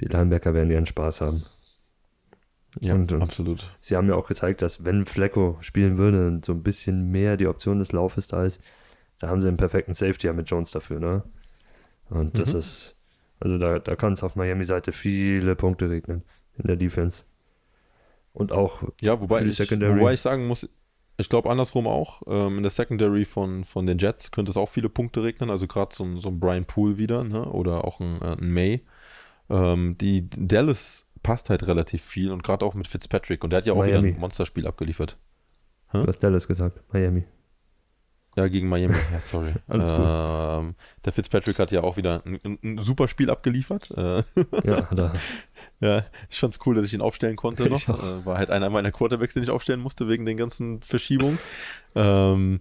die 0.00 0.06
Linebacker 0.06 0.54
werden 0.54 0.70
ihren 0.70 0.86
Spaß 0.86 1.20
haben. 1.20 1.44
Ja, 2.80 2.94
Und- 2.94 3.12
und- 3.12 3.22
absolut. 3.22 3.76
Sie 3.80 3.96
haben 3.96 4.08
ja 4.08 4.14
auch 4.14 4.26
gezeigt, 4.28 4.62
dass 4.62 4.84
wenn 4.84 5.06
Flacco 5.06 5.56
spielen 5.60 5.96
würde 5.98 6.26
und 6.26 6.44
so 6.44 6.52
ein 6.52 6.62
bisschen 6.62 7.10
mehr 7.10 7.36
die 7.36 7.46
Option 7.46 7.78
des 7.78 7.92
Laufes 7.92 8.26
da 8.26 8.44
ist, 8.44 8.60
da 9.18 9.28
haben 9.28 9.40
sie 9.40 9.48
einen 9.48 9.56
perfekten 9.56 9.94
Safety 9.94 10.26
ja 10.26 10.32
mit 10.32 10.50
Jones 10.50 10.70
dafür, 10.72 10.98
ne? 11.00 11.22
Und 12.10 12.38
das 12.38 12.52
Mhm. 12.52 12.58
ist, 12.58 12.95
also 13.40 13.58
da, 13.58 13.78
da 13.78 13.96
kann 13.96 14.12
es 14.14 14.22
auf 14.22 14.36
Miami-Seite 14.36 14.92
viele 14.92 15.54
Punkte 15.56 15.88
regnen 15.90 16.22
in 16.58 16.66
der 16.66 16.76
Defense. 16.76 17.24
Und 18.32 18.52
auch 18.52 18.82
Ja, 19.00 19.20
wobei 19.20 19.44
ich, 19.44 19.56
Secondary. 19.56 19.98
wobei 20.00 20.14
ich 20.14 20.20
sagen 20.20 20.46
muss, 20.46 20.68
ich 21.18 21.28
glaube 21.30 21.48
andersrum 21.50 21.86
auch, 21.86 22.22
ähm, 22.26 22.58
in 22.58 22.62
der 22.62 22.70
Secondary 22.70 23.24
von, 23.24 23.64
von 23.64 23.86
den 23.86 23.98
Jets 23.98 24.30
könnte 24.30 24.50
es 24.50 24.56
auch 24.58 24.68
viele 24.68 24.88
Punkte 24.90 25.22
regnen, 25.22 25.50
also 25.50 25.66
gerade 25.66 25.94
so, 25.94 26.04
ein- 26.04 26.18
so 26.18 26.28
ein 26.28 26.38
Brian 26.40 26.66
Poole 26.66 26.98
wieder, 26.98 27.24
ne? 27.24 27.44
oder 27.50 27.84
auch 27.84 28.00
ein, 28.00 28.20
äh, 28.20 28.36
ein 28.38 28.50
May. 28.52 28.82
Ähm, 29.48 29.96
die 29.98 30.28
Dallas 30.28 31.06
passt 31.22 31.48
halt 31.50 31.66
relativ 31.66 32.02
viel 32.04 32.30
und 32.30 32.42
gerade 32.42 32.64
auch 32.64 32.74
mit 32.74 32.86
Fitzpatrick 32.86 33.42
und 33.44 33.50
der 33.50 33.58
hat 33.58 33.66
ja 33.66 33.72
auch 33.72 33.82
wieder 33.84 34.00
Miami. 34.00 34.14
ein 34.14 34.20
Monsterspiel 34.20 34.66
abgeliefert. 34.66 35.16
du 35.92 36.06
hast 36.06 36.18
Dallas 36.18 36.46
gesagt, 36.46 36.82
Miami. 36.92 37.24
Ja, 38.36 38.48
gegen 38.48 38.68
Miami, 38.68 38.94
ja, 39.12 39.18
sorry. 39.18 39.54
Alles 39.66 39.88
gut. 39.90 39.98
ähm, 40.06 40.74
der 41.06 41.12
Fitzpatrick 41.14 41.58
hat 41.58 41.72
ja 41.72 41.82
auch 41.82 41.96
wieder 41.96 42.22
ein, 42.26 42.58
ein, 42.62 42.78
super 42.78 43.08
Spiel 43.08 43.30
abgeliefert. 43.30 43.90
Äh, 43.96 44.22
Ja, 44.64 44.82
da. 44.94 45.14
Ja, 45.80 46.04
ich 46.28 46.38
fand's 46.38 46.58
cool, 46.66 46.74
dass 46.74 46.84
ich 46.84 46.92
ihn 46.92 47.00
aufstellen 47.00 47.36
konnte 47.36 47.68
noch. 47.70 47.88
Äh, 47.88 48.26
war 48.26 48.36
halt 48.36 48.50
einer 48.50 48.68
meiner 48.68 48.92
Quarterbacks, 48.92 49.32
den 49.34 49.42
ich 49.42 49.50
aufstellen 49.50 49.80
musste, 49.80 50.06
wegen 50.08 50.26
den 50.26 50.36
ganzen 50.36 50.82
Verschiebungen. 50.82 51.38
ähm, 51.94 52.60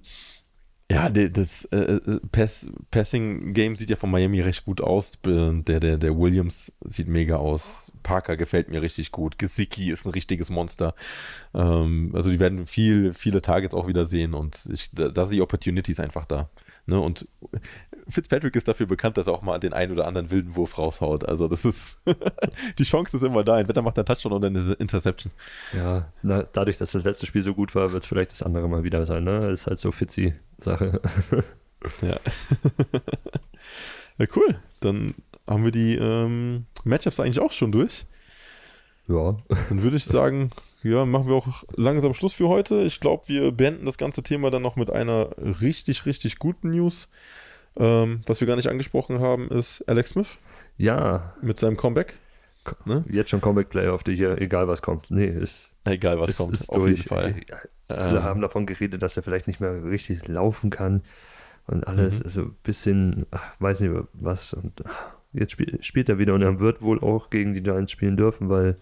ja, 0.92 1.10
das 1.10 1.66
äh, 1.66 1.78
äh, 1.78 2.20
Pass, 2.32 2.70
Passing-Game 2.92 3.76
sieht 3.76 3.90
ja 3.90 3.96
von 3.96 4.12
Miami 4.12 4.42
recht 4.42 4.66
gut 4.66 4.82
aus. 4.82 5.20
Der, 5.24 5.80
der, 5.80 5.98
der 5.98 6.18
Williams 6.18 6.74
sieht 6.84 7.08
mega 7.08 7.38
aus. 7.38 7.92
Parker 8.04 8.38
gefällt 8.38 8.70
mir 8.70 8.84
richtig 8.84 9.12
gut. 9.12 9.40
Gesicki 9.40 9.90
ist 9.90 10.06
ein 10.06 10.12
richtiges 10.12 10.52
Monster. 10.52 10.94
Ähm, 11.56 12.12
also 12.14 12.30
die 12.30 12.40
werden 12.40 12.68
viel, 12.68 13.16
viele 13.16 13.42
Targets 13.42 13.74
auch 13.74 13.88
wieder 13.88 14.06
sehen 14.06 14.36
und 14.36 14.70
ich, 14.72 14.92
da, 14.92 15.10
da 15.10 15.26
sind 15.26 15.36
die 15.36 15.42
Opportunities 15.42 16.00
einfach 16.00 16.26
da. 16.26 16.50
Ne? 16.88 17.00
Und 17.00 17.28
Fitzpatrick 18.08 18.56
ist 18.56 18.68
dafür 18.68 18.86
bekannt, 18.86 19.18
dass 19.18 19.28
er 19.28 19.34
auch 19.34 19.42
mal 19.42 19.60
den 19.60 19.74
einen 19.74 19.92
oder 19.92 20.08
anderen 20.08 20.30
wilden 20.30 20.56
Wurf 20.56 20.78
raushaut. 20.78 21.28
Also 21.28 21.48
das 21.48 21.66
ist, 21.66 22.00
die 22.80 22.84
Chance 22.84 23.18
ist 23.18 23.24
immer 23.24 23.44
da. 23.44 23.60
Entweder 23.60 23.82
macht 23.82 23.98
er 23.98 24.02
einen 24.02 24.06
Touchdown 24.06 24.34
oder 24.34 24.48
eine 24.48 24.74
Interception. 24.74 25.32
Ja, 25.74 26.12
na, 26.22 26.44
dadurch, 26.44 26.78
dass 26.78 26.92
das 26.92 27.04
letzte 27.04 27.26
Spiel 27.26 27.42
so 27.42 27.54
gut 27.54 27.74
war, 27.74 27.92
wird 27.92 28.04
es 28.04 28.10
vielleicht 28.10 28.32
das 28.32 28.44
andere 28.44 28.68
mal 28.70 28.84
wieder 28.84 29.06
sein, 29.06 29.24
ne? 29.24 29.50
Ist 29.50 29.68
halt 29.68 29.80
so 29.80 29.92
Fitzi-Sache. 29.92 31.02
Ja. 32.02 32.18
ja, 34.18 34.26
cool. 34.36 34.56
Dann 34.80 35.14
haben 35.48 35.64
wir 35.64 35.72
die 35.72 35.96
ähm, 35.96 36.66
Matchups 36.84 37.20
eigentlich 37.20 37.40
auch 37.40 37.52
schon 37.52 37.72
durch. 37.72 38.06
Ja. 39.08 39.38
Dann 39.70 39.84
würde 39.84 39.98
ich 39.98 40.06
sagen, 40.06 40.50
ja, 40.84 41.06
machen 41.06 41.28
wir 41.28 41.36
auch 41.36 41.64
langsam 41.76 42.14
Schluss 42.14 42.34
für 42.34 42.48
heute. 42.48 42.82
Ich 42.84 43.00
glaube, 43.00 43.28
wir 43.28 43.52
beenden 43.52 43.86
das 43.86 43.98
ganze 43.98 44.24
Thema 44.24 44.52
dann 44.52 44.62
noch 44.62 44.76
mit 44.76 44.92
einer 44.92 45.30
richtig, 45.62 46.06
richtig 46.06 46.38
guten 46.40 46.72
News. 46.72 47.08
Ähm, 47.78 48.22
was 48.26 48.40
wir 48.40 48.48
gar 48.48 48.56
nicht 48.56 48.70
angesprochen 48.70 49.20
haben, 49.20 49.50
ist 49.50 49.84
Alex 49.88 50.12
Smith 50.12 50.38
Ja, 50.78 51.34
mit 51.42 51.60
seinem 51.60 51.76
Comeback. 51.78 52.18
Ne? 52.86 53.04
jetzt 53.10 53.30
schon 53.30 53.42
Comeback 53.42 53.70
Player 53.70 53.94
of 53.94 54.02
the 54.08 54.12
Year, 54.14 54.42
egal 54.42 54.68
was 54.68 54.82
kommt. 54.82 55.12
Nee, 55.12 55.28
ist, 55.28 55.70
Egal, 55.84 56.20
was 56.20 56.32
ist, 56.32 56.38
kommt, 56.38 56.54
ist 56.54 56.70
auf 56.70 56.78
durch. 56.78 56.98
jeden 56.98 57.08
Fall. 57.08 57.36
Alle 57.88 58.18
Ähm, 58.18 58.24
haben 58.24 58.42
davon 58.42 58.66
geredet, 58.66 59.04
dass 59.04 59.16
er 59.18 59.22
vielleicht 59.22 59.46
nicht 59.46 59.60
mehr 59.60 59.84
richtig 59.84 60.28
laufen 60.28 60.72
kann 60.72 61.04
und 61.68 61.86
alles, 61.86 62.20
Mhm. 62.20 62.26
also 62.26 62.42
ein 62.42 62.56
bisschen, 62.64 63.26
ach, 63.30 63.44
weiß 63.60 63.82
nicht 63.82 63.94
was. 64.14 64.54
Und 64.54 64.82
ach, 64.84 65.15
jetzt 65.38 65.52
spiel, 65.52 65.78
spielt 65.82 66.10
er 66.10 66.18
wieder 66.20 66.34
und 66.34 66.42
er 66.42 66.60
wird 66.60 66.82
wohl 66.82 67.00
auch 67.00 67.30
gegen 67.30 67.54
die 67.54 67.64
Giants 67.64 67.92
spielen 67.92 68.18
dürfen, 68.18 68.50
weil 68.50 68.78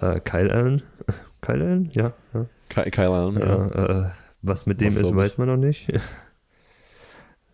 äh, 0.00 0.20
Kyle 0.20 0.52
Allen, 0.52 0.82
Kyle 1.40 1.64
Allen, 1.64 1.90
ja, 1.92 2.12
ja, 2.34 2.46
Ky- 2.68 2.90
Kyle 2.90 3.10
Allen, 3.10 3.38
ja. 3.38 3.46
ja. 3.68 4.06
Äh, 4.06 4.10
was 4.42 4.66
mit 4.66 4.80
dem 4.80 4.88
Was 4.88 4.96
ist, 4.96 5.14
weiß 5.14 5.38
man 5.38 5.48
noch 5.48 5.56
nicht. 5.56 5.92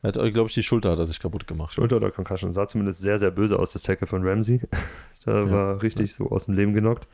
Er 0.03 0.09
hat, 0.13 0.35
glaube 0.35 0.49
ich, 0.49 0.55
die 0.55 0.63
Schulter 0.63 0.91
hat 0.91 0.99
er 0.99 1.07
sich 1.07 1.19
kaputt 1.19 1.47
gemacht. 1.47 1.73
Schulter 1.73 1.97
oder 1.97 2.11
Concussion. 2.11 2.53
Sah 2.53 2.67
zumindest 2.69 3.01
sehr, 3.01 3.19
sehr 3.19 3.31
böse 3.31 3.59
aus, 3.59 3.73
das 3.73 3.85
Tackle 3.85 4.07
von 4.07 4.23
Ramsey. 4.27 4.61
da 5.25 5.47
Ja, 5.47 5.51
war 5.51 5.83
richtig 5.83 6.15
so 6.15 6.31
aus 6.31 6.45
dem 6.45 6.53
Leben 6.55 6.75
genockt. 6.75 7.09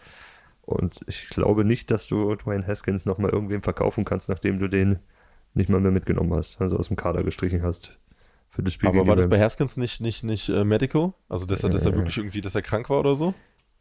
Und 0.63 1.01
ich 1.07 1.29
glaube 1.31 1.65
nicht, 1.65 1.93
dass 1.93 2.09
du 2.09 2.35
Dwayne 2.35 2.67
Haskins 2.67 3.07
nochmal 3.07 3.31
irgendwem 3.31 3.63
verkaufen 3.63 4.05
kannst, 4.05 4.29
nachdem 4.29 4.59
du 4.59 4.67
den 4.69 4.99
nicht 5.55 5.69
mal 5.69 5.81
mehr 5.81 5.93
mitgenommen 5.93 6.33
hast, 6.35 6.61
also 6.61 6.77
aus 6.77 6.89
dem 6.89 6.97
Kader 6.97 7.23
gestrichen 7.23 7.63
hast. 7.63 7.97
Für 8.51 8.63
das 8.63 8.75
Spiel 8.75 8.89
Aber 8.89 9.07
war 9.07 9.17
das 9.17 9.29
bei. 9.29 9.41
Haskins 9.41 9.77
nicht, 9.77 10.01
nicht, 10.01 10.25
nicht 10.25 10.49
äh, 10.49 10.65
medical? 10.65 11.13
Also, 11.29 11.47
dass 11.47 11.63
er, 11.63 11.71
dass 11.71 11.85
er 11.85 11.93
Äh. 11.93 11.97
wirklich 11.97 12.17
irgendwie, 12.19 12.41
dass 12.41 12.55
er 12.55 12.63
krank 12.63 12.91
war 12.91 13.01
oder 13.01 13.17
so? 13.17 13.33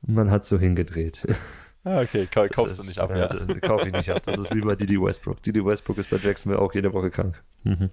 Man 0.05 0.29
hat 0.31 0.45
so 0.45 0.57
hingedreht. 0.59 1.19
Ah, 1.85 2.01
okay, 2.01 2.27
ka 2.29 2.41
Das 2.43 2.51
kaufst 2.51 2.77
du 2.77 2.81
ist- 2.81 2.89
nicht 2.89 2.99
ab, 2.99 3.09
ja. 3.11 3.17
ja. 3.19 3.27
das 3.27 3.61
Kaufe 3.61 3.87
ich 3.87 3.93
nicht 3.93 4.09
ab. 4.09 4.21
Das 4.25 4.37
ist 4.37 4.53
wie 4.53 4.59
bei 4.59 4.75
Didi 4.75 5.01
Westbrook. 5.01 5.41
Didi 5.41 5.63
Westbrook 5.65 5.97
ist 5.97 6.09
bei 6.09 6.17
Jacksonville 6.17 6.61
auch 6.61 6.73
jede 6.73 6.91
Woche 6.91 7.09
krank. 7.09 7.41
Mhm. 7.63 7.89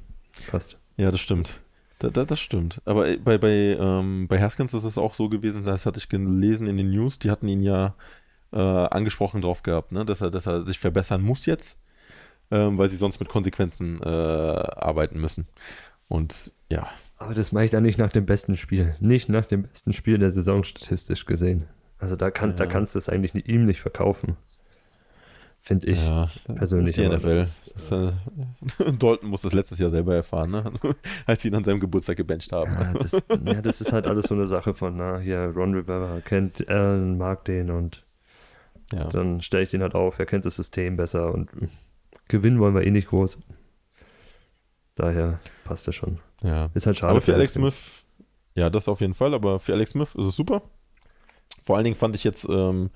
Passt. 0.51 0.77
Ja, 0.97 1.13
das 1.13 1.21
stimmt. 1.21 1.61
Da, 2.01 2.11
da, 2.11 2.25
das 2.25 2.41
stimmt. 2.41 2.83
Aber 2.85 3.07
äh, 3.09 3.17
bei, 3.17 3.39
bei, 3.39 3.49
ähm, 3.79 4.27
bei 4.27 4.41
Haskins 4.43 4.75
ist 4.75 4.83
es 4.83 4.99
auch 4.99 5.15
so 5.15 5.29
gewesen, 5.29 5.63
das 5.63 5.87
hatte 5.87 6.01
ich 6.01 6.09
gelesen 6.09 6.67
in 6.67 6.77
den 6.79 6.91
News, 6.91 7.21
die 7.21 7.31
hatten 7.31 7.47
ihn 7.47 7.63
ja 7.63 7.95
äh, 8.53 8.59
angesprochen 8.59 9.41
drauf 9.41 9.63
gehabt, 9.63 9.93
ne? 9.93 10.05
dass, 10.05 10.21
er, 10.21 10.31
dass 10.31 10.47
er 10.47 10.63
sich 10.63 10.81
verbessern 10.81 11.23
muss 11.23 11.47
jetzt, 11.47 11.79
ähm, 12.51 12.79
weil 12.79 12.89
sie 12.89 12.97
sonst 12.97 13.21
mit 13.21 13.29
Konsequenzen 13.29 14.03
äh, 14.03 14.07
arbeiten 14.09 15.21
müssen. 15.21 15.47
Und 16.09 16.53
ja, 16.71 16.89
Aber 17.19 17.35
das 17.35 17.53
mache 17.53 17.65
ich 17.65 17.71
dann 17.71 17.83
nicht 17.83 17.99
nach 17.99 18.13
dem 18.13 18.27
besten 18.27 18.57
Spiel. 18.57 18.95
Nicht 19.01 19.29
nach 19.29 19.47
dem 19.47 19.63
besten 19.63 19.93
Spiel 19.93 20.19
der 20.19 20.31
Saison 20.31 20.63
statistisch 20.63 21.25
gesehen. 21.27 21.67
Also 21.99 22.15
da, 22.17 22.31
kann, 22.31 22.57
da 22.57 22.65
Ja. 22.65 22.71
kannst 22.71 22.95
du 22.95 22.99
es 22.99 23.09
eigentlich 23.09 23.35
nicht, 23.35 23.49
ihm 23.49 23.65
nicht 23.67 23.81
verkaufen. 23.81 24.37
Finde 25.61 25.89
ich. 25.89 26.01
ja 26.07 26.31
persönlich, 26.55 26.91
ist 26.91 26.97
die 26.99 27.07
aber 27.07 27.17
NFL. 27.17 27.37
das 27.39 27.65
Das 27.75 27.83
ist, 27.83 27.93
äh, 27.93 28.93
Dalton 28.99 29.29
muss 29.31 29.43
das 29.43 29.53
letztes 29.53 29.79
Jahr 29.81 29.91
selber 29.91 30.15
erfahren, 30.15 30.51
ne? 30.53 30.73
als 31.27 31.43
sie 31.43 31.49
ihn 31.49 31.55
an 31.57 31.65
seinem 31.65 31.81
Geburtstag 31.81 32.17
gebencht 32.17 32.53
haben. 32.53 32.73
Ja, 32.73 32.93
das, 32.93 33.13
ja, 33.45 33.63
das 33.63 33.81
ist 33.81 33.93
halt 33.93 34.07
alles 34.07 34.27
so 34.27 34.35
eine 34.35 34.47
Sache 34.47 34.75
von, 34.75 34.97
na, 34.97 35.19
hier, 35.19 35.53
Ron 35.57 35.75
Rivera 35.75 36.21
kennt 36.21 36.69
Allen, 36.69 37.19
mag 37.19 37.45
den 37.47 37.71
und 37.71 38.05
Ja. 38.93 39.09
dann 39.09 39.41
stelle 39.41 39.65
ich 39.65 39.71
den 39.71 39.83
halt 39.83 39.97
auf, 39.97 40.21
er 40.21 40.27
kennt 40.27 40.45
das 40.47 40.55
System 40.57 40.97
besser 40.97 41.35
und 41.35 41.53
mm, 41.61 41.67
gewinnen 42.29 42.61
wollen 42.61 42.75
wir 42.77 42.85
eh 42.85 42.91
nicht 42.93 43.09
groß. 43.09 43.39
Daher 44.97 45.39
passt 45.65 45.87
das 45.87 45.95
schon. 45.95 46.19
ja. 46.43 46.71
Ist 46.75 46.87
halt 46.87 46.97
schade 46.97 47.13
Aber 47.13 47.21
für 47.21 47.35
Alex 47.35 47.51
Haskins. 47.51 47.75
Smith, 47.75 48.05
ja, 48.55 48.71
das 48.71 48.89
auf 48.89 49.01
jeden 49.01 49.15
Fall, 49.15 49.35
aber 49.35 49.59
für 49.59 49.75
Alex 49.75 49.93
Smith 49.93 50.15
ist 50.15 50.27
es 50.27 50.37
super. 50.37 50.63
Vor 51.63 51.77
allen 51.77 51.85
Dingen 51.85 51.97
fand 51.97 52.17
ich 52.17 52.25
jetzt, 52.25 52.47
ähm, 52.49 52.91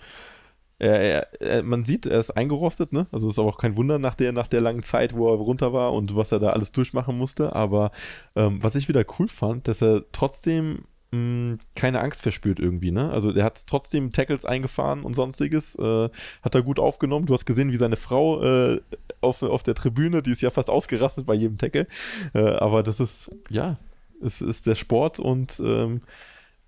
er, 0.79 0.99
er, 1.01 1.43
er, 1.43 1.63
man 1.63 1.85
sieht, 1.85 2.07
er 2.07 2.19
ist 2.19 2.31
eingerostet, 2.31 2.93
ne? 2.93 3.07
Also 3.13 3.29
ist 3.29 3.39
aber 3.39 3.49
auch 3.49 3.59
kein 3.59 3.77
Wunder 3.77 3.99
nach 3.99 4.15
der, 4.15 4.33
nach 4.33 4.49
der 4.49 4.63
langen 4.63 4.83
Zeit, 4.83 5.15
wo 5.15 5.31
er 5.31 5.37
runter 5.37 5.75
war 5.75 5.93
und 5.93 6.17
was 6.17 6.33
er 6.33 6.39
da 6.39 6.51
alles 6.51 6.73
durchmachen 6.73 7.19
musste. 7.19 7.55
Aber 7.55 7.91
ähm, 8.35 8.63
was 8.63 8.75
ich 8.77 8.89
wieder 8.89 9.05
cool 9.19 9.29
fand, 9.29 9.69
dass 9.69 9.83
er 9.83 10.05
trotzdem 10.13 10.85
mh, 11.13 11.59
keine 11.75 12.01
Angst 12.01 12.23
verspürt 12.23 12.61
irgendwie, 12.61 12.91
ne? 12.91 13.11
Also 13.11 13.33
der 13.33 13.45
hat 13.45 13.67
trotzdem 13.67 14.13
Tackles 14.13 14.45
eingefahren 14.45 15.03
und 15.03 15.15
sonstiges, 15.15 15.77
äh, 15.77 16.09
hat 16.43 16.55
er 16.55 16.63
gut 16.63 16.79
aufgenommen. 16.79 17.27
Du 17.27 17.35
hast 17.35 17.47
gesehen, 17.47 17.73
wie 17.73 17.77
seine 17.77 17.97
Frau 17.97 18.43
äh, 18.43 18.81
auf, 19.21 19.43
auf 19.43 19.63
der 19.63 19.75
Tribüne, 19.75 20.23
die 20.23 20.33
ist 20.33 20.43
ja 20.43 20.51
fast 20.51 20.71
ausgerastet 20.71 21.27
bei 21.27 21.35
jedem 21.35 21.59
Tackle. 21.59 21.87
Äh, 22.35 22.41
aber 22.41 22.83
das 22.83 23.01
ist, 23.01 23.31
ja, 23.49 23.79
es 24.23 24.41
ist 24.41 24.67
der 24.67 24.75
Sport 24.75 25.19
und 25.19 25.61
ähm, 25.65 26.03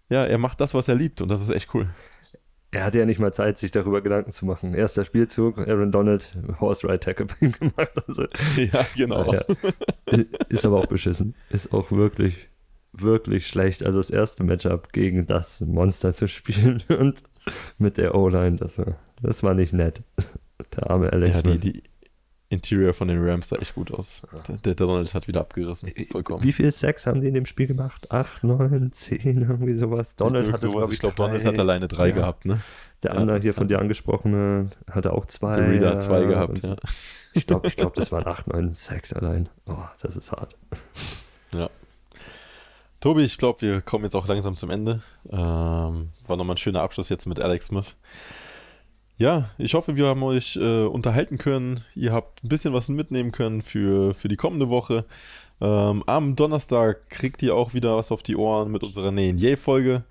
ja, 0.08 0.24
er 0.24 0.38
macht 0.38 0.60
das, 0.60 0.74
was 0.74 0.88
er 0.88 0.94
liebt 0.94 1.20
und 1.20 1.28
das 1.28 1.40
ist 1.40 1.50
echt 1.50 1.74
cool. 1.74 1.88
Er 2.74 2.84
hatte 2.84 2.98
ja 2.98 3.04
nicht 3.04 3.20
mal 3.20 3.34
Zeit, 3.34 3.58
sich 3.58 3.70
darüber 3.70 4.00
Gedanken 4.00 4.32
zu 4.32 4.46
machen. 4.46 4.72
Erster 4.72 5.04
Spielzug, 5.04 5.58
Aaron 5.58 5.92
Donald, 5.92 6.34
Horse 6.58 6.88
Ride 6.88 7.00
Tackle 7.00 7.26
gemacht. 7.40 7.90
Also, 8.08 8.22
ja, 8.56 8.86
genau. 8.96 9.30
Ja. 9.30 9.44
Ist 10.48 10.64
aber 10.64 10.78
auch 10.78 10.86
beschissen. 10.86 11.34
Ist 11.50 11.74
auch 11.74 11.90
wirklich, 11.90 12.48
wirklich 12.92 13.46
schlecht. 13.46 13.84
Also 13.84 13.98
das 13.98 14.10
erste 14.10 14.44
Matchup 14.44 14.92
gegen 14.92 15.26
das 15.26 15.60
Monster 15.60 16.14
zu 16.14 16.28
spielen 16.28 16.82
und 16.88 17.22
mit 17.78 17.96
der 17.98 18.14
O-Line, 18.14 18.56
das 18.56 18.78
war, 18.78 18.96
das 19.20 19.42
war 19.42 19.54
nicht 19.54 19.72
nett. 19.72 20.02
Der 20.76 20.90
arme 20.90 21.12
Alex 21.12 21.38
Ja, 21.44 21.54
die, 21.54 21.58
die 21.58 21.82
Interior 22.48 22.92
von 22.94 23.08
den 23.08 23.18
Rams 23.22 23.48
sah 23.48 23.56
echt 23.56 23.74
gut 23.74 23.92
aus. 23.92 24.22
Der, 24.46 24.56
der 24.58 24.74
Donald 24.74 25.12
hat 25.12 25.26
wieder 25.26 25.40
abgerissen. 25.40 25.90
Vollkommen. 26.10 26.44
Wie 26.44 26.52
viel 26.52 26.70
Sex 26.70 27.06
haben 27.06 27.20
die 27.20 27.26
in 27.28 27.34
dem 27.34 27.46
Spiel 27.46 27.66
gemacht? 27.66 28.10
Acht, 28.12 28.44
neun, 28.44 28.92
zehn, 28.92 29.42
irgendwie 29.42 29.72
sowas. 29.72 30.14
Donald 30.16 30.46
Irgend 30.46 30.52
hatte, 30.54 30.66
sowas. 30.66 30.80
glaub 30.82 30.92
ich 30.92 31.00
glaube. 31.00 31.16
Donald 31.16 31.44
hat 31.44 31.58
alleine 31.58 31.88
drei 31.88 32.08
Ja. 32.10 32.14
gehabt, 32.14 32.44
ne? 32.44 32.60
Der 33.02 33.12
Ja. 33.14 33.16
andere 33.18 33.40
hier 33.40 33.54
von 33.54 33.68
dir 33.68 33.80
angesprochene 33.80 34.70
hatte 34.90 35.12
auch 35.12 35.26
zwei. 35.26 35.56
Der 35.56 35.68
Reader 35.70 35.90
hat 35.94 36.02
zwei 36.04 36.20
ja, 36.20 36.28
gehabt, 36.28 36.62
ja. 36.62 36.76
Ich 37.32 37.46
glaube, 37.46 37.66
ich 37.66 37.76
glaub, 37.76 37.94
das 37.94 38.12
waren 38.12 38.26
acht, 38.26 38.46
neun 38.46 38.74
Sex 38.74 39.12
allein. 39.12 39.48
Oh, 39.66 39.76
das 40.00 40.16
ist 40.16 40.30
hart. 40.30 40.56
Tobi, 43.02 43.24
ich 43.24 43.36
glaube, 43.36 43.60
wir 43.62 43.80
kommen 43.80 44.04
jetzt 44.04 44.14
auch 44.14 44.28
langsam 44.28 44.54
zum 44.54 44.70
Ende. 44.70 45.02
Ähm, 45.28 46.10
war 46.24 46.36
nochmal 46.36 46.54
ein 46.54 46.58
schöner 46.58 46.82
Abschluss 46.82 47.08
jetzt 47.08 47.26
mit 47.26 47.40
Alex 47.40 47.66
Smith. 47.66 47.96
ja, 49.18 49.50
ich 49.58 49.74
hoffe, 49.74 49.96
wir 49.96 50.06
haben 50.06 50.22
euch 50.22 50.54
äh, 50.56 50.84
unterhalten 50.84 51.36
können. 51.36 51.84
Ihr 51.96 52.12
habt 52.12 52.44
ein 52.44 52.48
bisschen 52.48 52.72
was 52.72 52.88
mitnehmen 52.88 53.32
können 53.32 53.62
für, 53.62 54.14
für 54.14 54.28
die 54.28 54.36
kommende 54.36 54.68
Woche. 54.68 55.04
Ähm, 55.60 56.04
am 56.06 56.36
Donnerstag 56.36 57.10
kriegt 57.10 57.42
ihr 57.42 57.56
auch 57.56 57.74
wieder 57.74 57.96
was 57.96 58.12
auf 58.12 58.22
die 58.22 58.36
Ohren 58.36 58.70
mit 58.70 58.84
unserer 58.84 59.10
Nähen 59.10 59.36
Yay-Folge. 59.36 60.04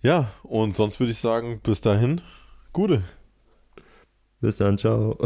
Ja, 0.00 0.30
und 0.44 0.76
sonst 0.76 1.00
würde 1.00 1.10
ich 1.10 1.18
sagen, 1.18 1.60
bis 1.60 1.80
dahin, 1.80 2.20
Gute. 2.72 3.02
Bis 4.40 4.58
dann, 4.58 4.78
ciao. 4.78 5.18